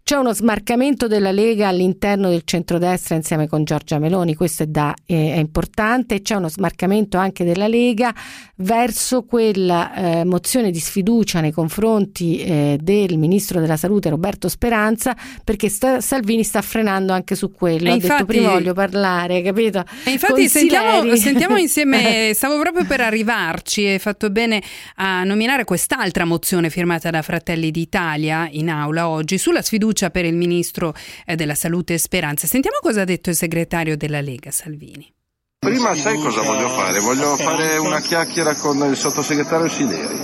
c'è 0.07 0.15
uno 0.15 0.33
smarcamento 0.33 1.09
della 1.09 1.33
Lega 1.33 1.67
all'interno 1.67 2.29
del 2.29 2.43
centrodestra 2.45 3.17
insieme 3.17 3.49
con 3.49 3.65
Giorgia 3.65 3.99
Meloni, 3.99 4.37
questo 4.37 4.63
è, 4.63 4.67
da, 4.67 4.95
eh, 5.05 5.33
è 5.35 5.39
importante, 5.39 6.23
c'è 6.23 6.37
uno 6.37 6.49
smarcamento 6.49 7.19
anche 7.19 7.43
della 7.43 7.67
Lega 7.67 8.15
verso 8.59 9.25
quella 9.25 9.93
eh, 9.95 10.25
mozione 10.25 10.71
di 10.71 10.79
sfiducia 10.79 11.41
nei 11.41 11.51
confronti 11.51 12.39
eh, 12.39 12.79
del 12.81 13.19
ministro 13.19 13.59
della 13.59 13.77
salute 13.77 14.09
Roberto 14.09 14.49
Speranza 14.49 15.17
perché 15.43 15.69
sta, 15.69 16.01
Salvini 16.01 16.45
sta 16.45 16.63
frenando 16.63 17.13
anche 17.13 17.35
su 17.35 17.51
quello. 17.51 17.89
E 17.89 17.91
ha 17.91 17.95
infatti, 17.95 18.13
detto 18.13 18.27
prima 18.27 18.51
voglio 18.51 18.75
parlare, 18.75 19.43
capito? 19.43 19.85
E 20.05 20.13
infatti 20.13 20.49
sentiamo, 20.49 21.17
sentiamo, 21.17 21.57
insieme, 21.57 22.31
stavo 22.33 22.61
proprio 22.61 22.85
per 22.85 23.01
arrivarci, 23.01 23.85
hai 23.85 23.99
fatto 23.99 24.31
bene 24.31 24.63
a 24.99 25.25
nominare 25.25 25.65
quest'altra 25.65 26.25
mozione 26.25 26.71
firmata 26.71 27.11
da 27.11 27.23
Fratelli 27.23 27.73
d'Italia 27.73 28.47
in 28.53 28.71
aula 28.71 29.09
oggi 29.09 29.37
sulla 29.37 29.63
sfiducia 29.63 29.95
fiducia 29.97 30.11
per 30.11 30.27
il 30.27 30.35
ministro 30.35 30.95
eh, 31.25 31.35
della 31.35 31.55
Salute 31.55 31.97
Speranza. 31.97 32.47
Sentiamo 32.47 32.77
cosa 32.83 33.01
ha 33.01 33.05
detto 33.05 33.31
il 33.31 33.37
segretario 33.37 33.97
della 33.97 34.21
Lega 34.21 34.51
Salvini. 34.51 35.11
Prima 35.59 35.95
sai 35.95 36.19
cosa 36.19 36.43
voglio 36.43 36.69
fare? 36.69 37.01
Voglio 37.01 37.35
fare 37.37 37.79
una 37.79 38.01
chiacchiera 38.01 38.55
con 38.55 38.77
il 38.89 38.97
sottosegretario 38.97 39.69
Sileri, 39.69 40.19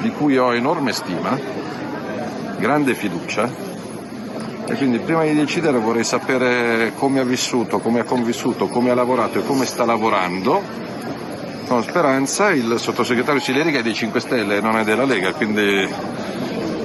di 0.00 0.10
cui 0.10 0.38
ho 0.38 0.54
enorme 0.54 0.92
stima, 0.92 1.38
grande 2.56 2.94
fiducia 2.94 3.68
e 4.66 4.74
quindi 4.76 5.00
prima 5.00 5.24
di 5.24 5.34
decidere 5.34 5.78
vorrei 5.78 6.04
sapere 6.04 6.92
come 6.94 7.18
ha 7.18 7.24
vissuto, 7.24 7.80
come 7.80 8.00
ha 8.00 8.04
convissuto, 8.04 8.68
come 8.68 8.90
ha 8.90 8.94
lavorato 8.94 9.40
e 9.40 9.44
come 9.44 9.66
sta 9.66 9.84
lavorando 9.84 10.62
con 11.66 11.82
Speranza 11.82 12.50
il 12.50 12.78
sottosegretario 12.78 13.40
Sileri 13.40 13.72
che 13.72 13.80
è 13.80 13.82
dei 13.82 13.94
5 13.94 14.20
Stelle, 14.20 14.60
non 14.60 14.76
è 14.78 14.84
della 14.84 15.04
Lega, 15.04 15.32
quindi 15.32 15.88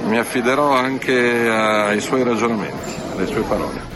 mi 0.06 0.18
affiderò 0.18 0.72
anche 0.72 1.48
ai 1.48 2.00
suoi 2.00 2.22
ragionamenti, 2.22 2.92
alle 3.12 3.26
sue 3.26 3.42
parole. 3.42 3.94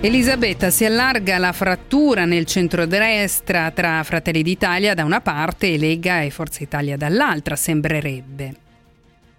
Elisabetta, 0.00 0.70
si 0.70 0.84
allarga 0.84 1.38
la 1.38 1.52
frattura 1.52 2.24
nel 2.26 2.44
centrodestra 2.44 3.70
tra 3.70 4.02
Fratelli 4.02 4.42
d'Italia 4.42 4.94
da 4.94 5.04
una 5.04 5.20
parte 5.20 5.72
e 5.72 5.78
Lega 5.78 6.20
e 6.20 6.30
Forza 6.30 6.62
Italia 6.62 6.96
dall'altra, 6.96 7.56
sembrerebbe. 7.56 8.65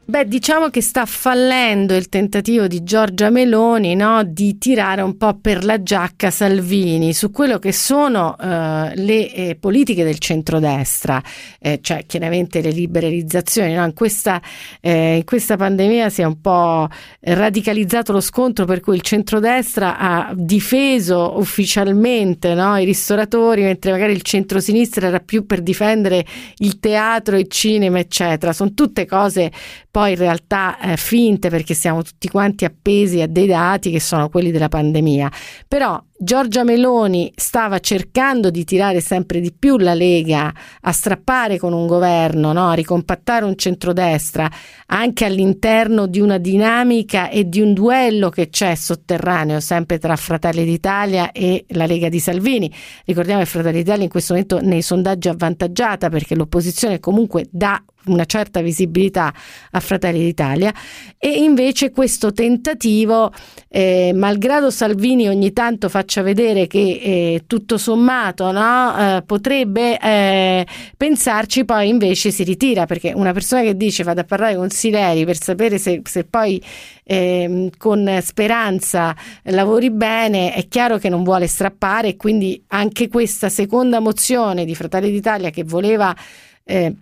Beh, 0.10 0.26
diciamo 0.26 0.70
che 0.70 0.80
sta 0.80 1.06
fallendo 1.06 1.94
il 1.94 2.08
tentativo 2.08 2.68
di 2.68 2.82
Giorgia 2.82 3.30
Meloni 3.30 3.94
no, 3.94 4.24
di 4.24 4.58
tirare 4.58 5.02
un 5.02 5.18
po' 5.18 5.38
per 5.38 5.66
la 5.66 5.84
giacca 5.84 6.32
Salvini 6.32 7.14
su 7.14 7.30
quello 7.30 7.60
che 7.60 7.74
sono 7.74 8.38
eh, 8.38 8.94
le 8.96 9.34
eh, 9.34 9.58
politiche 9.60 10.06
del 10.06 10.18
centrodestra, 10.20 11.22
eh, 11.60 11.80
cioè 11.82 12.06
chiaramente 12.06 12.62
le 12.62 12.70
liberalizzazioni. 12.70 13.74
No? 13.74 13.84
In, 13.84 13.94
questa, 13.94 14.42
eh, 14.80 15.18
in, 15.18 15.26
questa, 15.26 15.58
pandemia 15.58 16.08
si 16.08 16.22
è 16.22 16.24
un 16.26 16.40
po' 16.40 16.88
radicalizzato 17.20 18.14
lo 18.14 18.22
scontro 18.22 18.64
per 18.64 18.80
cui 18.80 18.96
il 18.96 19.02
centrodestra 19.02 19.98
ha 19.98 20.32
difeso 20.34 21.38
ufficialmente 21.38 22.54
no, 22.54 22.78
i 22.78 22.86
ristoratori, 22.86 23.64
mentre 23.64 23.92
magari 23.92 24.14
il 24.14 24.22
centrosinistra 24.22 25.08
era 25.08 25.20
più 25.20 25.46
per 25.46 25.62
difendere 25.62 26.26
il 26.60 26.80
teatro, 26.80 27.38
il 27.38 27.50
cinema, 27.50 28.00
eccetera. 28.00 28.54
Sono 28.54 28.74
tutte 28.74 29.06
cose 29.06 29.52
poi 29.98 30.12
in 30.12 30.18
realtà 30.18 30.78
eh, 30.80 30.96
finte 30.96 31.50
perché 31.50 31.74
siamo 31.74 32.04
tutti 32.04 32.30
quanti 32.30 32.66
appesi 32.66 33.20
a 33.20 33.28
dei 33.28 33.48
dati 33.48 33.90
che 33.90 34.00
sono 34.00 34.30
quelli 34.30 34.52
della 34.52 34.70
pandemia. 34.70 35.32
Però 35.68 36.00
Giorgia 36.16 36.64
Meloni 36.64 37.32
stava 37.36 37.80
cercando 37.80 38.52
di 38.52 38.64
tirare 38.64 39.02
sempre 39.02 39.40
di 39.40 39.52
più 39.52 39.76
la 39.78 39.96
Lega 39.96 40.54
a 40.82 40.92
strappare 40.92 41.58
con 41.58 41.74
un 41.74 41.88
governo, 41.88 42.54
no? 42.54 42.70
a 42.70 42.74
ricompattare 42.74 43.44
un 43.44 43.58
centrodestra 43.58 44.48
anche 44.86 45.26
all'interno 45.26 46.06
di 46.06 46.20
una 46.20 46.38
dinamica 46.38 47.30
e 47.30 47.50
di 47.50 47.60
un 47.60 47.74
duello 47.74 48.30
che 48.30 48.50
c'è 48.50 48.76
sotterraneo 48.76 49.60
sempre 49.60 49.98
tra 49.98 50.16
Fratelli 50.16 50.64
d'Italia 50.64 51.32
e 51.32 51.66
la 51.70 51.88
Lega 51.88 52.08
di 52.08 52.20
Salvini. 52.20 52.72
Ricordiamo 53.04 53.40
che 53.40 53.48
Fratelli 53.48 53.78
d'Italia 53.78 54.04
in 54.04 54.10
questo 54.10 54.34
momento 54.34 54.60
nei 54.62 54.84
sondaggi 54.84 55.28
è 55.28 55.32
avvantaggiata 55.32 56.10
perché 56.10 56.36
l'opposizione 56.36 57.00
comunque 57.00 57.48
dà 57.50 57.84
una 58.08 58.26
certa 58.26 58.62
visibilità 58.62 59.34
a 59.72 59.80
Fratelli 59.80 60.20
d'Italia. 60.20 60.74
E 61.18 61.30
invece 61.30 61.92
questo 61.92 62.32
tentativo, 62.32 63.32
eh, 63.70 64.12
malgrado 64.14 64.70
Salvini 64.70 65.28
ogni 65.28 65.54
tanto 65.54 65.90
faccia 65.90 66.22
vedere 66.22 66.68
che 66.68 66.80
eh, 66.80 67.44
tutto 67.48 67.78
sommato 67.78 68.52
no, 68.52 69.18
eh, 69.18 69.24
potrebbe 69.26 69.98
eh, 70.00 70.66
pensarci, 70.96 71.66
poi 71.66 71.90
invece 71.90 72.32
si 72.32 72.44
ritira 72.44 72.86
perché 72.86 73.14
una 73.16 73.34
persona 73.34 73.62
che 73.62 73.76
dice 73.76 74.04
vado 74.04 74.22
a 74.22 74.26
parlare 74.26 74.56
con 74.56 74.70
Sileri 74.70 75.26
per 75.26 75.42
sapere 75.42 75.78
se, 75.78 76.02
se 76.04 76.24
poi 76.24 76.62
ehm, 77.04 77.70
con 77.78 78.20
speranza 78.22 79.16
lavori 79.44 79.90
bene, 79.90 80.54
è 80.54 80.68
chiaro 80.68 80.98
che 80.98 81.10
non 81.10 81.24
vuole 81.24 81.48
strappare 81.48 82.10
e 82.10 82.16
quindi 82.16 82.62
anche 82.68 83.08
questa 83.08 83.50
seconda 83.50 84.00
mozione 84.00 84.66
di 84.66 84.76
Fratelli 84.76 85.12
d'Italia 85.12 85.50
che 85.50 85.64
voleva 85.64 86.16
eh, 86.64 86.94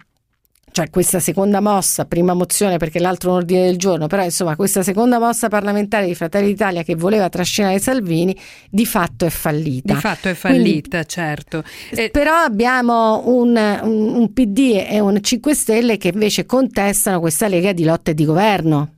cioè 0.75 0.89
questa 0.89 1.21
seconda 1.21 1.61
mossa, 1.61 2.03
prima 2.03 2.33
mozione 2.33 2.75
perché 2.75 2.99
l'altro 2.99 3.29
un 3.29 3.37
ordine 3.37 3.63
del 3.63 3.77
giorno, 3.77 4.07
però 4.07 4.25
insomma 4.25 4.57
questa 4.57 4.83
seconda 4.83 5.19
mossa 5.19 5.47
parlamentare 5.47 6.05
di 6.05 6.13
Fratelli 6.15 6.47
d'Italia 6.47 6.83
che 6.83 6.95
voleva 6.95 7.29
trascinare 7.29 7.79
Salvini 7.79 8.37
di 8.69 8.85
fatto 8.85 9.23
è 9.23 9.29
fallita. 9.29 9.93
Di 9.93 9.99
fatto 10.01 10.27
è 10.27 10.33
fallita, 10.33 10.89
Quindi, 10.89 11.07
certo. 11.07 11.63
Eh, 11.91 12.09
però 12.09 12.33
abbiamo 12.33 13.21
un, 13.25 13.55
un, 13.55 14.15
un 14.15 14.33
PD 14.33 14.85
e 14.85 14.99
un 14.99 15.17
5 15.21 15.55
Stelle 15.55 15.95
che 15.95 16.09
invece 16.09 16.45
contestano 16.45 17.21
questa 17.21 17.47
lega 17.47 17.71
di 17.71 17.85
lotta 17.85 18.11
e 18.11 18.13
di 18.13 18.25
governo. 18.25 18.94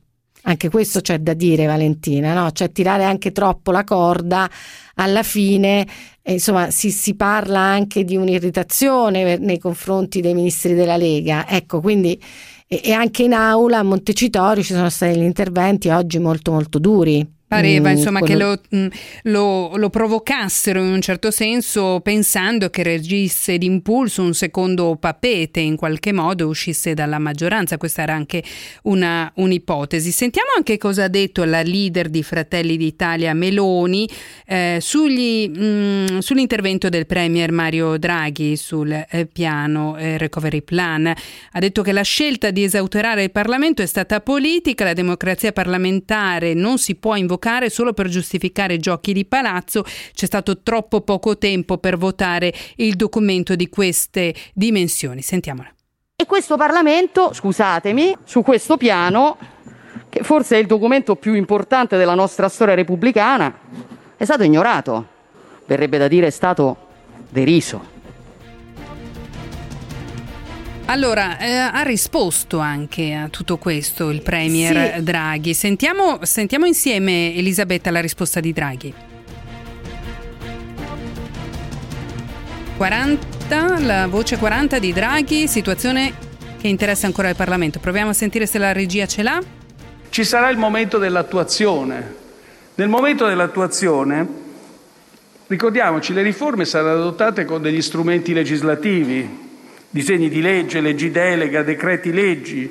Anche 0.48 0.70
questo 0.70 1.02
c'è 1.02 1.18
da 1.18 1.34
dire, 1.34 1.66
Valentina, 1.66 2.32
no? 2.32 2.50
Cioè 2.52 2.72
tirare 2.72 3.04
anche 3.04 3.32
troppo 3.32 3.70
la 3.70 3.84
corda 3.84 4.50
alla 4.94 5.22
fine, 5.22 5.86
eh, 6.22 6.32
insomma, 6.32 6.70
si, 6.70 6.90
si, 6.90 7.14
parla 7.16 7.60
anche 7.60 8.02
di 8.02 8.16
un'irritazione 8.16 9.36
nei 9.36 9.58
confronti 9.58 10.22
dei 10.22 10.32
ministri 10.32 10.72
della 10.74 10.96
Lega. 10.96 11.46
Ecco, 11.46 11.80
quindi 11.80 12.18
e, 12.66 12.80
e 12.82 12.92
anche 12.92 13.24
in 13.24 13.34
aula 13.34 13.78
a 13.78 13.82
Montecitorio 13.82 14.62
ci 14.62 14.72
sono 14.72 14.88
stati 14.88 15.18
gli 15.18 15.22
interventi 15.22 15.90
oggi 15.90 16.18
molto 16.18 16.50
molto 16.50 16.78
duri. 16.78 17.37
Pareva 17.48 17.88
mm, 17.88 17.96
insomma 17.96 18.18
quello... 18.20 18.56
che 18.56 18.76
lo, 18.76 18.78
mm, 18.78 18.86
lo, 19.22 19.76
lo, 19.76 19.88
provocassero 19.88 20.82
in 20.82 20.92
un 20.92 21.00
certo 21.00 21.30
senso 21.30 22.00
pensando 22.00 22.68
che 22.68 22.82
reagisse 22.82 23.56
d'impulso 23.56 24.20
un 24.20 24.34
secondo 24.34 24.96
papete 25.00 25.58
in 25.58 25.74
qualche 25.76 26.12
modo 26.12 26.46
uscisse 26.46 26.92
dalla 26.92 27.18
maggioranza. 27.18 27.78
Questa 27.78 28.02
era 28.02 28.12
anche 28.12 28.44
una, 28.82 29.32
un'ipotesi. 29.36 30.10
Sentiamo 30.10 30.50
anche 30.58 30.76
cosa 30.76 31.04
ha 31.04 31.08
detto 31.08 31.44
la 31.44 31.62
leader 31.62 32.10
di 32.10 32.22
Fratelli 32.22 32.76
d'Italia 32.76 33.32
Meloni 33.32 34.06
eh, 34.44 34.76
sugli, 34.82 35.48
mh, 35.48 35.64
mm, 35.64 36.18
sull'intervento 36.18 36.90
del 36.90 37.06
Premier 37.06 37.50
Mario 37.50 37.96
Draghi 37.96 38.58
sul 38.58 38.92
eh, 38.92 39.24
piano 39.24 39.96
eh, 39.96 40.18
Recovery 40.18 40.60
Plan. 40.60 41.06
Ha 41.06 41.58
detto 41.58 41.80
che 41.80 41.92
la 41.92 42.02
scelta 42.02 42.50
di 42.50 42.62
esautorare 42.62 43.22
il 43.22 43.30
Parlamento 43.30 43.80
è 43.80 43.86
stata 43.86 44.20
politica, 44.20 44.84
la 44.84 44.92
democrazia 44.92 45.50
parlamentare 45.52 46.52
non 46.52 46.76
si 46.76 46.94
può 46.94 47.16
invocare 47.16 47.36
invocare 47.38 47.70
solo 47.70 47.92
per 47.92 48.08
giustificare 48.08 48.78
giochi 48.78 49.12
di 49.12 49.24
palazzo. 49.24 49.84
C'è 50.12 50.26
stato 50.26 50.62
troppo 50.62 51.02
poco 51.02 51.38
tempo 51.38 51.78
per 51.78 51.96
votare 51.96 52.52
il 52.76 52.96
documento 52.96 53.54
di 53.54 53.68
queste 53.68 54.34
dimensioni. 54.52 55.22
Sentiamola. 55.22 55.72
E 56.16 56.26
questo 56.26 56.56
Parlamento, 56.56 57.32
scusatemi, 57.32 58.16
su 58.24 58.42
questo 58.42 58.76
piano, 58.76 59.36
che 60.08 60.24
forse 60.24 60.56
è 60.56 60.58
il 60.58 60.66
documento 60.66 61.14
più 61.14 61.34
importante 61.34 61.96
della 61.96 62.14
nostra 62.14 62.48
storia 62.48 62.74
repubblicana, 62.74 63.56
è 64.16 64.24
stato 64.24 64.42
ignorato. 64.42 65.16
Verrebbe 65.66 65.98
da 65.98 66.08
dire 66.08 66.26
è 66.26 66.30
stato 66.30 66.76
deriso. 67.28 67.96
Allora, 70.90 71.36
eh, 71.36 71.50
ha 71.54 71.82
risposto 71.82 72.60
anche 72.60 73.12
a 73.12 73.28
tutto 73.28 73.58
questo 73.58 74.08
il 74.08 74.22
Premier 74.22 74.94
sì. 74.94 75.02
Draghi. 75.02 75.52
Sentiamo, 75.52 76.20
sentiamo 76.22 76.64
insieme, 76.64 77.34
Elisabetta, 77.34 77.90
la 77.90 78.00
risposta 78.00 78.40
di 78.40 78.54
Draghi. 78.54 78.94
40, 82.78 83.80
la 83.80 84.06
voce 84.06 84.38
40 84.38 84.78
di 84.78 84.92
Draghi, 84.94 85.46
situazione 85.46 86.14
che 86.58 86.68
interessa 86.68 87.04
ancora 87.04 87.28
il 87.28 87.36
Parlamento. 87.36 87.80
Proviamo 87.80 88.08
a 88.10 88.14
sentire 88.14 88.46
se 88.46 88.56
la 88.56 88.72
regia 88.72 89.04
ce 89.04 89.22
l'ha. 89.22 89.42
Ci 90.08 90.24
sarà 90.24 90.48
il 90.48 90.56
momento 90.56 90.96
dell'attuazione. 90.96 92.14
Nel 92.76 92.88
momento 92.88 93.26
dell'attuazione, 93.26 94.26
ricordiamoci, 95.48 96.14
le 96.14 96.22
riforme 96.22 96.64
saranno 96.64 97.00
adottate 97.00 97.44
con 97.44 97.60
degli 97.60 97.82
strumenti 97.82 98.32
legislativi, 98.32 99.47
disegni 99.90 100.28
di 100.28 100.40
legge, 100.40 100.80
leggi 100.80 101.10
delega, 101.10 101.62
decreti 101.62 102.12
leggi, 102.12 102.70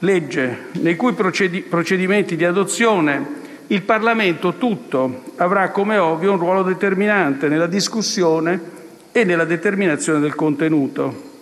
legge, 0.00 0.58
nei 0.72 0.96
cui 0.96 1.12
procedi- 1.12 1.62
procedimenti 1.62 2.36
di 2.36 2.44
adozione 2.44 3.44
il 3.68 3.82
Parlamento 3.82 4.54
tutto 4.58 5.22
avrà 5.36 5.70
come 5.70 5.98
ovvio 5.98 6.32
un 6.32 6.38
ruolo 6.38 6.62
determinante 6.62 7.48
nella 7.48 7.66
discussione 7.66 8.74
e 9.10 9.24
nella 9.24 9.44
determinazione 9.44 10.20
del 10.20 10.36
contenuto. 10.36 11.34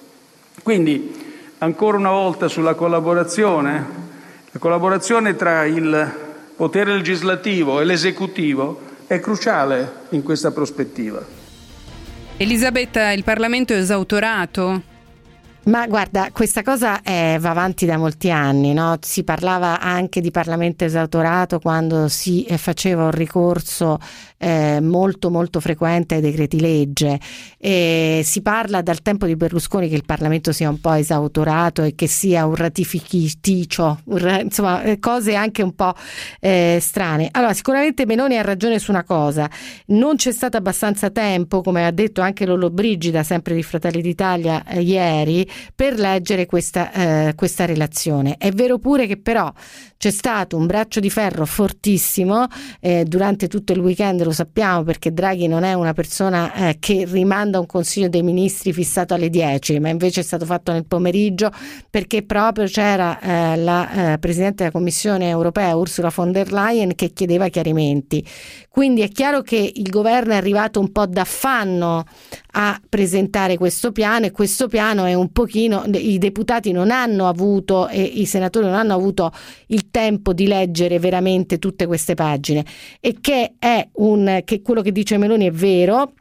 Quindi, 0.63 1.13
ancora 1.59 1.99
una 1.99 2.11
volta 2.11 2.49
sulla 2.49 2.75
collaborazione, 2.75 3.87
la 4.51 4.59
collaborazione 4.59 5.37
tra 5.37 5.65
il 5.65 6.13
potere 6.57 6.95
legislativo 6.95 7.81
e 7.81 7.85
l'esecutivo 7.85 8.81
è 9.07 9.21
cruciale 9.21 9.93
in 10.11 10.23
questa 10.23 10.51
prospettiva. 10.53 11.44
Elisabetta, 12.37 13.13
il 13.13 13.23
Parlamento 13.23 13.75
è 13.75 13.77
esautorato? 13.77 14.83
Ma 15.67 15.87
guarda, 15.87 16.31
questa 16.33 16.63
cosa 16.63 17.01
eh, 17.01 17.39
va 17.41 17.51
avanti 17.51 17.87
da 17.87 17.97
molti 17.97 18.31
anni, 18.31 18.75
no? 18.75 18.99
si 19.01 19.23
parlava 19.23 19.81
anche 19.81 20.21
di 20.21 20.33
Parlamento 20.33 20.85
esautorato 20.85 21.61
quando 21.61 22.09
si 22.09 22.45
eh, 22.45 22.59
faceva 22.59 23.05
un 23.05 23.13
ricorso 23.13 23.99
eh, 24.45 24.81
molto 24.81 25.31
molto 25.31 25.59
frequente 25.59 26.17
ai 26.17 26.21
decreti 26.21 26.61
legge. 26.61 27.19
E 27.57 28.21
si 28.25 28.43
parla 28.43 28.83
dal 28.83 29.01
tempo 29.01 29.25
di 29.25 29.37
Berlusconi 29.37 29.89
che 29.89 29.95
il 29.95 30.05
Parlamento 30.05 30.53
sia 30.53 30.69
un 30.69 30.81
po' 30.81 30.93
esautorato 30.93 31.83
e 31.83 31.95
che 31.95 32.07
sia 32.07 32.45
un 32.45 32.55
ratifichiticcio, 32.55 34.01
insomma 34.43 34.83
eh, 34.83 34.99
cose 34.99 35.35
anche 35.35 35.63
un 35.63 35.75
po' 35.75 35.95
eh, 36.41 36.79
strane. 36.81 37.29
Allora 37.33 37.55
sicuramente 37.55 38.05
Meloni 38.05 38.37
ha 38.37 38.43
ragione 38.43 38.79
su 38.79 38.91
una 38.91 39.05
cosa, 39.05 39.49
non 39.87 40.17
c'è 40.17 40.33
stato 40.33 40.59
abbastanza 40.59 41.09
tempo, 41.09 41.63
come 41.63 41.87
ha 41.87 41.91
detto 41.91 42.21
anche 42.21 42.45
Lollo 42.45 42.69
Brigida, 42.69 43.23
sempre 43.23 43.55
di 43.55 43.63
Fratelli 43.63 44.03
d'Italia 44.03 44.63
eh, 44.67 44.83
ieri, 44.83 45.49
per 45.75 45.99
leggere 45.99 46.45
questa, 46.45 46.93
eh, 46.93 47.33
questa 47.35 47.65
relazione. 47.65 48.37
È 48.37 48.51
vero 48.51 48.79
pure 48.79 49.07
che 49.07 49.17
però 49.17 49.51
c'è 50.05 50.11
stato 50.11 50.59
un 50.59 50.67
braccio 50.67 51.01
di 51.01 51.09
ferro 51.09 51.47
fortissimo 51.47 52.47
eh, 52.79 53.05
durante 53.07 53.49
tutto 53.49 53.73
il 53.73 53.79
weekend, 53.79 54.23
lo 54.23 54.33
sappiamo 54.33 54.83
perché 54.83 55.15
Draghi 55.15 55.49
non 55.49 55.63
è 55.63 55.73
una 55.73 55.95
persona 55.95 56.53
eh, 56.53 56.77
che 56.79 57.07
rimanda 57.09 57.59
un 57.59 57.65
consiglio 57.65 58.11
dei 58.11 58.23
ministri 58.23 58.75
fissato 58.75 59.15
alle 59.15 59.31
10, 59.31 59.81
ma 59.81 59.89
invece 59.89 60.21
è 60.21 60.23
stato 60.23 60.45
fatto 60.45 60.73
nel 60.73 60.85
pomeriggio 60.85 61.51
perché 61.89 62.23
proprio 62.23 62.67
c'era 62.67 63.19
eh, 63.19 63.57
la 63.57 64.13
eh, 64.13 64.19
Presidente 64.19 64.57
della 64.57 64.73
Commissione 64.73 65.31
europea 65.31 65.75
Ursula 65.75 66.13
von 66.15 66.33
der 66.33 66.53
Leyen 66.53 66.95
che 66.95 67.15
chiedeva 67.15 67.49
chiarimenti. 67.49 68.23
Quindi 68.69 69.01
è 69.01 69.09
chiaro 69.09 69.41
che 69.41 69.73
il 69.75 69.89
governo 69.89 70.35
è 70.35 70.37
arrivato 70.37 70.81
un 70.81 70.93
po' 70.93 71.07
d'affanno 71.07 72.05
a 72.57 72.81
presentare 72.89 73.57
questo 73.57 73.91
piano 73.91 74.27
e 74.27 74.31
questo 74.31 74.69
piano 74.69 75.05
è 75.07 75.15
un 75.15 75.33
pochino 75.33 75.85
i 75.93 76.19
deputati 76.19 76.71
non 76.71 76.91
hanno 76.91 77.27
avuto 77.27 77.89
e 77.89 78.01
i 78.01 78.27
senatori 78.27 78.67
non 78.67 78.75
hanno 78.75 78.95
avuto 78.95 79.33
il 79.69 79.91
tempo 79.91 80.33
di 80.33 80.47
leggere 80.47 80.99
veramente 80.99 81.59
tutte 81.59 81.87
queste 81.87 82.15
pagine. 82.15 82.65
E 83.01 83.17
che 83.21 83.55
è 83.59 83.89
un 83.95 84.43
che 84.45 84.63
quello 84.63 84.83
che 84.83 84.93
dice 84.93 85.19
Meloni 85.19 85.47
è 85.47 85.51
vero 85.51 86.13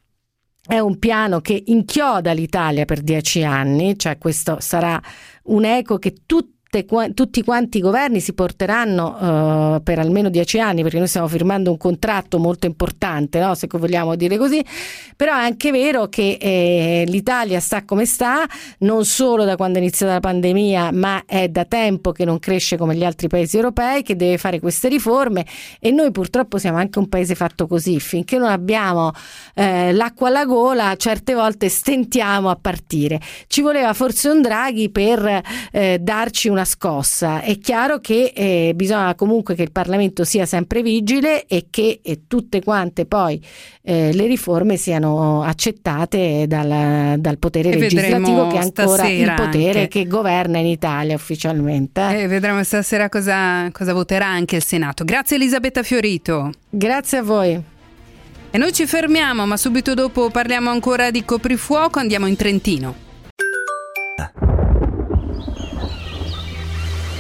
è 0.65 0.80
un 0.80 0.98
piano 0.98 1.41
che 1.41 1.62
inchioda 1.67 2.32
l'Italia 2.32 2.86
per 2.86 3.02
dieci 3.02 3.43
anni, 3.43 3.98
cioè 4.00 4.17
questo 4.17 4.58
sarà 4.60 5.00
un 5.43 5.65
eco 5.65 6.00
che 6.00 6.15
tutti 6.26 6.53
tutte, 6.82 7.14
tutti 7.14 7.44
quanti 7.44 7.78
i 7.78 7.82
governi 7.82 8.20
si 8.20 8.34
porteranno 8.34 9.76
uh, 9.76 9.84
per 9.84 10.00
almeno 10.00 10.30
dieci 10.30 10.60
anni, 10.60 10.82
perché 10.82 10.98
noi 10.98 11.08
stiamo 11.08 11.28
firmando 11.28 11.70
un 11.70 11.78
contratto 11.78 12.40
molto 12.40 12.66
importante, 12.66 13.40
no? 13.40 13.54
se 13.54 13.68
vogliamo 13.70 14.16
dire 14.16 14.38
così, 14.38 14.64
però 15.16 15.34
è 15.34 15.44
anche 15.44 15.72
vero 15.72 16.08
che 16.08 16.38
eh, 16.40 17.04
l'Italia 17.08 17.60
sta 17.60 17.84
come 17.86 18.06
sta, 18.06 18.46
non 18.80 19.06
solo 19.06 19.44
da 19.44 19.56
quando 19.56 19.78
è 19.78 19.82
iniziata 19.82 20.14
la 20.14 20.20
pandemia, 20.20 20.92
ma 20.92 21.24
è 21.26 21.48
da 21.50 21.66
tempo 21.66 22.12
che 22.12 22.26
non 22.26 22.40
cresce 22.40 22.78
come 22.78 22.96
gli 22.96 23.04
altri 23.04 23.28
paesi 23.28 23.58
europei, 23.58 24.02
che 24.02 24.16
deve 24.16 24.38
fare 24.38 24.60
queste 24.60 24.88
riforme 24.88 25.46
e 25.80 25.92
noi 25.92 26.12
purtroppo 26.12 26.58
siamo 26.58 26.78
anche 26.78 26.98
un 27.00 27.10
paese 27.10 27.36
fatto 27.36 27.68
così, 27.68 28.00
finché 28.00 28.38
non 28.38 28.50
abbiamo 28.50 29.12
eh, 29.54 29.92
l'acqua 29.92 30.30
alla 30.30 30.46
gola, 30.46 30.96
certe 30.96 31.34
volte 31.34 31.70
stentiamo 31.70 32.50
a 32.50 32.58
partire. 32.60 33.20
Ci 33.48 33.62
voleva 33.62 33.94
forse 33.94 34.30
un 34.30 34.42
Draghi 34.42 34.90
per 34.90 35.42
eh, 35.72 35.98
darci 36.00 36.50
una 36.50 36.62
una 36.63 36.65
scossa. 36.65 37.41
È 37.41 37.58
chiaro 37.60 37.99
che 37.99 38.32
eh, 38.34 38.73
bisogna 38.76 39.13
comunque 39.15 39.54
che 39.56 39.63
il 39.63 39.71
Parlamento 39.71 40.23
sia 40.23 40.45
sempre 40.45 40.82
vigile 40.82 41.45
e 41.45 41.67
che 41.69 41.99
eh, 42.02 42.21
tutte 42.28 42.63
quante 42.63 43.06
poi 43.06 43.39
eh, 43.84 44.12
le 44.13 44.26
riforme 44.26 44.78
siano 44.78 45.43
accettate 45.43 46.45
dal, 46.47 47.19
dal 47.19 47.38
potere 47.38 47.71
e 47.71 47.78
legislativo 47.78 48.47
che 48.47 48.58
è 48.58 48.62
ancora 48.62 49.08
il 49.08 49.34
potere 49.36 49.82
anche. 49.82 49.88
che 49.88 50.08
governa 50.08 50.58
in 50.58 50.67
Italia 50.67 51.15
ufficialmente. 51.15 52.21
E 52.21 52.28
vedremo 52.28 52.63
stasera 52.63 53.10
cosa, 53.10 53.69
cosa 53.71 53.93
voterà 53.93 54.28
anche 54.28 54.56
il 54.56 54.63
Senato. 54.63 55.04
Grazie 55.04 55.36
Elisabetta 55.36 55.84
Fiorito. 55.84 56.52
Grazie 56.69 57.17
a 57.19 57.23
voi. 57.23 57.62
E 58.56 58.58
noi 58.60 58.71
ci 58.71 58.86
fermiamo, 58.86 59.47
ma 59.47 59.58
subito 59.58 59.95
dopo 59.95 60.30
parliamo 60.30 60.69
ancora 60.69 61.10
di 61.10 61.26
coprifuoco, 61.26 61.97
andiamo 61.97 62.28
in 62.28 62.36
Trentino. 62.36 63.12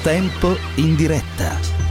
Tempo 0.03 0.57
in 0.75 0.97
diretta. 0.97 1.82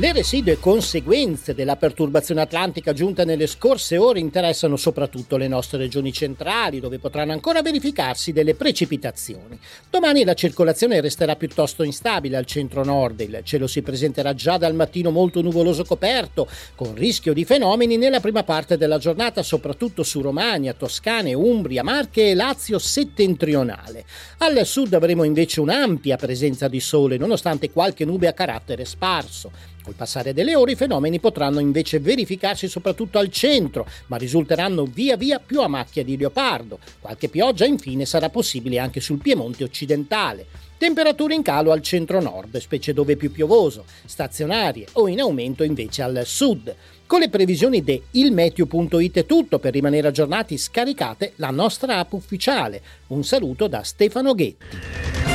Le 0.00 0.14
residue 0.14 0.58
conseguenze 0.58 1.54
della 1.54 1.76
perturbazione 1.76 2.40
atlantica 2.40 2.94
giunta 2.94 3.26
nelle 3.26 3.46
scorse 3.46 3.98
ore 3.98 4.18
interessano 4.18 4.76
soprattutto 4.76 5.36
le 5.36 5.46
nostre 5.46 5.76
regioni 5.76 6.10
centrali, 6.10 6.80
dove 6.80 6.98
potranno 6.98 7.32
ancora 7.32 7.60
verificarsi 7.60 8.32
delle 8.32 8.54
precipitazioni. 8.54 9.60
Domani 9.90 10.24
la 10.24 10.32
circolazione 10.32 11.02
resterà 11.02 11.36
piuttosto 11.36 11.82
instabile 11.82 12.38
al 12.38 12.46
centro-nord, 12.46 13.20
il 13.20 13.40
cielo 13.44 13.66
si 13.66 13.82
presenterà 13.82 14.32
già 14.32 14.56
dal 14.56 14.74
mattino 14.74 15.10
molto 15.10 15.42
nuvoloso 15.42 15.84
coperto, 15.84 16.48
con 16.76 16.94
rischio 16.94 17.34
di 17.34 17.44
fenomeni 17.44 17.98
nella 17.98 18.20
prima 18.20 18.42
parte 18.42 18.78
della 18.78 18.96
giornata, 18.96 19.42
soprattutto 19.42 20.02
su 20.02 20.22
Romagna, 20.22 20.72
Toscane, 20.72 21.34
Umbria, 21.34 21.82
Marche 21.82 22.30
e 22.30 22.34
Lazio 22.34 22.78
settentrionale. 22.78 24.06
Al 24.38 24.64
sud 24.64 24.94
avremo 24.94 25.24
invece 25.24 25.60
un'ampia 25.60 26.16
presenza 26.16 26.68
di 26.68 26.80
sole, 26.80 27.18
nonostante 27.18 27.70
qualche 27.70 28.06
nube 28.06 28.28
a 28.28 28.32
carattere 28.32 28.86
sparso. 28.86 29.50
Col 29.90 29.98
passare 29.98 30.32
delle 30.32 30.54
ore 30.54 30.72
i 30.72 30.76
fenomeni 30.76 31.18
potranno 31.18 31.58
invece 31.58 31.98
verificarsi 31.98 32.68
soprattutto 32.68 33.18
al 33.18 33.28
centro, 33.28 33.88
ma 34.06 34.18
risulteranno 34.18 34.84
via 34.84 35.16
via 35.16 35.40
più 35.40 35.62
a 35.62 35.66
macchia 35.66 36.04
di 36.04 36.16
leopardo. 36.16 36.78
Qualche 37.00 37.28
pioggia 37.28 37.64
infine 37.64 38.04
sarà 38.04 38.28
possibile 38.28 38.78
anche 38.78 39.00
sul 39.00 39.18
Piemonte 39.18 39.64
occidentale. 39.64 40.46
Temperature 40.78 41.34
in 41.34 41.42
calo 41.42 41.72
al 41.72 41.82
centro-nord, 41.82 42.56
specie 42.58 42.92
dove 42.92 43.14
è 43.14 43.16
più 43.16 43.32
piovoso, 43.32 43.84
stazionarie 44.04 44.86
o 44.92 45.08
in 45.08 45.18
aumento 45.18 45.64
invece 45.64 46.02
al 46.02 46.22
sud. 46.24 46.72
Con 47.04 47.18
le 47.18 47.28
previsioni 47.28 47.82
di 47.82 48.00
ilmeteo.it 48.12 49.16
è 49.16 49.26
tutto 49.26 49.58
per 49.58 49.72
rimanere 49.72 50.06
aggiornati 50.06 50.56
scaricate 50.56 51.32
la 51.36 51.50
nostra 51.50 51.98
app 51.98 52.12
ufficiale. 52.12 52.80
Un 53.08 53.24
saluto 53.24 53.66
da 53.66 53.82
Stefano 53.82 54.34
Ghetti. 54.34 55.29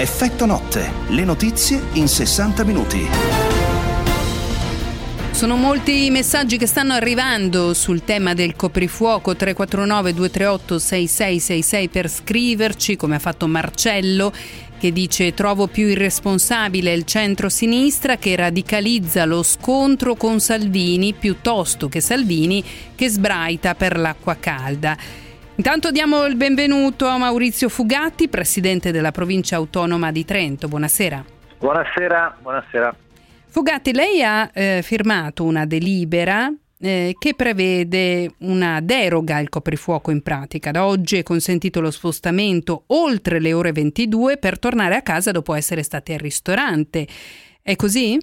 Effetto 0.00 0.46
notte, 0.46 0.92
le 1.08 1.24
notizie 1.24 1.82
in 1.94 2.06
60 2.06 2.62
minuti. 2.62 3.04
Sono 5.32 5.56
molti 5.56 6.04
i 6.04 6.10
messaggi 6.12 6.56
che 6.56 6.68
stanno 6.68 6.92
arrivando 6.92 7.74
sul 7.74 8.04
tema 8.04 8.32
del 8.32 8.54
coprifuoco 8.54 9.34
349 9.34 10.14
238 10.14 10.78
6666 10.78 11.88
per 11.88 12.08
scriverci 12.08 12.94
come 12.94 13.16
ha 13.16 13.18
fatto 13.18 13.48
Marcello 13.48 14.32
che 14.78 14.92
dice 14.92 15.34
trovo 15.34 15.66
più 15.66 15.88
irresponsabile 15.88 16.92
il 16.92 17.02
centro-sinistra 17.02 18.18
che 18.18 18.36
radicalizza 18.36 19.24
lo 19.24 19.42
scontro 19.42 20.14
con 20.14 20.38
Salvini 20.38 21.12
piuttosto 21.12 21.88
che 21.88 22.00
Salvini 22.00 22.62
che 22.94 23.08
sbraita 23.08 23.74
per 23.74 23.98
l'acqua 23.98 24.36
calda. 24.38 25.26
Intanto 25.58 25.90
diamo 25.90 26.24
il 26.24 26.36
benvenuto 26.36 27.08
a 27.08 27.18
Maurizio 27.18 27.68
Fugatti, 27.68 28.28
presidente 28.28 28.92
della 28.92 29.10
provincia 29.10 29.56
autonoma 29.56 30.12
di 30.12 30.24
Trento. 30.24 30.68
Buonasera. 30.68 31.24
Buonasera, 31.58 32.36
buonasera. 32.40 32.94
Fugatti, 33.48 33.92
lei 33.92 34.22
ha 34.22 34.48
eh, 34.54 34.82
firmato 34.84 35.42
una 35.42 35.66
delibera 35.66 36.48
eh, 36.78 37.16
che 37.18 37.34
prevede 37.34 38.34
una 38.42 38.78
deroga 38.80 39.34
al 39.34 39.48
coprifuoco 39.48 40.12
in 40.12 40.22
pratica. 40.22 40.70
Da 40.70 40.86
oggi 40.86 41.16
è 41.16 41.24
consentito 41.24 41.80
lo 41.80 41.90
spostamento 41.90 42.84
oltre 42.86 43.40
le 43.40 43.52
ore 43.52 43.72
22 43.72 44.38
per 44.38 44.60
tornare 44.60 44.94
a 44.94 45.02
casa 45.02 45.32
dopo 45.32 45.54
essere 45.54 45.82
stati 45.82 46.12
al 46.12 46.20
ristorante. 46.20 47.04
È 47.60 47.74
così? 47.74 48.16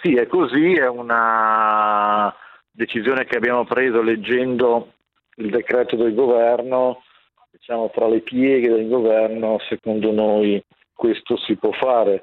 Sì, 0.00 0.14
è 0.14 0.28
così, 0.28 0.74
è 0.74 0.86
una 0.86 2.32
decisione 2.70 3.24
che 3.24 3.36
abbiamo 3.36 3.64
preso 3.64 4.00
leggendo 4.00 4.92
il 5.36 5.50
decreto 5.50 5.96
del 5.96 6.14
governo, 6.14 7.02
diciamo 7.50 7.90
tra 7.90 8.08
le 8.08 8.20
pieghe 8.20 8.68
del 8.68 8.88
governo, 8.88 9.58
secondo 9.68 10.12
noi 10.12 10.62
questo 10.92 11.36
si 11.36 11.56
può 11.56 11.72
fare. 11.72 12.22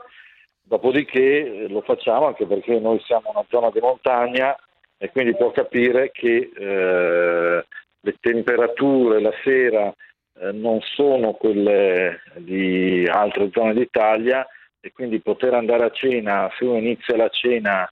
Dopodiché 0.62 1.63
eh, 1.63 1.67
lo 1.67 1.82
facciamo 1.82 2.28
anche 2.28 2.45
perché 2.45 2.80
noi 2.80 2.99
siamo 3.02 3.32
una 3.34 3.45
zona 3.49 3.69
di 3.69 3.80
montagna 3.80 4.56
e 4.97 5.10
quindi 5.12 5.36
può 5.36 5.52
capire 5.52 6.12
che 6.12 6.52
eh, 6.56 7.65
le 7.99 8.15
temperature 8.19 9.19
la 9.19 9.34
sera 9.43 9.93
eh, 10.39 10.52
non 10.52 10.80
sono 10.82 11.34
quelle 11.34 12.21
di 12.38 13.06
altre 13.10 13.49
zone 13.52 13.73
d'Italia 13.73 14.45
e 14.80 14.91
quindi 14.91 15.19
poter 15.19 15.54
andare 15.54 15.86
a 15.86 15.91
cena, 15.91 16.49
se 16.58 16.65
uno 16.65 16.78
inizia 16.78 17.15
la 17.15 17.30
cena 17.30 17.89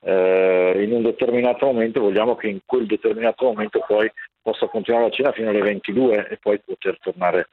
eh, 0.00 0.82
in 0.82 0.92
un 0.92 1.02
determinato 1.02 1.66
momento, 1.66 2.00
vogliamo 2.00 2.36
che 2.36 2.48
in 2.48 2.60
quel 2.64 2.86
determinato 2.86 3.44
momento 3.44 3.84
poi 3.86 4.10
possa 4.42 4.66
continuare 4.66 5.06
la 5.06 5.10
cena 5.10 5.32
fino 5.32 5.50
alle 5.50 5.62
22 5.62 6.28
e 6.28 6.36
poi 6.38 6.60
poter 6.60 6.98
tornare, 7.00 7.48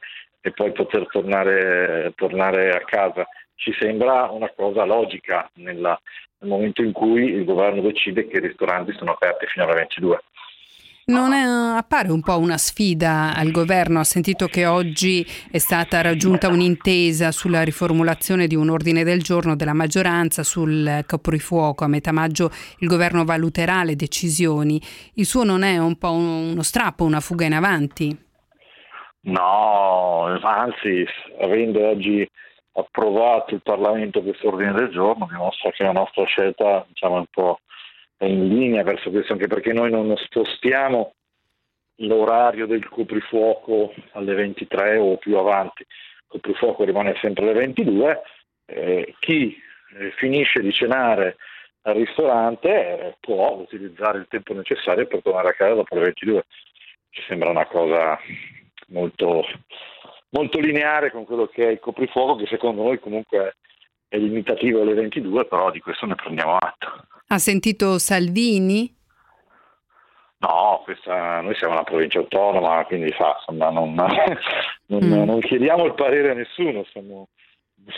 poi 0.54 0.72
poter 0.72 1.08
tornare, 1.10 2.14
tornare 2.16 2.72
a 2.72 2.84
casa. 2.84 3.28
Ci 3.56 3.74
sembra 3.80 4.30
una 4.32 4.52
cosa 4.56 4.84
logica 4.86 5.50
nella, 5.56 6.00
nel 6.40 6.50
momento 6.50 6.82
in 6.82 6.92
cui 6.92 7.26
il 7.26 7.46
governo 7.46 7.82
decide 7.82 8.28
che 8.28 8.38
i 8.38 8.42
ristoranti 8.42 8.94
sono 8.94 9.12
aperti 9.12 9.46
fino 9.48 9.66
alle 9.66 9.76
22. 9.76 10.24
Non 11.08 11.34
è, 11.34 11.44
appare 11.78 12.12
un 12.12 12.22
po' 12.22 12.40
una 12.40 12.58
sfida 12.58 13.36
al 13.36 13.52
governo? 13.52 14.00
Ha 14.00 14.04
sentito 14.04 14.48
che 14.48 14.66
oggi 14.66 15.24
è 15.52 15.60
stata 15.60 16.02
raggiunta 16.02 16.48
un'intesa 16.48 17.32
sulla 17.32 17.62
riformulazione 17.62 18.48
di 18.48 18.56
un 18.56 18.70
ordine 18.72 19.04
del 19.04 19.22
giorno 19.22 19.56
della 19.56 19.76
maggioranza 19.76 20.42
sul 20.42 21.04
coprifuoco. 21.06 21.84
A 21.84 21.88
metà 21.88 22.12
maggio 22.12 22.50
il 22.80 22.88
governo 22.88 23.24
valuterà 23.24 23.84
le 23.84 23.96
decisioni. 23.96 24.82
Il 25.14 25.26
suo 25.26 25.44
non 25.44 25.62
è 25.62 25.78
un 25.78 25.96
po' 26.00 26.12
uno 26.12 26.64
strappo, 26.64 27.04
una 27.04 27.20
fuga 27.20 27.46
in 27.46 27.54
avanti? 27.54 28.18
No, 29.28 30.24
anzi, 30.42 31.06
avendo 31.40 31.88
oggi 31.88 32.28
approvato 32.74 33.54
il 33.54 33.62
Parlamento 33.62 34.24
questo 34.24 34.48
ordine 34.48 34.74
del 34.74 34.90
giorno, 34.90 35.28
dimostra 35.30 35.70
che 35.70 35.84
la 35.84 35.92
nostra 35.92 36.26
scelta 36.26 36.84
diciamo, 36.88 37.18
è 37.18 37.20
un 37.20 37.26
po' 37.30 37.60
è 38.18 38.26
in 38.26 38.48
linea 38.48 38.84
verso 38.84 39.10
questo, 39.10 39.34
anche 39.34 39.48
perché 39.48 39.74
noi 39.74 39.92
non 39.92 40.16
spostiamo 40.18 41.14
l'orario 42.00 42.66
del 42.66 42.88
coprifuoco 42.88 43.94
alle 44.14 44.34
23 44.34 44.98
o 44.98 45.18
più 45.18 45.38
avanti, 45.38 45.82
il 45.84 46.26
coprifuoco 46.28 46.84
rimane 46.84 47.16
sempre 47.22 47.44
alle 47.44 47.60
22, 47.60 48.22
eh, 48.66 49.16
chi 49.20 49.58
eh, 49.98 50.12
finisce 50.12 50.62
di 50.62 50.72
cenare 50.74 51.38
al 51.84 51.96
ristorante 51.96 52.70
eh, 52.70 53.18
può 53.20 53.52
utilizzare 53.52 54.20
il 54.20 54.28
tempo 54.28 54.54
necessario 54.54 55.08
per 55.08 55.22
tornare 55.22 55.50
a 55.50 55.54
casa 55.54 55.76
dopo 55.76 55.96
le 55.96 56.02
22. 56.02 56.46
Ci 57.10 57.22
sembra 57.28 57.50
una 57.50 57.66
cosa 57.66 58.20
molto, 58.88 59.46
molto 60.30 60.60
lineare 60.60 61.12
con 61.12 61.26
quello 61.26 61.48
che 61.48 61.68
è 61.68 61.72
il 61.72 61.80
coprifuoco, 61.80 62.36
che 62.36 62.48
secondo 62.48 62.84
noi 62.84 63.00
comunque 63.00 63.56
è 64.08 64.18
limitativo 64.18 64.82
alle 64.82 64.94
22, 64.94 65.46
però 65.46 65.72
di 65.72 65.80
questo 65.80 66.06
ne 66.06 66.16
prendiamo 66.16 66.58
atto. 66.58 67.08
Ha 67.28 67.38
sentito 67.40 67.98
Salvini? 67.98 68.94
No, 70.38 70.82
questa, 70.84 71.42
noi 71.42 71.56
siamo 71.56 71.74
una 71.74 71.84
provincia 71.84 72.20
autonoma, 72.20 72.86
quindi 72.86 73.12
fa, 73.12 73.36
insomma, 73.40 73.70
non, 73.72 73.94
non, 74.88 75.04
mm. 75.04 75.24
non, 75.24 75.40
chiediamo 75.40 75.86
il 75.86 75.96
parere 75.96 76.32
a 76.32 76.34
nessuno, 76.34 76.84
siamo, 76.92 77.30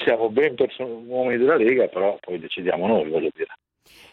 siamo 0.05 0.29
ben 0.29 0.55
person- 0.55 1.03
uomini 1.07 1.37
della 1.37 1.57
Lega, 1.57 1.87
però 1.87 2.17
poi 2.21 2.39
decidiamo 2.39 2.87
noi, 2.87 3.09
voglio 3.09 3.29
dire. 3.33 3.49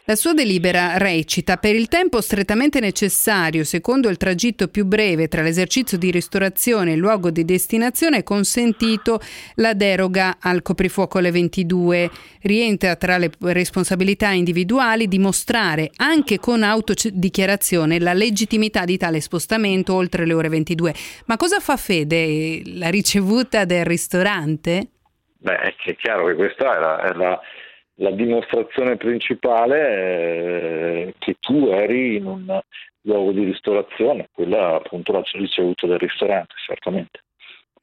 La 0.07 0.17
sua 0.17 0.35
delibera 0.35 0.99
recita 0.99 1.57
per 1.57 1.75
il 1.75 1.89
tempo 1.89 2.21
strettamente 2.21 2.79
necessario, 2.79 3.65
secondo 3.65 4.11
il 4.11 4.19
tragitto 4.19 4.69
più 4.69 4.85
breve 4.85 5.29
tra 5.29 5.41
l'esercizio 5.41 5.97
di 5.97 6.11
ristorazione 6.11 6.91
e 6.91 6.93
il 6.93 7.01
luogo 7.01 7.31
di 7.31 7.43
destinazione, 7.47 8.19
è 8.19 8.23
consentito 8.23 9.19
la 9.55 9.73
deroga 9.73 10.37
al 10.41 10.61
coprifuoco 10.61 11.17
alle 11.17 11.31
22. 11.31 12.11
Rientra 12.43 12.97
tra 12.97 13.17
le 13.17 13.31
responsabilità 13.39 14.29
individuali 14.29 15.09
dimostrare 15.09 15.91
anche 15.97 16.39
con 16.39 16.63
autodichiarazione 16.63 17.99
la 17.99 18.13
legittimità 18.13 18.85
di 18.85 18.99
tale 18.99 19.23
spostamento 19.23 19.95
oltre 19.95 20.27
le 20.27 20.35
ore 20.35 20.51
22. 20.51 20.95
Ma 21.25 21.39
cosa 21.39 21.61
fa 21.61 21.79
fede 21.79 22.61
la 22.75 22.91
ricevuta 22.91 23.65
del 23.65 23.87
ristorante? 23.87 24.89
Beh, 25.39 25.57
è 25.57 25.97
chiaro 25.97 26.27
che 26.27 26.35
questa 26.35 26.77
è 26.77 26.79
la, 26.79 27.03
è 27.05 27.13
la 27.15 27.41
la 27.97 28.11
dimostrazione 28.11 28.97
principale 28.97 29.79
è 31.07 31.15
che 31.19 31.37
tu 31.41 31.69
eri 31.69 32.17
in 32.17 32.27
un 32.27 32.61
luogo 33.03 33.33
di 33.33 33.45
ristorazione, 33.45 34.29
quella 34.33 34.77
appunto 34.77 35.13
la 35.13 35.23
ricevuta 35.33 35.87
del 35.87 35.99
ristorante, 35.99 36.55
certamente. 36.67 37.21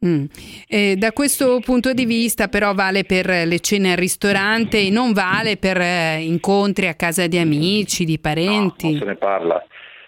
Mm. 0.03 0.25
Eh, 0.67 0.95
da 0.95 1.11
questo 1.11 1.59
punto 1.59 1.93
di 1.93 2.05
vista 2.05 2.47
però 2.47 2.73
vale 2.73 3.03
per 3.03 3.27
le 3.27 3.59
cene 3.59 3.91
al 3.91 3.97
ristorante 3.97 4.79
e 4.79 4.89
non 4.89 5.13
vale 5.13 5.57
per 5.57 5.79
eh, 5.79 6.21
incontri 6.21 6.87
a 6.87 6.95
casa 6.95 7.27
di 7.27 7.37
amici, 7.37 8.03
di 8.03 8.19
parenti? 8.19 8.85
No, 8.85 8.91
non 8.91 8.99
se 8.99 9.05
ne 9.05 9.15
parla, 9.15 9.65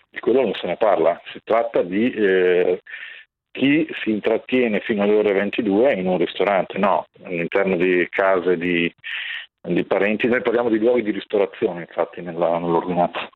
di 0.09 0.19
quello 0.19 0.41
non 0.41 0.53
se 0.55 0.65
ne 0.65 0.77
parla, 0.77 1.21
si 1.31 1.39
tratta 1.43 1.83
di 1.83 2.11
eh, 2.11 2.81
chi 3.51 3.87
si 4.01 4.09
intrattiene 4.09 4.79
fino 4.79 5.03
alle 5.03 5.13
ore 5.13 5.33
22 5.33 5.93
in 5.93 6.07
un 6.07 6.17
ristorante, 6.17 6.79
no, 6.79 7.05
all'interno 7.23 7.75
di 7.77 8.07
case 8.09 8.57
di 8.57 8.91
di 9.71 9.83
parenti, 9.85 10.27
noi 10.27 10.41
parliamo 10.41 10.69
di 10.69 10.77
luoghi 10.77 11.03
di 11.03 11.11
ristorazione 11.11 11.81
infatti 11.81 12.21
nella, 12.21 12.57
nell'ordinanza. 12.57 13.29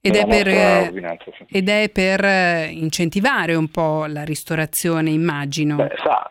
ed 0.00 0.16
è, 0.16 0.26
per, 0.26 0.48
eh, 0.48 1.20
sì. 1.36 1.46
ed 1.50 1.68
è, 1.68 1.90
per, 1.90 2.24
eh, 2.24 2.68
incentivare 2.72 3.54
un 3.54 3.68
po' 3.68 4.06
la 4.06 4.24
ristorazione, 4.24 5.10
immagino. 5.10 5.76
Beh, 5.76 5.94
sa, 6.02 6.28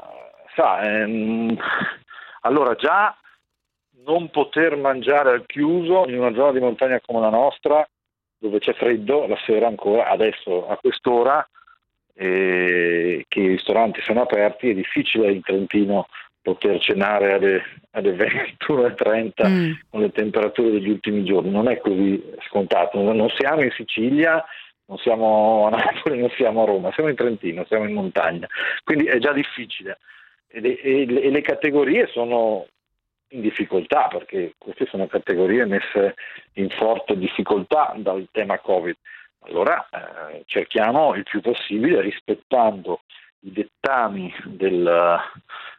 sa 0.55 0.81
ehm, 0.81 1.57
allora 2.41 2.75
già 2.75 3.15
non 4.05 4.29
poter 4.29 4.75
mangiare 4.75 5.31
al 5.31 5.45
chiuso 5.45 6.05
in 6.07 6.19
una 6.19 6.33
zona 6.33 6.51
di 6.51 6.59
montagna 6.59 6.99
come 7.05 7.21
la 7.21 7.29
nostra, 7.29 7.87
dove 8.37 8.59
c'è 8.59 8.73
freddo, 8.73 9.25
la 9.25 9.37
sera 9.45 9.67
ancora, 9.67 10.09
adesso 10.09 10.67
a 10.67 10.77
quest'ora, 10.77 11.47
eh, 12.13 13.25
che 13.27 13.39
i 13.39 13.47
ristoranti 13.47 14.01
sono 14.01 14.21
aperti, 14.21 14.69
è 14.69 14.73
difficile 14.73 15.31
in 15.31 15.41
Trentino 15.41 16.07
poter 16.47 16.79
cenare 16.79 17.33
alle, 17.33 17.63
alle 17.91 18.13
21.30 18.65 19.47
mm. 19.47 19.71
con 19.89 20.01
le 20.01 20.11
temperature 20.11 20.71
degli 20.71 20.89
ultimi 20.89 21.25
giorni. 21.25 21.49
Non 21.49 21.67
è 21.67 21.77
così 21.79 22.23
scontato. 22.47 23.01
Non 23.01 23.29
siamo 23.35 23.63
in 23.63 23.71
Sicilia, 23.71 24.41
non 24.85 24.97
siamo 24.99 25.67
a 25.67 25.69
Napoli, 25.75 26.19
non 26.19 26.29
siamo 26.37 26.63
a 26.63 26.65
Roma, 26.65 26.91
siamo 26.93 27.09
in 27.09 27.17
Trentino, 27.17 27.65
siamo 27.67 27.83
in 27.83 27.93
montagna. 27.93 28.47
Quindi 28.85 29.05
è 29.05 29.17
già 29.17 29.33
difficile. 29.33 29.99
E 30.47 30.61
le, 30.61 30.79
e 30.79 31.05
le, 31.05 31.21
e 31.21 31.29
le 31.31 31.41
categorie 31.41 32.07
sono 32.07 32.65
in 33.31 33.41
difficoltà 33.41 34.07
perché 34.07 34.53
queste 34.57 34.85
sono 34.85 35.07
categorie 35.07 35.65
messe 35.65 36.15
in 36.53 36.69
forte 36.69 37.17
difficoltà 37.17 37.93
dal 37.97 38.25
tema 38.31 38.57
Covid. 38.59 38.95
Allora 39.39 39.85
eh, 39.89 40.43
cerchiamo 40.45 41.13
il 41.15 41.23
più 41.23 41.41
possibile, 41.41 41.99
rispettando 41.99 43.01
i 43.41 43.51
dettami 43.51 44.33
del, 44.45 45.19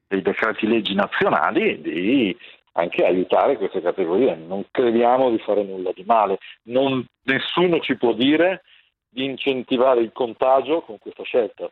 dei 0.09 0.23
decreti 0.23 0.67
leggi 0.67 0.95
nazionali, 0.95 1.81
di 1.81 2.37
anche 2.73 3.05
aiutare 3.05 3.57
queste 3.57 3.81
categorie. 3.81 4.35
Non 4.37 4.65
crediamo 4.71 5.31
di 5.31 5.39
fare 5.39 5.63
nulla 5.63 5.93
di 5.95 6.05
male. 6.07 6.39
Non, 6.65 7.05
nessuno 7.25 7.81
ci 7.81 7.97
può 7.97 8.13
dire 8.15 8.63
di 9.09 9.25
incentivare 9.25 10.01
il 10.01 10.13
contagio 10.13 10.81
con 10.81 10.99
questa 10.99 11.23
scelta. 11.25 11.71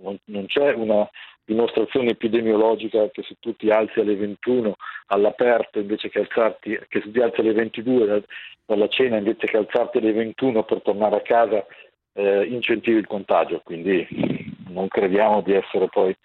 Non, 0.00 0.18
non 0.26 0.46
c'è 0.46 0.74
una 0.74 1.08
dimostrazione 1.44 2.10
epidemiologica 2.10 3.08
che 3.10 3.22
se 3.22 3.36
tu 3.38 3.54
ti 3.54 3.70
alzi 3.70 4.00
alle 4.00 4.16
21 4.16 4.74
all'aperto 5.06 5.78
invece 5.78 6.08
che 6.08 6.20
alzarti, 6.20 6.78
che 6.88 7.00
se 7.02 7.10
ti 7.10 7.20
alzi 7.20 7.40
alle 7.40 7.52
22 7.52 8.24
dalla 8.64 8.88
cena 8.88 9.18
invece 9.18 9.46
che 9.46 9.56
alzarti 9.58 9.98
alle 9.98 10.12
21 10.12 10.62
per 10.64 10.80
tornare 10.82 11.16
a 11.16 11.20
casa 11.20 11.66
eh, 12.14 12.44
incentivi 12.44 12.98
il 12.98 13.06
contagio, 13.06 13.60
quindi 13.62 14.06
non 14.68 14.88
crediamo 14.88 15.42
di 15.42 15.52
essere 15.52 15.88
poi 15.88 16.16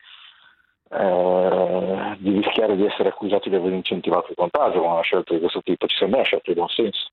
eh, 0.92 2.16
di 2.18 2.32
rischiare 2.32 2.76
di 2.76 2.86
essere 2.86 3.10
accusati 3.10 3.50
di 3.50 3.56
aver 3.56 3.74
incentivato 3.74 4.28
il 4.30 4.36
contagio 4.36 4.80
con 4.80 4.92
una 4.92 5.02
scelta 5.02 5.34
di 5.34 5.40
questo 5.40 5.62
tipo, 5.62 5.86
ci 5.88 5.98
sembra 5.98 6.20
una 6.20 6.26
scelta 6.26 6.52
di 6.52 6.58
buon 6.58 6.70
senso. 6.70 7.10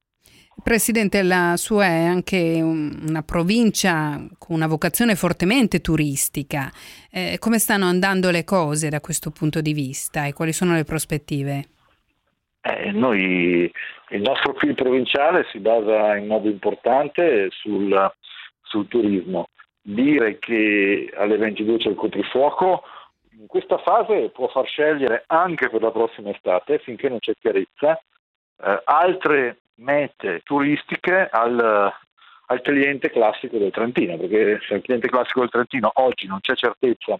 Presidente, 0.62 1.22
la 1.22 1.52
sua 1.56 1.84
è 1.84 2.04
anche 2.04 2.60
una 2.62 3.22
provincia 3.22 4.26
con 4.38 4.56
una 4.56 4.66
vocazione 4.66 5.14
fortemente 5.14 5.80
turistica. 5.80 6.70
Eh, 7.12 7.36
come 7.38 7.58
stanno 7.58 7.84
andando 7.84 8.30
le 8.30 8.42
cose 8.42 8.88
da 8.88 9.00
questo 9.00 9.30
punto 9.30 9.60
di 9.60 9.74
vista 9.74 10.24
e 10.24 10.32
quali 10.32 10.52
sono 10.52 10.74
le 10.74 10.84
prospettive? 10.84 11.64
Eh, 12.62 12.90
noi, 12.90 13.70
il 14.08 14.20
nostro 14.22 14.54
PIL 14.54 14.74
provinciale 14.74 15.46
si 15.52 15.58
basa 15.58 16.16
in 16.16 16.26
modo 16.26 16.48
importante 16.48 17.48
sul, 17.50 18.12
sul 18.62 18.88
turismo. 18.88 19.48
Dire 19.82 20.38
che 20.38 21.12
alle 21.16 21.36
22 21.36 21.76
c'è 21.76 21.90
il 21.90 21.94
coprifuoco 21.94 22.82
in 23.38 23.46
questa 23.46 23.78
fase 23.78 24.30
può 24.30 24.48
far 24.48 24.66
scegliere 24.66 25.24
anche 25.26 25.68
per 25.68 25.82
la 25.82 25.90
prossima 25.90 26.30
estate, 26.30 26.78
finché 26.78 27.08
non 27.08 27.18
c'è 27.18 27.34
chiarezza, 27.38 28.00
eh, 28.62 28.82
altre 28.84 29.58
mete 29.76 30.40
turistiche 30.42 31.28
al, 31.30 31.92
al, 32.46 32.60
cliente 32.62 33.10
classico 33.10 33.58
del 33.58 33.70
Trentino, 33.70 34.16
perché 34.16 34.60
se 34.66 34.74
il 34.74 34.82
cliente 34.82 35.08
classico 35.08 35.40
del 35.40 35.50
Trentino 35.50 35.90
oggi 35.94 36.26
non 36.26 36.40
c'è 36.40 36.54
certezza 36.54 37.18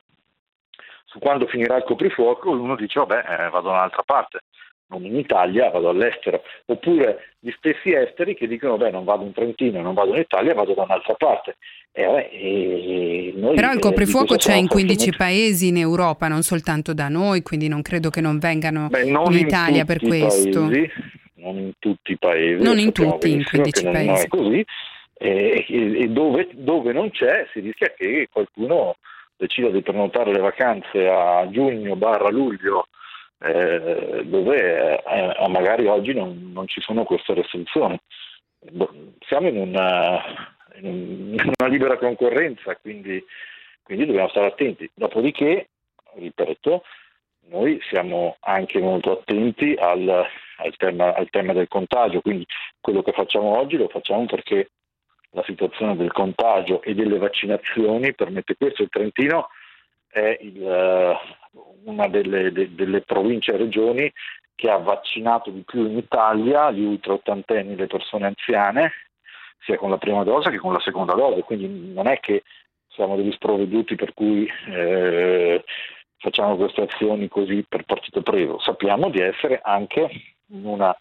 su 1.05 1.19
quando 1.19 1.47
finirà 1.47 1.77
il 1.77 1.85
coprifuoco, 1.85 2.51
uno 2.51 2.77
dice 2.77 2.99
vabbè 3.01 3.19
eh, 3.19 3.51
vado 3.51 3.69
da 3.69 3.75
un'altra 3.75 4.03
parte 4.03 4.41
non 4.89 5.05
in 5.05 5.17
Italia, 5.17 5.71
vado 5.71 5.89
all'estero, 5.89 6.43
oppure 6.67 7.35
gli 7.41 7.51
stessi 7.57 7.93
esteri 7.93 8.35
che 8.35 8.47
dicono 8.47 8.77
beh 8.77 8.91
non 8.91 9.05
vado 9.05 9.25
in 9.25 9.33
Trentino, 9.33 9.81
non 9.81 9.95
vado 9.95 10.15
in 10.15 10.21
Italia, 10.21 10.55
vado 10.55 10.75
da 10.75 10.83
un'altra 10.83 11.15
parte. 11.15 11.57
E, 11.93 12.05
vabbè, 12.05 12.29
e 12.33 13.35
Però 13.55 13.73
il 13.73 13.79
coprifuoco 13.79 14.37
c'è 14.37 14.55
in 14.55 14.69
15 14.69 15.17
paesi 15.17 15.69
in 15.69 15.79
Europa, 15.79 16.29
non 16.29 16.43
soltanto 16.43 16.95
da 16.95 17.09
noi, 17.09 17.43
quindi 17.43 17.69
non 17.69 17.83
credo 17.83 18.11
che 18.11 18.21
non 18.21 18.39
vengano 18.39 18.89
beh, 18.89 19.05
non 19.05 19.33
in 19.33 19.39
Italia 19.39 19.85
per 19.85 19.99
questo. 20.01 20.67
Paesi, 20.67 20.91
non 21.35 21.59
in 21.59 21.73
tutti 21.79 22.13
i 22.13 22.19
paesi. 22.19 22.63
Non 22.63 22.79
in 22.79 22.93
tutti, 22.93 23.33
in 23.33 23.45
15 23.45 23.85
non, 23.85 23.93
paesi. 23.93 24.09
Non 24.09 24.19
è 24.19 24.27
così. 24.29 24.65
E, 25.19 25.67
e 25.69 26.09
dove, 26.09 26.49
dove 26.53 26.93
non 26.93 27.11
c'è 27.11 27.49
si 27.53 27.61
rischia 27.61 27.93
che 27.97 28.29
qualcuno 28.31 28.97
decida 29.35 29.71
di 29.71 29.81
prenotare 29.81 30.33
le 30.33 30.41
vacanze 30.41 31.09
a 31.09 31.49
giugno 31.51 31.97
barra 31.97 32.29
luglio 32.29 32.87
eh, 33.39 34.23
dove 34.25 35.03
eh, 35.05 35.49
magari 35.49 35.87
oggi 35.87 36.15
non, 36.15 36.53
non, 36.53 36.67
ci 36.67 36.81
sono 36.81 37.05
queste 37.05 37.35
restrizioni. 37.35 37.99
Siamo 39.27 39.49
in 39.49 39.59
una, 39.59 40.23
in 40.81 41.53
una 41.59 41.69
libera 41.69 41.99
concorrenza, 41.99 42.77
quindi, 42.77 43.23
quindi, 43.83 44.07
dobbiamo 44.07 44.29
stare 44.29 44.47
attenti. 44.47 44.91
Dopodiché, 44.95 45.69
ripeto, 46.15 46.83
noi 47.49 47.79
siamo 47.91 48.37
anche 48.41 48.81
molto 48.81 49.13
attenti 49.21 49.75
al, 49.79 50.09
al, 50.09 50.77
tema, 50.77 51.15
al 51.15 51.29
tema 51.31 51.53
del 51.53 51.69
contagio, 51.69 52.21
quindi 52.21 52.47
quello 52.81 53.03
che 53.03 53.13
facciamo 53.13 53.57
oggi 53.59 53.77
lo 53.77 53.89
facciamo 53.89 54.25
perché 54.27 54.71
la 55.31 55.45
situazione 55.45 55.97
del 55.97 56.13
contagio 56.13 56.83
e 56.83 56.95
delle 56.95 57.19
vaccinazioni 57.19 58.15
permette 58.15 58.57
questo. 58.57 58.83
Il 58.83 58.89
Trentino 58.89 59.49
è 60.21 60.39
il, 60.41 61.19
una 61.85 62.09
delle, 62.09 62.51
de, 62.53 62.75
delle 62.75 63.03
province 63.03 63.53
e 63.53 63.57
regioni 63.57 64.13
che 64.55 64.71
ha 64.71 64.79
vaccinato 64.79 65.51
di 65.51 65.63
più 65.63 65.87
in 65.87 65.99
Italia 65.99 66.71
gli 66.71 66.83
ultra 66.83 67.13
ottantenni, 67.13 67.77
le 67.77 67.87
persone 67.87 68.27
anziane, 68.27 68.93
sia 69.61 69.77
con 69.77 69.91
la 69.91 69.99
prima 69.99 70.25
dose 70.25 70.51
che 70.51 70.59
con 70.59 70.73
la 70.73 70.81
seconda 70.81 71.15
dose, 71.15 71.43
quindi 71.43 71.93
non 71.93 72.07
è 72.07 72.19
che 72.21 72.43
siamo 72.89 73.17
degli 73.17 73.33
sprovveduti 73.33 73.95
per 73.95 74.15
cui 74.15 74.49
eh, 74.69 75.63
facciamo 76.17 76.57
queste 76.57 76.83
azioni 76.83 77.29
così 77.29 77.65
per 77.69 77.85
partito 77.85 78.23
preso, 78.23 78.59
sappiamo 78.61 79.11
di 79.11 79.21
essere 79.21 79.61
anche 79.63 80.09
in 80.49 80.65
una 80.65 80.97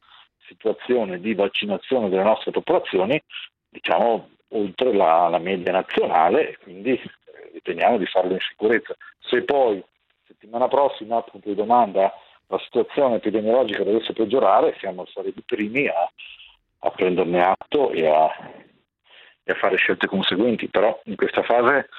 situazione 0.47 1.20
di 1.20 1.34
vaccinazione 1.34 2.09
delle 2.09 2.24
nostre 2.24 2.51
popolazioni, 2.51 3.22
diciamo, 3.70 4.30
oltre 4.49 4.93
la, 4.93 5.30
la 5.30 5.39
media 5.39 5.72
nazionale, 5.72 6.57
quindi 6.61 6.91
eh, 6.91 7.24
riteniamo 7.56 7.97
di 7.97 8.06
farlo 8.06 8.34
in 8.34 8.39
sicurezza. 8.39 8.95
Se 9.20 9.43
poi 9.43 9.84
settimana 10.28 10.68
prossima, 10.68 11.22
punto 11.22 11.49
di 11.49 11.56
domanda, 11.56 12.14
la 12.47 12.60
situazione 12.60 13.16
epidemiologica 13.16 13.84
dovesse 13.84 14.14
peggiorare, 14.14 14.76
siamo 14.80 15.06
stati 15.06 15.30
i 15.30 15.43
primi 15.43 15.88
a, 15.88 16.10
a 16.80 16.89
prenderne 16.91 17.43
atto 17.43 17.91
e 17.91 18.08
a, 18.08 18.28
e 19.43 19.51
a 19.51 19.56
fare 19.56 19.78
scelte 19.78 20.08
conseguenti, 20.08 20.68
però 20.68 20.99
in 21.06 21.16
questa 21.16 21.43
fase 21.43 21.89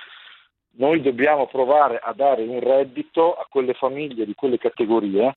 noi 0.78 1.00
dobbiamo 1.00 1.46
provare 1.46 1.98
a 1.98 2.12
dare 2.12 2.42
un 2.42 2.60
reddito 2.60 3.34
a 3.34 3.46
quelle 3.48 3.72
famiglie 3.74 4.26
di 4.26 4.34
quelle 4.34 4.58
categorie. 4.58 5.36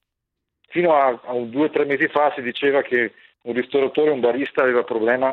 Fino 0.68 0.94
a, 0.94 1.20
a 1.24 1.32
un 1.32 1.50
due 1.50 1.66
o 1.66 1.70
tre 1.70 1.86
mesi 1.86 2.08
fa 2.08 2.32
si 2.36 2.42
diceva 2.42 2.82
che 2.82 3.14
un 3.44 3.54
ristoratore, 3.54 4.12
un 4.12 4.20
barista 4.20 4.62
aveva 4.62 4.84
problema 4.84 5.30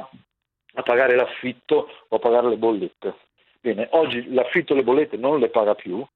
a 0.74 0.82
pagare 0.82 1.16
l'affitto 1.16 1.90
o 2.08 2.16
a 2.16 2.18
pagare 2.18 2.48
le 2.48 2.56
bollette. 2.56 3.14
Bene, 3.66 3.88
oggi 3.90 4.32
l'affitto 4.32 4.74
e 4.74 4.76
le 4.76 4.84
bollette 4.84 5.16
non 5.16 5.40
le 5.40 5.48
paga 5.48 5.74
più, 5.74 6.06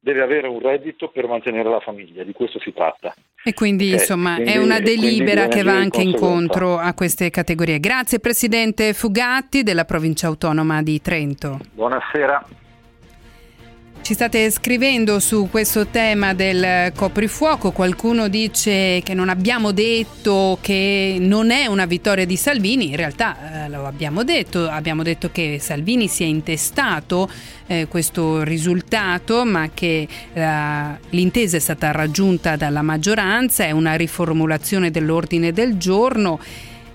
deve 0.00 0.22
avere 0.22 0.48
un 0.48 0.58
reddito 0.58 1.10
per 1.10 1.26
mantenere 1.26 1.68
la 1.68 1.80
famiglia, 1.80 2.24
di 2.24 2.32
questo 2.32 2.58
si 2.60 2.72
tratta. 2.72 3.14
E 3.44 3.52
quindi 3.52 3.88
okay. 3.88 3.98
insomma 3.98 4.36
quindi, 4.36 4.52
è 4.52 4.56
una 4.56 4.80
delibera 4.80 5.46
che 5.48 5.62
va 5.62 5.74
anche 5.74 6.00
incontro 6.00 6.78
a 6.78 6.94
queste 6.94 7.28
categorie. 7.28 7.78
Grazie 7.78 8.20
Presidente 8.20 8.94
Fugatti 8.94 9.62
della 9.62 9.84
provincia 9.84 10.28
autonoma 10.28 10.82
di 10.82 10.98
Trento. 11.02 11.58
Buonasera. 11.74 12.42
Ci 14.04 14.12
state 14.12 14.50
scrivendo 14.50 15.18
su 15.18 15.48
questo 15.50 15.86
tema 15.86 16.34
del 16.34 16.92
coprifuoco, 16.94 17.70
qualcuno 17.70 18.28
dice 18.28 19.00
che 19.02 19.14
non 19.14 19.30
abbiamo 19.30 19.72
detto 19.72 20.58
che 20.60 21.16
non 21.18 21.50
è 21.50 21.64
una 21.64 21.86
vittoria 21.86 22.26
di 22.26 22.36
Salvini, 22.36 22.90
in 22.90 22.96
realtà 22.96 23.64
eh, 23.64 23.68
lo 23.70 23.86
abbiamo 23.86 24.22
detto, 24.22 24.68
abbiamo 24.68 25.02
detto 25.02 25.30
che 25.32 25.56
Salvini 25.58 26.06
si 26.06 26.22
è 26.22 26.26
intestato 26.26 27.30
eh, 27.66 27.86
questo 27.88 28.42
risultato, 28.42 29.46
ma 29.46 29.70
che 29.72 30.06
eh, 30.34 30.48
l'intesa 31.08 31.56
è 31.56 31.60
stata 31.60 31.90
raggiunta 31.90 32.56
dalla 32.56 32.82
maggioranza, 32.82 33.64
è 33.64 33.70
una 33.70 33.94
riformulazione 33.94 34.90
dell'ordine 34.90 35.50
del 35.50 35.78
giorno 35.78 36.38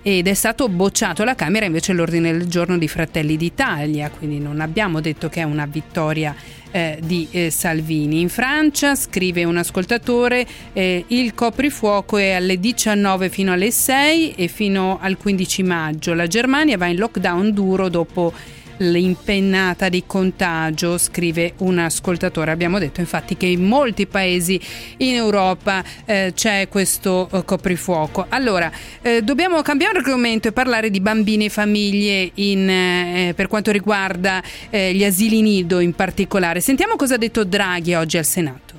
ed 0.02 0.28
è 0.28 0.34
stato 0.34 0.70
bocciato 0.70 1.24
alla 1.24 1.36
Camera 1.36 1.66
invece 1.66 1.92
l'ordine 1.94 2.32
del 2.32 2.48
giorno 2.48 2.78
di 2.78 2.88
Fratelli 2.88 3.36
d'Italia, 3.36 4.10
quindi 4.10 4.40
non 4.40 4.62
abbiamo 4.62 5.02
detto 5.02 5.28
che 5.28 5.42
è 5.42 5.44
una 5.44 5.66
vittoria 5.66 6.34
eh, 6.72 7.00
di 7.04 7.28
eh, 7.32 7.50
Salvini. 7.50 8.22
In 8.22 8.30
Francia, 8.30 8.96
scrive 8.96 9.44
un 9.44 9.58
ascoltatore, 9.58 10.46
eh, 10.74 11.04
il 11.08 11.34
coprifuoco 11.34 12.18
è 12.18 12.32
alle 12.32 12.60
19 12.60 13.30
fino 13.30 13.52
alle 13.52 13.72
6 13.72 14.34
e 14.36 14.48
fino 14.48 15.00
al 15.02 15.18
15 15.18 15.64
maggio. 15.64 16.14
La 16.14 16.28
Germania 16.28 16.78
va 16.78 16.88
in 16.88 16.98
lockdown 16.98 17.52
duro 17.52 17.90
dopo 17.90 18.34
l'impennata 18.80 19.90
di 19.90 20.04
contagio, 20.06 20.98
scrive 20.98 21.54
un 21.58 21.80
ascoltatore. 21.80 22.52
Abbiamo 22.52 22.80
detto 22.80 23.00
infatti 23.00 23.36
che 23.38 23.46
in 23.46 23.64
molti 23.64 24.08
paesi 24.08 24.60
in 24.98 25.16
Europa 25.16 25.84
eh, 26.06 26.32
c'è 26.34 26.68
questo 26.70 27.30
eh, 27.32 27.44
coprifuoco. 27.44 28.26
Allora, 28.30 28.72
eh, 29.02 29.22
dobbiamo 29.22 29.62
cambiare 29.62 29.98
argomento 29.98 30.48
e 30.48 30.52
parlare 30.52 30.90
di 30.90 31.00
bambini 31.00 31.46
e 31.46 31.50
famiglie 31.50 32.32
in, 32.36 32.70
eh, 32.70 33.34
per 33.36 33.48
quanto 33.48 33.72
riguarda 33.72 34.42
eh, 34.70 34.94
gli 34.94 35.04
asili 35.04 35.42
nido 35.42 35.80
in 35.80 35.94
particolare. 35.94 36.62
Sentiamo 36.62 36.96
cosa 36.96 37.16
ha 37.16 37.18
detto 37.18 37.44
Draghi 37.44 37.94
oggi 37.94 38.18
al 38.18 38.26
Senato. 38.26 38.78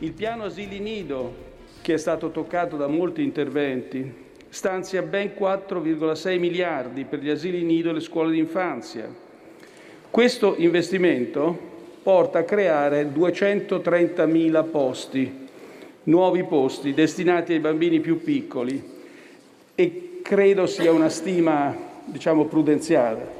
Il 0.00 0.12
piano 0.12 0.44
asili 0.44 0.78
nido, 0.78 1.44
che 1.80 1.94
è 1.94 1.98
stato 1.98 2.30
toccato 2.30 2.76
da 2.76 2.86
molti 2.86 3.22
interventi, 3.22 4.24
stanzia 4.48 5.02
ben 5.02 5.32
4,6 5.38 6.38
miliardi 6.38 7.04
per 7.04 7.20
gli 7.20 7.30
asili 7.30 7.62
nido 7.62 7.90
e 7.90 7.94
le 7.94 8.00
scuole 8.00 8.32
d'infanzia 8.32 9.24
questo 10.16 10.54
investimento 10.56 11.58
porta 12.02 12.38
a 12.38 12.44
creare 12.44 13.12
230.000 13.12 14.70
posti, 14.70 15.46
nuovi 16.04 16.42
posti 16.44 16.94
destinati 16.94 17.52
ai 17.52 17.58
bambini 17.58 18.00
più 18.00 18.22
piccoli 18.22 18.82
e 19.74 20.20
credo 20.22 20.66
sia 20.66 20.90
una 20.90 21.10
stima 21.10 21.76
diciamo 22.06 22.46
prudenziale. 22.46 23.35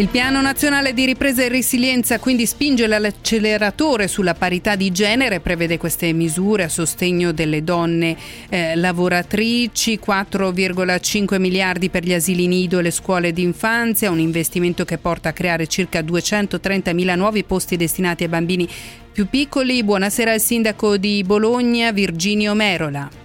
Il 0.00 0.08
Piano 0.08 0.40
Nazionale 0.40 0.94
di 0.94 1.04
Ripresa 1.04 1.42
e 1.42 1.50
Resilienza 1.50 2.18
quindi 2.18 2.46
spinge 2.46 2.86
l'acceleratore 2.86 4.08
sulla 4.08 4.32
parità 4.32 4.74
di 4.74 4.90
genere, 4.92 5.40
prevede 5.40 5.76
queste 5.76 6.10
misure 6.14 6.62
a 6.62 6.70
sostegno 6.70 7.32
delle 7.32 7.62
donne 7.62 8.16
eh, 8.48 8.76
lavoratrici, 8.76 10.00
4,5 10.02 11.38
miliardi 11.38 11.90
per 11.90 12.02
gli 12.02 12.14
asili 12.14 12.46
nido 12.46 12.78
e 12.78 12.82
le 12.82 12.90
scuole 12.90 13.34
d'infanzia, 13.34 14.10
un 14.10 14.20
investimento 14.20 14.86
che 14.86 14.96
porta 14.96 15.28
a 15.28 15.32
creare 15.34 15.66
circa 15.66 16.00
230 16.00 16.94
mila 16.94 17.14
nuovi 17.14 17.44
posti 17.44 17.76
destinati 17.76 18.22
ai 18.22 18.30
bambini 18.30 18.66
più 19.12 19.28
piccoli. 19.28 19.84
Buonasera 19.84 20.32
al 20.32 20.40
sindaco 20.40 20.96
di 20.96 21.22
Bologna, 21.26 21.92
Virginio 21.92 22.54
Merola. 22.54 23.19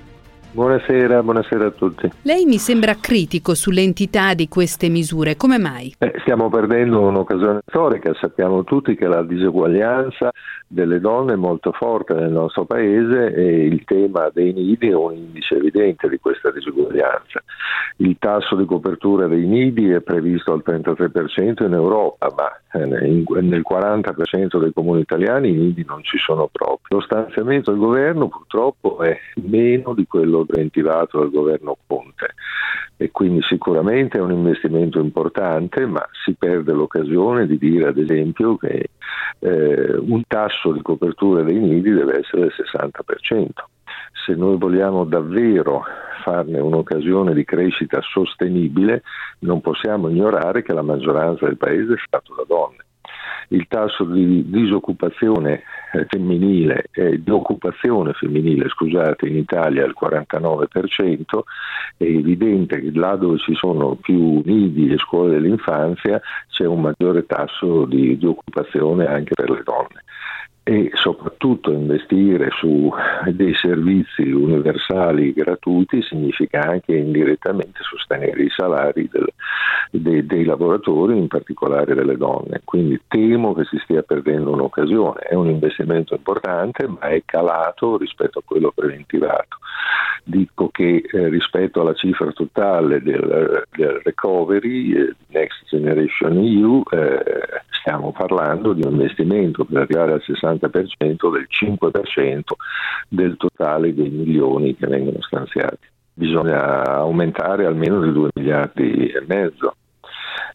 Buonasera, 0.56 1.22
buonasera, 1.22 1.66
a 1.66 1.72
tutti. 1.72 2.10
Lei 2.22 2.46
mi 2.46 2.60
sembra 2.60 2.96
critico 2.96 3.54
sull'entità 3.54 4.34
di 4.34 4.48
queste 4.48 4.88
misure, 4.88 5.36
come 5.36 5.58
mai? 5.58 5.94
Eh, 5.98 6.14
stiamo 6.22 6.48
perdendo 6.50 7.02
un'occasione 7.02 7.60
storica, 7.66 8.14
sappiamo 8.14 8.64
tutti 8.64 8.96
che 8.96 9.06
la 9.06 9.22
diseguaglianza 9.22 10.32
delle 10.68 11.00
donne 11.00 11.36
molto 11.36 11.72
forte 11.72 12.14
nel 12.14 12.32
nostro 12.32 12.66
paese 12.66 13.34
e 13.34 13.66
il 13.66 13.84
tema 13.84 14.30
dei 14.34 14.52
nidi 14.52 14.90
è 14.90 14.96
un 14.96 15.14
indice 15.14 15.56
evidente 15.56 16.10
di 16.10 16.18
questa 16.18 16.52
diseguaglianza. 16.52 17.44
Il 17.98 18.18
tasso 18.20 18.56
di 18.56 18.66
copertura 18.66 19.28
dei 19.28 19.46
nidi 19.46 19.90
è 19.90 20.02
previsto 20.02 20.52
al 20.52 20.64
33% 20.66 21.64
in 21.64 21.74
Europa, 21.74 22.34
ma 22.36 22.80
eh, 22.80 22.86
nel 22.86 23.24
40% 23.24 24.60
dei 24.60 24.74
comuni 24.74 25.02
italiani 25.02 25.50
i 25.50 25.54
nidi 25.54 25.86
non 25.86 26.04
ci 26.04 26.18
sono 26.18 26.50
proprio. 26.52 26.98
Lo 26.98 27.02
stanziamento 27.02 27.72
del 27.72 27.80
governo 27.80 28.28
purtroppo 28.28 29.02
è 29.02 29.18
meno 29.36 29.94
di 29.94 30.06
quello 30.08 30.46
preventivato 30.46 31.20
dal 31.20 31.32
governo 31.32 31.78
Conte 31.88 32.34
e 32.98 33.12
quindi 33.12 33.42
sicuramente 33.42 34.18
è 34.18 34.22
un 34.22 34.32
investimento 34.32 35.00
importante, 35.00 35.86
ma 35.86 36.08
si 36.24 36.34
perde 36.34 36.72
l'occasione 36.72 37.46
di 37.46 37.58
dire 37.58 37.88
ad 37.88 37.98
esempio 37.98 38.56
che 38.58 38.90
eh, 39.40 39.98
un 39.98 40.24
tasso 40.28 40.72
di 40.72 40.82
copertura 40.82 41.44
dei 41.44 41.58
nidi 41.58 41.92
deve 41.92 42.20
essere 42.20 42.44
del 42.44 42.54
60%. 42.56 43.50
Se 44.26 44.34
noi 44.34 44.58
vogliamo 44.58 45.04
davvero 45.04 45.84
farne 46.24 46.60
un'occasione 46.60 47.34
di 47.34 47.44
crescita 47.44 48.00
sostenibile, 48.02 49.04
non 49.40 49.62
possiamo 49.62 50.10
ignorare 50.10 50.64
che 50.64 50.74
la 50.74 50.82
maggioranza 50.82 51.46
del 51.46 51.58
paese 51.58 51.94
è 51.94 51.98
fatto 52.10 52.34
da 52.34 52.44
donne 52.48 52.85
il 53.50 53.66
tasso 53.68 54.04
di 54.06 54.50
disoccupazione 54.50 55.64
eh, 55.94 56.06
femminile, 56.08 56.86
eh, 56.92 57.22
di 57.22 57.32
occupazione 57.32 58.14
femminile 58.14 58.70
scusate, 58.70 59.28
in 59.28 59.38
Italia 59.38 59.84
è 59.84 59.88
il 59.88 59.96
49%, 60.00 61.40
è 61.98 62.04
evidente 62.04 62.80
che 62.82 62.92
là 62.94 63.16
dove 63.16 63.38
ci 63.38 63.54
sono 63.56 63.96
più 63.96 64.42
nidi 64.46 64.92
e 64.92 64.98
scuole 64.98 65.32
dell'infanzia 65.32 66.22
c'è 66.50 66.66
un 66.66 66.82
maggiore 66.82 67.26
tasso 67.26 67.86
di, 67.86 68.18
di 68.18 68.26
occupazione 68.26 69.06
anche 69.06 69.34
per 69.34 69.50
le 69.50 69.64
donne 69.64 70.04
e 70.68 70.90
soprattutto 70.96 71.72
investire 71.72 72.50
su 72.58 72.92
dei 73.32 73.54
servizi 73.54 74.24
universali 74.24 75.32
gratuiti 75.32 76.02
significa 76.02 76.62
anche 76.62 76.96
indirettamente 76.96 77.82
sostenere 77.84 78.42
i 78.42 78.50
salari 78.50 79.08
del, 79.12 79.28
dei, 79.92 80.26
dei, 80.26 80.44
lavoratori, 80.44 81.16
in 81.16 81.28
particolare 81.28 81.94
delle 81.94 82.18
donne. 82.18 82.62
Quindi 82.64 83.00
temo 83.08 83.54
che 83.54 83.66
si 83.66 83.78
stia 83.84 84.02
perdendo 84.02 84.54
un'occasione. 84.54 85.20
È 85.20 85.36
un 85.36 85.50
investimento 85.50 86.16
importante, 86.16 86.88
ma 86.88 87.10
è 87.10 87.22
calato 87.24 87.98
rispetto 87.98 88.40
a 88.40 88.44
quello 88.44 88.72
preventivato. 88.74 89.60
Dico 90.24 90.70
che 90.70 91.04
eh, 91.08 91.30
rispetto 91.30 91.82
alla 91.82 91.94
cifra 91.94 92.32
totale 92.32 93.04
del, 93.04 93.66
del 93.70 94.02
recovery, 94.04 94.94
eh, 94.94 95.16
Next 95.28 95.68
Generation 95.70 96.38
EU, 96.40 96.82
eh, 96.90 97.24
stiamo 97.86 98.12
parlando 98.12 98.74
di 98.74 98.82
un 98.84 98.94
investimento 98.94 99.64
per 99.64 99.84
arrivare 99.84 100.14
al 100.14 100.24
60% 100.26 101.32
del 101.32 101.48
5% 101.48 102.40
del 103.08 103.38
totale 103.38 103.94
dei 103.94 104.10
milioni 104.10 104.76
che 104.76 104.88
vengono 104.88 105.22
stanziati. 105.22 105.88
Bisogna 106.12 106.84
aumentare 106.84 107.68
almeno 107.68 108.02
di 108.02 108.12
2 108.12 108.30
miliardi 108.34 109.06
e 109.10 109.24
mezzo 109.28 109.76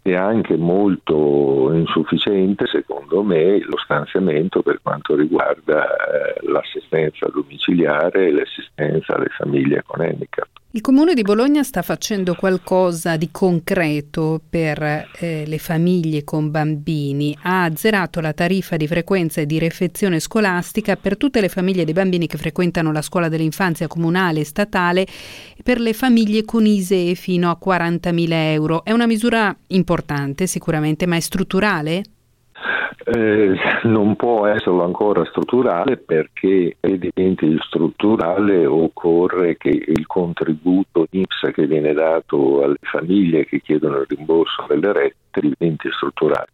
è 0.03 0.15
anche 0.15 0.57
molto 0.57 1.71
insufficiente 1.73 2.67
secondo 2.67 3.23
me 3.23 3.61
lo 3.61 3.77
stanziamento 3.77 4.63
per 4.63 4.81
quanto 4.83 5.15
riguarda 5.15 5.85
eh, 5.85 6.47
l'assistenza 6.49 7.29
domiciliare 7.33 8.27
e 8.27 8.33
l'assistenza 8.33 9.15
alle 9.15 9.29
famiglie 9.29 9.85
con 9.87 10.01
handicap. 10.01 10.49
Il 10.73 10.83
Comune 10.83 11.15
di 11.15 11.23
Bologna 11.23 11.65
sta 11.65 11.83
facendo 11.83 12.37
qualcosa 12.37 13.17
di 13.17 13.31
concreto 13.33 14.41
per 14.49 14.81
eh, 15.19 15.43
le 15.45 15.59
famiglie 15.59 16.23
con 16.23 16.53
bambini. 16.53 17.37
Ha 17.43 17.65
azzerato 17.65 18.21
la 18.21 18.33
tariffa 18.33 18.77
di 18.77 18.87
frequenza 18.87 19.41
e 19.41 19.47
di 19.47 19.59
refezione 19.59 20.21
scolastica 20.21 20.95
per 20.95 21.17
tutte 21.17 21.41
le 21.41 21.49
famiglie 21.49 21.83
dei 21.85 21.93
bambini 21.93 22.29
che 22.29 22.39
frequentano 22.39 22.93
la 22.93 23.03
scuola 23.03 23.29
dell'infanzia 23.29 23.89
comunale 23.89 24.41
e 24.41 24.45
statale 24.45 25.03
e 25.03 25.63
per 25.65 25.81
le 25.81 25.93
famiglie 25.93 26.45
con 26.45 26.65
ISEE 26.65 27.17
fino 27.17 27.51
a 27.51 27.59
40.000 27.61 28.29
euro. 28.31 28.85
È 28.85 28.93
una 28.93 29.09
misura 29.09 29.53
importante 29.67 30.47
sicuramente, 30.47 31.05
ma 31.05 31.17
è 31.17 31.21
strutturale? 31.21 32.05
Eh, 33.05 33.57
non 33.85 34.17
può 34.17 34.47
esserlo 34.47 34.85
ancora 34.85 35.25
strutturale 35.25 35.97
perché 35.97 36.77
per 36.79 36.99
diventi 36.99 37.57
strutturale 37.61 38.67
occorre 38.67 39.57
che 39.57 39.71
il 39.71 40.07
contributo 40.07 41.07
IPS 41.11 41.51
che 41.53 41.67
viene 41.67 41.93
dato 41.93 42.63
alle 42.63 42.77
famiglie 42.81 43.47
che 43.47 43.61
chiedono 43.61 43.99
il 43.99 44.07
rimborso 44.09 44.65
delle 44.69 44.93
rette 44.93 45.41
diventi 45.41 45.89
strutturale 45.91 46.49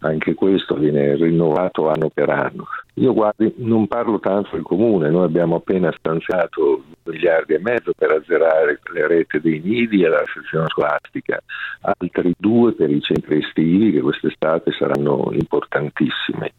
anche 0.00 0.34
questo 0.34 0.74
viene 0.74 1.16
rinnovato 1.16 1.88
anno 1.88 2.08
per 2.08 2.30
anno. 2.30 2.66
Io 2.94 3.12
guardi, 3.12 3.52
non 3.58 3.86
parlo 3.86 4.18
tanto 4.18 4.50
del 4.52 4.62
comune, 4.62 5.08
noi 5.10 5.24
abbiamo 5.24 5.56
appena 5.56 5.92
stanziato 5.96 6.82
miliardi 7.04 7.54
e 7.54 7.60
mezzo 7.60 7.92
per 7.96 8.10
azzerare 8.10 8.80
le 8.92 9.06
rete 9.06 9.40
dei 9.40 9.60
nidi 9.60 10.02
e 10.02 10.08
la 10.08 10.24
sezione 10.32 10.66
scolastica, 10.68 11.38
altri 11.82 12.34
due 12.36 12.72
per 12.72 12.90
i 12.90 13.00
centri 13.00 13.38
estivi 13.38 13.92
che 13.92 14.00
quest'estate 14.00 14.72
saranno 14.72 15.30
importantissimi. 15.32 16.52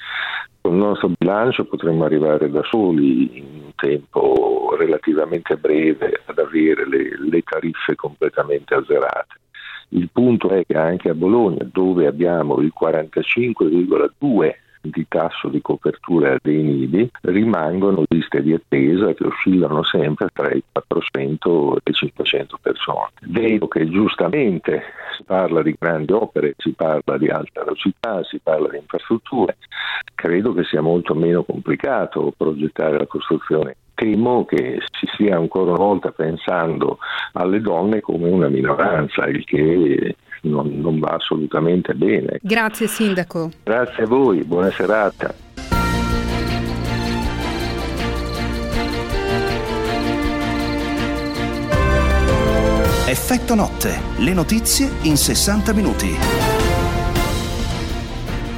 Con 0.61 0.73
il 0.73 0.79
nostro 0.79 1.11
bilancio 1.17 1.65
potremmo 1.65 2.05
arrivare 2.05 2.49
da 2.49 2.63
soli 2.63 3.37
in 3.37 3.45
un 3.63 3.71
tempo 3.75 4.75
relativamente 4.77 5.55
breve 5.57 6.21
ad 6.25 6.37
avere 6.37 6.87
le, 6.87 7.17
le 7.29 7.41
tariffe 7.41 7.95
completamente 7.95 8.75
azzerate. 8.75 9.38
Il 9.89 10.09
punto 10.11 10.49
è 10.49 10.65
che 10.65 10.77
anche 10.77 11.09
a 11.09 11.13
Bologna, 11.13 11.67
dove 11.71 12.07
abbiamo 12.07 12.59
il 12.59 12.73
45,2 12.79 14.53
di 14.81 15.05
tasso 15.07 15.49
di 15.49 15.61
copertura 15.61 16.37
dei 16.41 16.61
nidi 16.61 17.09
rimangono 17.21 18.05
liste 18.07 18.41
di 18.41 18.53
attesa 18.53 19.13
che 19.13 19.25
oscillano 19.25 19.83
sempre 19.83 20.29
tra 20.31 20.49
i 20.51 20.63
400 20.71 21.77
e 21.83 21.89
i 21.89 21.93
500 21.93 22.59
persone. 22.61 23.09
Vedo 23.21 23.67
che 23.67 23.89
giustamente 23.89 24.83
si 25.17 25.23
parla 25.23 25.61
di 25.61 25.75
grandi 25.77 26.13
opere, 26.13 26.53
si 26.57 26.71
parla 26.71 27.17
di 27.17 27.27
alta 27.27 27.63
velocità, 27.63 28.23
si 28.23 28.39
parla 28.41 28.69
di 28.69 28.77
infrastrutture. 28.77 29.57
Credo 30.15 30.53
che 30.53 30.63
sia 30.63 30.81
molto 30.81 31.13
meno 31.13 31.43
complicato 31.43 32.33
progettare 32.35 32.97
la 32.97 33.05
costruzione 33.05 33.75
temo 33.99 34.45
che 34.45 34.79
si 34.97 35.09
stia 35.13 35.35
ancora 35.35 35.71
una 35.71 35.83
volta 35.83 36.11
pensando 36.11 36.99
alle 37.33 37.59
donne 37.59 37.99
come 37.99 38.29
una 38.29 38.47
minoranza, 38.47 39.25
il 39.25 39.43
che 39.43 40.15
non, 40.43 40.79
non 40.79 40.99
va 40.99 41.15
assolutamente 41.15 41.93
bene. 41.93 42.39
Grazie 42.41 42.87
Sindaco. 42.87 43.49
Grazie 43.63 44.03
a 44.03 44.07
voi, 44.07 44.45
buona 44.45 44.71
serata. 44.71 45.35
Effetto 53.05 53.55
notte, 53.55 53.99
le 54.19 54.33
notizie 54.33 54.87
in 55.01 55.17
60 55.17 55.73
minuti. 55.73 56.58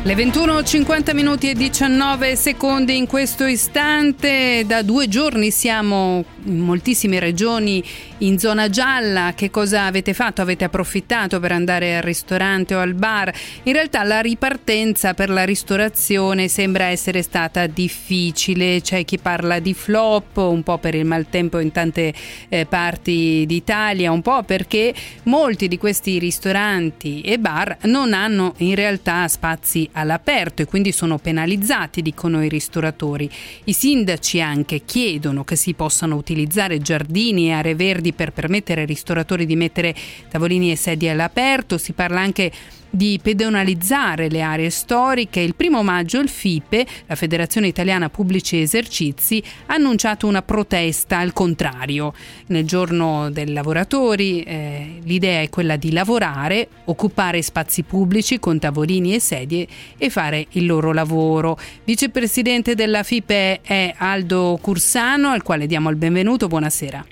Le 0.04 0.16
21.50 0.16 1.14
minuti 1.14 1.48
e 1.52 1.54
19 1.54 2.36
secondi 2.36 2.98
in 2.98 3.06
questo 3.06 3.46
istante. 3.46 4.64
Da 4.66 4.82
due 4.82 5.08
giorni 5.08 5.52
siamo 5.52 6.26
in 6.46 6.58
moltissime 6.58 7.20
regioni 7.20 7.84
in 8.18 8.40
zona 8.40 8.68
gialla. 8.68 9.34
Che 9.36 9.52
cosa 9.52 9.86
avete 9.86 10.16
fatto? 10.16 10.42
Avete 10.42 10.64
approfittato 10.64 11.40
per 11.40 11.52
andare 11.52 11.98
al 11.98 12.02
ristorante 12.02 12.74
o 12.74 12.80
al 12.80 12.96
bar? 12.96 13.32
In 13.64 13.74
realtà 13.74 14.02
la 14.02 14.22
ripartenza 14.22 15.14
per 15.14 15.30
la 15.30 15.44
ristorazione 15.44 16.48
sembra 16.48 16.86
essere 16.86 17.22
stata 17.22 17.68
difficile. 17.68 18.82
C'è 18.82 19.06
chi 19.06 19.20
parla 19.20 19.60
di 19.60 19.76
flop, 19.76 20.38
un 20.38 20.64
po' 20.64 20.80
per 20.80 20.96
il 20.96 21.06
maltempo 21.06 21.60
in 21.60 21.72
tante 21.72 22.12
eh, 22.50 22.66
parti 22.66 23.44
d'Italia, 23.46 24.12
un 24.12 24.24
po' 24.24 24.42
perché 24.42 24.96
molti 25.26 25.68
di 25.68 25.78
questi 25.78 26.18
ristoranti 26.18 27.22
e 27.22 27.38
bar 27.38 27.78
non 27.84 28.14
hanno 28.14 28.56
in 28.58 28.74
realtà 28.74 29.28
spazi 29.28 29.90
all'aperto 29.94 30.62
e 30.62 30.66
quindi 30.66 30.92
sono 30.92 31.18
penalizzati, 31.18 32.02
dicono 32.02 32.44
i 32.44 32.50
ristoratori. 32.50 33.30
I 33.66 33.74
sindaci 33.74 34.42
anche 34.42 34.84
chiedono 34.86 35.44
che 35.44 35.56
si 35.56 35.74
possano 35.74 36.16
utilizzare 36.16 36.80
giardini 36.80 37.48
e 37.48 37.52
aree 37.52 37.76
verdi 37.76 38.14
per 38.14 38.32
permettere 38.32 38.82
ai 38.82 38.88
ristoratori 38.88 39.46
di 39.46 39.56
mettere 39.56 39.96
tavolini 40.30 40.72
e 40.72 40.76
sedie 40.76 41.12
all'aperto. 41.12 41.78
Si 41.78 41.94
parla 41.94 42.20
anche 42.20 42.52
di 42.52 42.81
pedonalizzare 43.22 44.30
le 44.30 44.42
aree 44.42 44.70
storiche. 44.70 45.40
Il 45.40 45.56
primo 45.56 45.84
maggio 45.84 46.20
il 46.20 46.30
FIPE, 46.30 46.86
la 47.08 47.16
Federazione 47.16 47.68
Italiana 47.68 48.10
Pubblici 48.10 48.60
Esercizi, 48.62 49.44
ha 49.68 49.76
annunciato 49.76 50.28
una 50.28 50.42
protesta 50.42 51.18
al 51.18 51.34
contrario. 51.34 52.14
Nel 52.48 52.66
giorno 52.66 53.30
dei 53.32 53.52
lavoratori 53.52 54.44
eh, 54.44 55.00
l'idea 55.04 55.42
è 55.42 55.50
quella 55.50 55.76
di 55.76 55.92
lavorare, 55.92 56.68
occupare 56.86 57.42
spazi 57.42 57.84
pubblici 57.84 58.40
con 58.40 58.60
tavolini 58.60 59.16
e 59.16 59.20
sedie 59.20 59.68
e 59.98 60.10
fare 60.10 60.46
il 60.52 60.66
loro 60.66 60.94
lavoro. 60.94 61.58
Vicepresidente 61.84 62.76
della 62.76 63.04
FIPE 63.04 63.62
è 63.62 63.94
Aldo 63.98 64.58
Cursano, 64.62 65.30
al 65.30 65.44
quale 65.44 65.68
diamo 65.68 65.90
il 65.90 65.96
benvenuto. 65.96 66.48
Buonasera. 66.48 67.04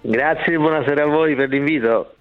Grazie, 0.00 0.56
buonasera 0.56 1.02
a 1.02 1.06
voi 1.06 1.34
per 1.34 1.48
l'invito. 1.48 2.15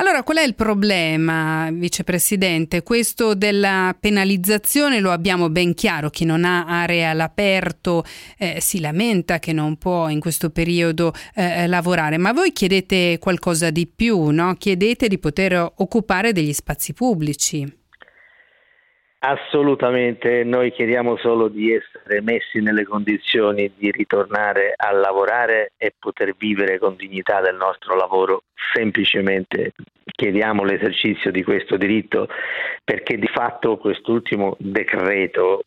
Allora, 0.00 0.22
qual 0.22 0.38
è 0.38 0.42
il 0.42 0.54
problema, 0.54 1.68
vicepresidente? 1.70 2.82
Questo 2.82 3.34
della 3.34 3.94
penalizzazione 4.00 4.98
lo 4.98 5.10
abbiamo 5.10 5.50
ben 5.50 5.74
chiaro, 5.74 6.08
chi 6.08 6.24
non 6.24 6.46
ha 6.46 6.64
aree 6.64 7.04
all'aperto 7.04 8.02
eh, 8.38 8.62
si 8.62 8.80
lamenta 8.80 9.38
che 9.38 9.52
non 9.52 9.76
può 9.76 10.08
in 10.08 10.18
questo 10.18 10.48
periodo 10.48 11.12
eh, 11.34 11.66
lavorare, 11.66 12.16
ma 12.16 12.32
voi 12.32 12.52
chiedete 12.52 13.18
qualcosa 13.18 13.68
di 13.68 13.86
più, 13.86 14.30
no? 14.30 14.54
Chiedete 14.54 15.06
di 15.06 15.18
poter 15.18 15.70
occupare 15.76 16.32
degli 16.32 16.54
spazi 16.54 16.94
pubblici. 16.94 17.79
Assolutamente, 19.22 20.44
noi 20.44 20.72
chiediamo 20.72 21.18
solo 21.18 21.48
di 21.48 21.74
essere 21.74 22.22
messi 22.22 22.62
nelle 22.62 22.84
condizioni 22.84 23.70
di 23.76 23.90
ritornare 23.90 24.72
a 24.74 24.92
lavorare 24.92 25.72
e 25.76 25.92
poter 25.98 26.34
vivere 26.38 26.78
con 26.78 26.96
dignità 26.96 27.42
del 27.42 27.54
nostro 27.54 27.96
lavoro. 27.96 28.44
Semplicemente 28.72 29.74
chiediamo 30.04 30.64
l'esercizio 30.64 31.30
di 31.30 31.42
questo 31.42 31.76
diritto 31.76 32.28
perché 32.82 33.18
di 33.18 33.26
fatto 33.26 33.76
quest'ultimo 33.76 34.56
decreto 34.58 35.64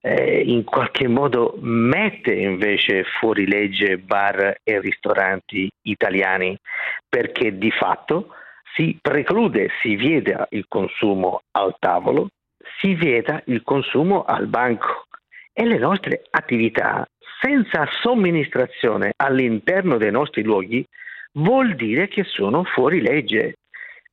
eh, 0.00 0.40
in 0.40 0.64
qualche 0.64 1.06
modo 1.06 1.58
mette 1.60 2.32
invece 2.32 3.04
fuori 3.04 3.46
legge 3.46 3.98
bar 3.98 4.60
e 4.62 4.80
ristoranti 4.80 5.70
italiani 5.82 6.56
perché 7.06 7.58
di 7.58 7.70
fatto 7.70 8.30
si 8.74 8.98
preclude, 9.02 9.68
si 9.82 9.96
vieta 9.96 10.46
il 10.50 10.64
consumo 10.66 11.42
al 11.50 11.76
tavolo 11.78 12.28
si 12.80 12.94
vieta 12.94 13.42
il 13.46 13.62
consumo 13.62 14.24
al 14.24 14.46
banco 14.46 15.06
e 15.52 15.64
le 15.64 15.78
nostre 15.78 16.24
attività 16.30 17.06
senza 17.40 17.86
somministrazione 18.00 19.12
all'interno 19.16 19.98
dei 19.98 20.10
nostri 20.10 20.42
luoghi 20.42 20.86
vuol 21.32 21.74
dire 21.74 22.08
che 22.08 22.24
sono 22.24 22.64
fuori 22.64 23.00
legge. 23.00 23.56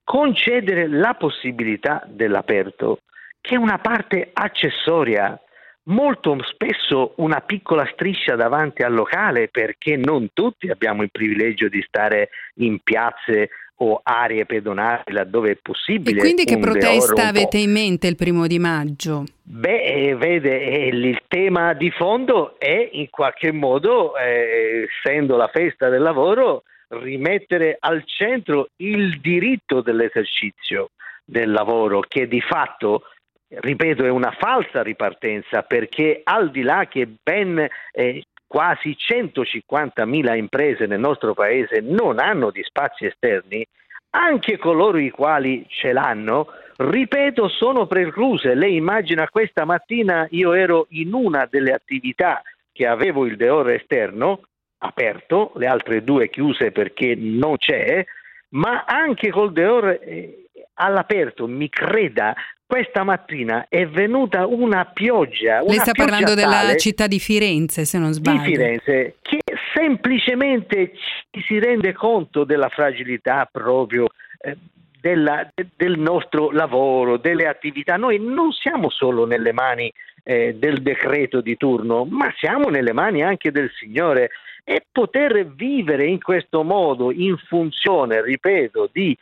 Concedere 0.04 0.88
la 0.88 1.14
possibilità 1.14 2.04
dell'aperto, 2.06 3.00
che 3.40 3.56
è 3.56 3.58
una 3.58 3.80
parte 3.80 4.30
accessoria, 4.34 5.40
molto 5.84 6.38
spesso 6.44 7.14
una 7.18 7.40
piccola 7.40 7.88
striscia 7.94 8.36
davanti 8.36 8.84
al 8.84 8.94
locale, 8.94 9.48
perché 9.48 9.96
non 9.96 10.30
tutti 10.34 10.70
abbiamo 10.70 11.04
il 11.04 11.12
privilegio 11.12 11.70
di 11.70 11.82
stare 11.82 12.30
in 12.56 12.80
piazze 12.84 13.50
o 13.78 14.00
aree 14.04 14.46
pedonali 14.46 15.12
laddove 15.12 15.52
è 15.52 15.58
possibile. 15.62 16.18
E 16.18 16.20
quindi 16.20 16.44
che 16.46 16.58
protesta 16.58 17.28
avete 17.28 17.58
in 17.58 17.72
mente 17.72 18.08
il 18.08 18.16
primo 18.16 18.48
di 18.48 18.60
maggio? 18.60 19.24
Beh, 19.42 19.84
eh, 19.84 20.16
vede, 20.16 20.62
eh, 20.62 20.88
il 20.88 21.20
tema 21.28 21.74
di 21.74 21.90
fondo 21.92 22.58
è 22.60 22.90
in 22.94 23.10
qualche 23.10 23.52
modo, 23.52 24.16
eh, 24.18 24.88
essendo 24.88 25.36
la 25.36 25.48
festa 25.48 25.90
del 25.90 26.02
lavoro, 26.02 26.64
rimettere 26.90 27.78
al 27.80 28.04
centro 28.06 28.70
il 28.78 29.20
diritto 29.20 29.82
dell'esercizio 29.82 30.92
del 31.26 31.52
lavoro 31.52 32.02
che 32.02 32.28
di 32.28 32.42
fatto 32.42 33.04
ripeto, 33.48 34.04
è 34.04 34.10
una 34.10 34.32
falsa 34.32 34.82
ripartenza 34.82 35.62
perché 35.64 36.22
al 36.24 36.52
di 36.52 36.62
là 36.62 36.88
che 36.88 37.08
ben 37.22 37.68
eh, 37.92 38.24
quasi 38.54 38.96
150.000 38.96 40.38
imprese 40.38 40.86
nel 40.86 41.00
nostro 41.00 41.34
paese 41.34 41.82
non 41.82 42.20
hanno 42.20 42.52
di 42.52 42.62
spazi 42.62 43.08
esterni, 43.08 43.66
anche 44.12 44.60
coloro 44.60 45.00
i 45.00 45.10
quali 45.10 45.66
ce 45.68 45.92
l'hanno, 45.92 46.50
ripeto, 46.78 47.48
sono 47.48 47.88
precluse. 47.88 48.54
Lei 48.54 48.76
immagina 48.76 49.28
questa 49.28 49.66
mattina 49.66 50.28
io 50.30 50.54
ero 50.54 50.86
in 50.90 51.16
una 51.16 51.48
delle 51.50 51.74
attività 51.74 52.44
che 52.72 52.86
avevo 52.86 53.26
il 53.26 53.38
deore 53.38 53.78
esterno 53.78 54.42
aperto, 54.78 55.54
le 55.56 55.66
altre 55.66 56.04
due 56.04 56.30
chiuse 56.30 56.72
perché 56.72 57.16
non 57.16 57.58
c'è, 57.58 58.06
ma 58.50 58.84
anche 58.86 59.32
col 59.32 59.52
deore 59.52 60.00
eh, 60.00 60.46
all'aperto, 60.76 61.48
mi 61.48 61.70
creda, 61.70 62.36
questa 62.74 63.04
mattina 63.04 63.68
è 63.70 63.86
venuta 63.86 64.48
una 64.48 64.84
pioggia. 64.86 65.62
Una 65.62 65.70
Lei 65.70 65.78
sta 65.78 65.92
pioggia 65.92 66.10
parlando 66.10 66.34
della 66.34 66.76
città 66.76 67.06
di 67.06 67.20
Firenze, 67.20 67.86
se 67.86 68.00
non 68.00 68.14
sbaglio. 68.14 68.42
Di 68.42 68.46
Firenze, 68.46 69.16
che 69.22 69.42
semplicemente 69.76 70.94
ci 71.30 71.44
si 71.44 71.60
rende 71.60 71.94
conto 71.94 72.44
della 72.44 72.70
fragilità 72.70 73.48
proprio 73.52 74.08
eh, 74.40 74.58
della, 75.00 75.48
del 75.76 76.00
nostro 76.00 76.50
lavoro, 76.50 77.18
delle 77.18 77.46
attività. 77.46 77.96
Noi 77.96 78.18
non 78.20 78.52
siamo 78.52 78.90
solo 78.90 79.28
nelle 79.28 79.54
mani 79.54 79.94
eh, 80.24 80.56
del 80.58 80.82
decreto 80.82 81.42
di 81.42 81.56
turno, 81.58 82.06
ma 82.06 82.34
siamo 82.40 82.70
nelle 82.70 82.92
mani 82.92 83.22
anche 83.22 83.52
del 83.52 83.70
Signore 83.78 84.32
e 84.64 84.86
poter 84.92 85.46
vivere 85.48 86.06
in 86.06 86.22
questo 86.22 86.64
modo 86.64 87.12
in 87.12 87.38
funzione, 87.38 88.22
ripeto, 88.22 88.90
di 88.92 89.16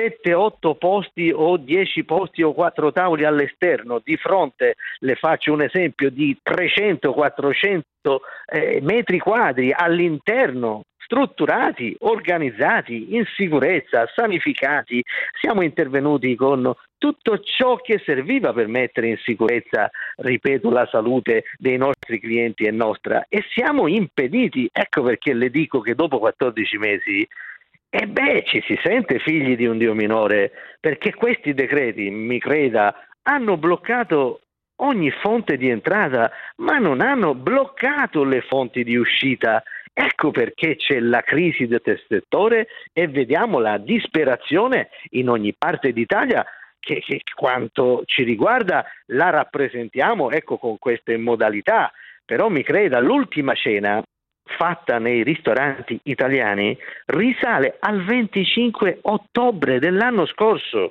7-8 0.00 0.76
posti 0.76 1.32
o 1.34 1.56
10 1.56 2.04
posti 2.04 2.42
o 2.42 2.52
4 2.52 2.92
tavoli 2.92 3.24
all'esterno, 3.24 4.00
di 4.02 4.16
fronte, 4.16 4.74
le 4.98 5.14
faccio 5.14 5.52
un 5.52 5.62
esempio, 5.62 6.10
di 6.10 6.36
300-400 6.42 7.80
eh, 8.46 8.80
metri 8.82 9.18
quadri 9.18 9.72
all'interno 9.72 10.82
strutturati, 11.06 11.96
organizzati, 12.00 13.14
in 13.14 13.24
sicurezza, 13.36 14.10
sanificati. 14.12 15.02
Siamo 15.40 15.62
intervenuti 15.62 16.34
con 16.34 16.74
tutto 16.98 17.38
ciò 17.38 17.76
che 17.76 18.02
serviva 18.04 18.52
per 18.52 18.66
mettere 18.66 19.08
in 19.08 19.16
sicurezza, 19.18 19.88
ripeto, 20.16 20.68
la 20.70 20.86
salute 20.90 21.44
dei 21.56 21.76
nostri 21.76 22.18
clienti 22.18 22.64
e 22.64 22.72
nostra 22.72 23.24
e 23.28 23.44
siamo 23.52 23.86
impediti. 23.86 24.68
Ecco 24.72 25.02
perché 25.02 25.32
le 25.32 25.48
dico 25.50 25.80
che 25.80 25.94
dopo 25.94 26.18
14 26.18 26.78
mesi 26.78 27.26
e 27.88 28.06
beh, 28.08 28.42
ci 28.46 28.62
si 28.66 28.78
sente 28.82 29.20
figli 29.20 29.56
di 29.56 29.64
un 29.64 29.78
Dio 29.78 29.94
minore, 29.94 30.50
perché 30.80 31.14
questi 31.14 31.54
decreti, 31.54 32.10
mi 32.10 32.38
creda, 32.38 32.94
hanno 33.22 33.56
bloccato 33.56 34.40
ogni 34.76 35.10
fonte 35.10 35.56
di 35.56 35.70
entrata, 35.70 36.30
ma 36.56 36.78
non 36.78 37.00
hanno 37.00 37.34
bloccato 37.34 38.24
le 38.24 38.42
fonti 38.42 38.84
di 38.84 38.96
uscita. 38.96 39.62
Ecco 39.98 40.30
perché 40.30 40.76
c'è 40.76 41.00
la 41.00 41.22
crisi 41.22 41.66
del 41.66 41.80
settore 42.06 42.68
e 42.92 43.08
vediamo 43.08 43.60
la 43.60 43.78
disperazione 43.78 44.90
in 45.12 45.30
ogni 45.30 45.54
parte 45.56 45.94
d'Italia 45.94 46.44
che, 46.78 47.00
che 47.00 47.22
quanto 47.34 48.02
ci 48.04 48.22
riguarda 48.22 48.84
la 49.06 49.30
rappresentiamo 49.30 50.30
ecco, 50.30 50.58
con 50.58 50.76
queste 50.78 51.16
modalità. 51.16 51.90
Però 52.26 52.50
mi 52.50 52.62
creda, 52.62 53.00
l'ultima 53.00 53.54
cena 53.54 54.02
fatta 54.44 54.98
nei 54.98 55.22
ristoranti 55.22 55.98
italiani 56.02 56.76
risale 57.06 57.76
al 57.80 58.04
25 58.04 58.98
ottobre 59.00 59.78
dell'anno 59.78 60.26
scorso. 60.26 60.90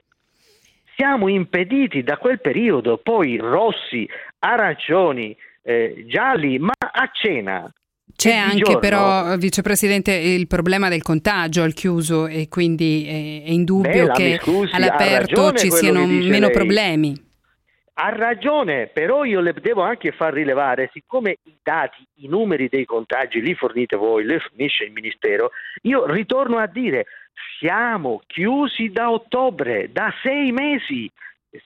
Siamo 0.96 1.28
impediti 1.28 2.02
da 2.02 2.18
quel 2.18 2.42
periodo, 2.42 2.98
poi 2.98 3.38
rossi, 3.38 4.10
arancioni, 4.40 5.38
eh, 5.62 6.06
gialli, 6.08 6.58
ma 6.58 6.74
a 6.80 7.08
cena 7.14 7.72
c'è 8.16 8.34
anche 8.34 8.58
giorno... 8.58 8.80
però, 8.80 9.36
vicepresidente, 9.38 10.14
il 10.14 10.48
problema 10.48 10.90
del 10.90 11.02
contagio 11.02 11.64
al 11.64 11.74
chiuso 11.74 12.28
e 12.28 12.48
quindi 12.48 13.06
è, 13.06 13.52
indubbio 13.52 14.08
Beh, 14.08 14.14
che 14.14 14.40
scusi, 14.42 14.74
all'aperto 14.74 15.52
ci 15.54 15.70
siano 15.70 16.06
meno 16.06 16.48
lei. 16.48 16.52
problemi. 16.52 17.24
Ha 17.98 18.10
ragione, 18.10 18.88
però 18.88 19.24
io 19.24 19.40
le 19.40 19.54
devo 19.54 19.82
anche 19.82 20.12
far 20.12 20.34
rilevare, 20.34 20.90
siccome 20.92 21.38
i 21.44 21.56
dati, 21.64 22.06
i 22.16 22.28
numeri 22.28 22.68
dei 22.68 22.84
contagi 22.84 23.42
li 23.42 23.56
fornite 23.56 23.96
voi, 23.96 24.26
li 24.26 24.38
fornisce 24.40 24.84
il 24.84 24.92
Ministero, 24.92 25.52
io 25.84 26.06
ritorno 26.06 26.58
a 26.58 26.68
dire, 26.68 27.06
siamo 27.58 28.22
chiusi 28.28 28.90
da 28.90 29.12
ottobre, 29.12 29.92
da 29.94 30.14
sei 30.22 30.52
mesi, 30.52 31.10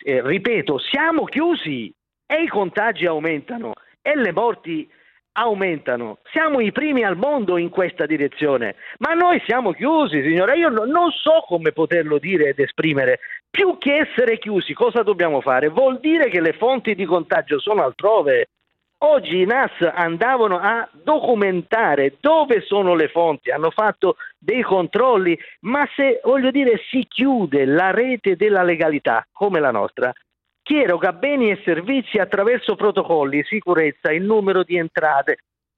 eh, 0.04 0.22
ripeto, 0.24 0.78
siamo 0.78 1.26
chiusi 1.26 1.92
e 2.28 2.44
i 2.44 2.48
contagi 2.48 3.08
aumentano 3.08 3.74
e 4.02 4.16
le 4.16 4.32
morti 4.32 4.70
aumentano. 4.72 4.98
Siamo 6.32 6.60
i 6.60 6.74
primi 6.74 7.04
al 7.04 7.16
mondo 7.16 7.58
in 7.58 7.70
questa 7.70 8.06
direzione, 8.06 8.76
ma 8.98 9.14
noi 9.14 9.42
siamo 9.46 9.72
chiusi, 9.72 10.22
signore. 10.22 10.58
Io 10.58 10.70
non 10.70 11.12
so 11.12 11.44
come 11.48 11.72
poterlo 11.72 12.18
dire 12.18 12.50
ed 12.50 12.60
esprimere. 12.60 13.20
Più 13.50 13.78
che 13.78 14.00
essere 14.08 14.38
chiusi, 14.38 14.74
cosa 14.74 15.02
dobbiamo 15.02 15.40
fare? 15.40 15.70
Vuol 15.70 16.00
dire 16.00 16.30
che 16.30 16.42
le 16.42 16.54
fonti 16.54 16.94
di 16.94 17.06
contagio 17.06 17.58
sono 17.60 17.84
altrove. 17.84 18.50
Oggi 19.02 19.40
i 19.40 19.46
NAS 19.46 19.72
andavano 19.94 20.60
a 20.60 20.88
documentare 20.92 22.18
dove 22.20 22.60
sono 22.60 22.94
le 22.96 23.08
fonti, 23.08 23.50
hanno 23.50 23.72
fatto 23.72 24.18
dei 24.38 24.62
controlli, 24.62 25.40
ma 25.62 25.88
se 25.96 26.20
voglio 26.22 26.52
dire 26.52 26.82
si 26.90 27.06
chiude 27.08 27.64
la 27.64 27.92
rete 27.92 28.36
della 28.36 28.62
legalità 28.62 29.26
come 29.32 29.62
la 29.62 29.72
nostra, 29.72 30.12
chi 30.70 30.80
eroga 30.80 31.14
beni 31.14 31.50
e 31.50 31.60
servizi 31.66 32.20
attraverso 32.20 32.76
protocolli, 32.76 33.44
sicurezza, 33.44 34.12
il 34.12 34.22
numero 34.22 34.62
di 34.62 34.78
entrate, 34.78 35.38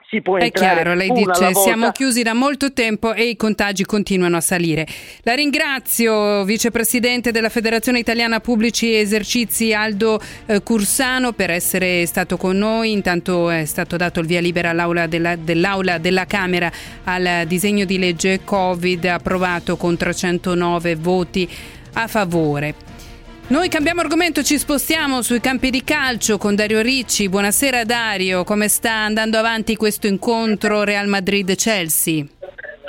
si 0.10 0.22
può 0.22 0.36
È 0.36 0.52
chiaro, 0.52 0.94
lei 0.94 1.10
dice 1.12 1.54
siamo 1.54 1.92
chiusi 1.92 2.24
da 2.24 2.34
molto 2.34 2.74
tempo 2.74 3.14
e 3.14 3.30
i 3.30 3.38
contagi 3.38 3.86
continuano 3.86 4.36
a 4.36 4.42
salire. 4.42 4.86
La 5.22 5.34
ringrazio, 5.34 6.44
vicepresidente 6.44 7.32
della 7.32 7.48
Federazione 7.48 8.00
Italiana 8.00 8.42
Pubblici 8.42 8.94
Esercizi 8.94 9.74
Aldo 9.74 10.20
eh, 10.46 10.62
Cursano 10.62 11.32
per 11.32 11.52
essere 11.52 12.06
stato 12.06 12.36
con 12.36 12.58
noi. 12.58 12.92
Intanto 12.92 13.50
è 13.50 13.64
stato 13.64 13.96
dato 13.96 14.20
il 14.20 14.26
via 14.26 14.42
libera 14.42 14.72
all'aula 14.72 15.08
della, 15.08 15.38
dell'Aula 15.38 16.00
della 16.00 16.26
Camera 16.26 16.70
al 17.06 17.46
disegno 17.48 17.86
di 17.86 17.98
legge 17.98 18.42
Covid 18.44 19.06
approvato 19.06 19.78
con 19.78 19.96
309 19.96 20.96
voti 20.98 21.50
a 21.94 22.08
favore. 22.08 22.91
Noi 23.52 23.68
cambiamo 23.68 24.00
argomento, 24.00 24.44
ci 24.44 24.58
spostiamo 24.58 25.22
sui 25.22 25.42
campi 25.42 25.72
di 25.72 25.84
calcio 25.84 26.38
con 26.38 26.56
Dario 26.56 26.80
Ricci. 26.80 27.28
Buonasera 27.28 27.84
Dario, 27.84 28.46
come 28.46 28.70
sta 28.70 28.94
andando 28.94 29.38
avanti 29.38 29.76
questo 29.76 30.08
incontro 30.08 30.84
Real 30.84 31.08
Madrid-Chelsea? 31.08 32.26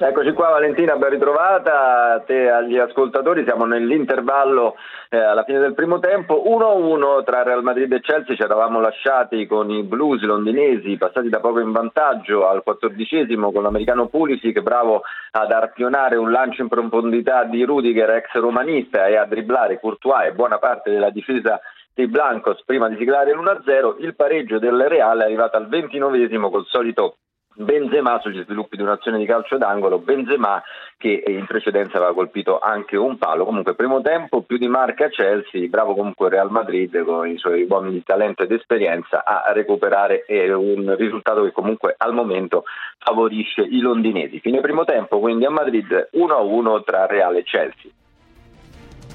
Eccoci 0.04 0.32
qua 0.32 0.48
Valentina, 0.48 0.96
ben 0.96 1.10
ritrovata, 1.10 2.14
a 2.14 2.20
te 2.22 2.50
agli 2.50 2.76
ascoltatori, 2.76 3.44
siamo 3.44 3.66
nell'intervallo 3.66 4.74
eh, 5.08 5.16
alla 5.16 5.44
fine 5.44 5.60
del 5.60 5.74
primo 5.74 6.00
tempo, 6.00 6.42
1-1 6.44 7.22
tra 7.22 7.44
Real 7.44 7.62
Madrid 7.62 7.92
e 7.92 8.00
Chelsea, 8.00 8.34
ci 8.34 8.42
eravamo 8.42 8.80
lasciati 8.80 9.46
con 9.46 9.70
i 9.70 9.84
blues 9.84 10.20
londinesi 10.22 10.96
passati 10.96 11.28
da 11.28 11.38
poco 11.38 11.60
in 11.60 11.70
vantaggio 11.70 12.48
al 12.48 12.64
quattordicesimo 12.64 13.52
con 13.52 13.62
l'americano 13.62 14.08
Pulisic 14.08 14.60
bravo 14.60 15.02
ad 15.30 15.52
arpionare 15.52 16.16
un 16.16 16.32
lancio 16.32 16.62
in 16.62 16.68
profondità 16.68 17.44
di 17.44 17.62
Rudiger 17.62 18.10
ex 18.10 18.32
romanista 18.40 19.06
e 19.06 19.16
a 19.16 19.24
dribblare 19.24 19.78
Courtois 19.78 20.26
e 20.26 20.32
buona 20.32 20.58
parte 20.58 20.90
della 20.90 21.10
difesa 21.10 21.60
dei 21.94 22.08
Blancos 22.08 22.60
prima 22.64 22.88
di 22.88 22.96
siglare 22.96 23.32
l'1-0, 23.32 24.02
il 24.02 24.16
pareggio 24.16 24.58
del 24.58 24.88
Real 24.88 25.20
è 25.20 25.26
arrivato 25.26 25.56
al 25.56 25.68
ventinovesimo 25.68 26.50
col 26.50 26.66
solito 26.66 27.18
Benzema 27.54 28.18
sugli 28.20 28.42
sviluppi 28.44 28.76
di 28.76 28.82
un'azione 28.82 29.18
di 29.18 29.26
calcio 29.26 29.58
d'angolo, 29.58 29.98
Benzema 29.98 30.62
che 30.96 31.22
in 31.26 31.46
precedenza 31.46 31.98
aveva 31.98 32.14
colpito 32.14 32.58
anche 32.58 32.96
un 32.96 33.18
palo, 33.18 33.44
comunque 33.44 33.74
primo 33.74 34.00
tempo 34.00 34.42
più 34.42 34.56
di 34.56 34.68
marca 34.68 35.08
Chelsea, 35.08 35.68
bravo 35.68 35.94
comunque 35.94 36.28
Real 36.28 36.50
Madrid 36.50 37.04
con 37.04 37.28
i 37.28 37.36
suoi 37.38 37.66
uomini 37.68 37.94
di 37.94 38.02
talento 38.04 38.42
ed 38.42 38.52
esperienza 38.52 39.24
a 39.24 39.52
recuperare 39.52 40.24
un 40.28 40.94
risultato 40.96 41.42
che 41.42 41.52
comunque 41.52 41.94
al 41.98 42.14
momento 42.14 42.64
favorisce 42.98 43.62
i 43.62 43.80
londinesi. 43.80 44.40
Fine 44.40 44.60
primo 44.60 44.84
tempo 44.84 45.18
quindi 45.20 45.44
a 45.44 45.50
Madrid 45.50 46.10
1-1 46.12 46.84
tra 46.84 47.06
Real 47.06 47.36
e 47.36 47.42
Chelsea. 47.42 47.90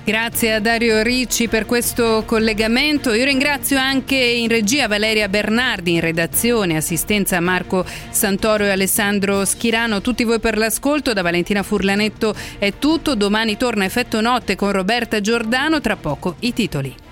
Grazie 0.07 0.53
a 0.53 0.59
Dario 0.61 1.01
Ricci 1.01 1.49
per 1.49 1.65
questo 1.65 2.23
collegamento. 2.25 3.11
Io 3.11 3.25
ringrazio 3.25 3.77
anche 3.77 4.15
in 4.15 4.47
regia 4.47 4.87
Valeria 4.87 5.27
Bernardi, 5.27 5.95
in 5.95 5.99
redazione, 5.99 6.77
assistenza 6.77 7.41
Marco 7.41 7.85
Santoro 8.09 8.63
e 8.63 8.69
Alessandro 8.69 9.43
Schirano. 9.43 9.99
Tutti 9.99 10.23
voi 10.23 10.39
per 10.39 10.57
l'ascolto. 10.57 11.11
Da 11.11 11.21
Valentina 11.21 11.61
Furlanetto 11.61 12.33
è 12.57 12.71
tutto. 12.79 13.15
Domani 13.15 13.57
torna 13.57 13.83
Effetto 13.83 14.21
Notte 14.21 14.55
con 14.55 14.71
Roberta 14.71 15.19
Giordano. 15.19 15.81
Tra 15.81 15.97
poco 15.97 16.37
i 16.39 16.53
titoli. 16.53 17.06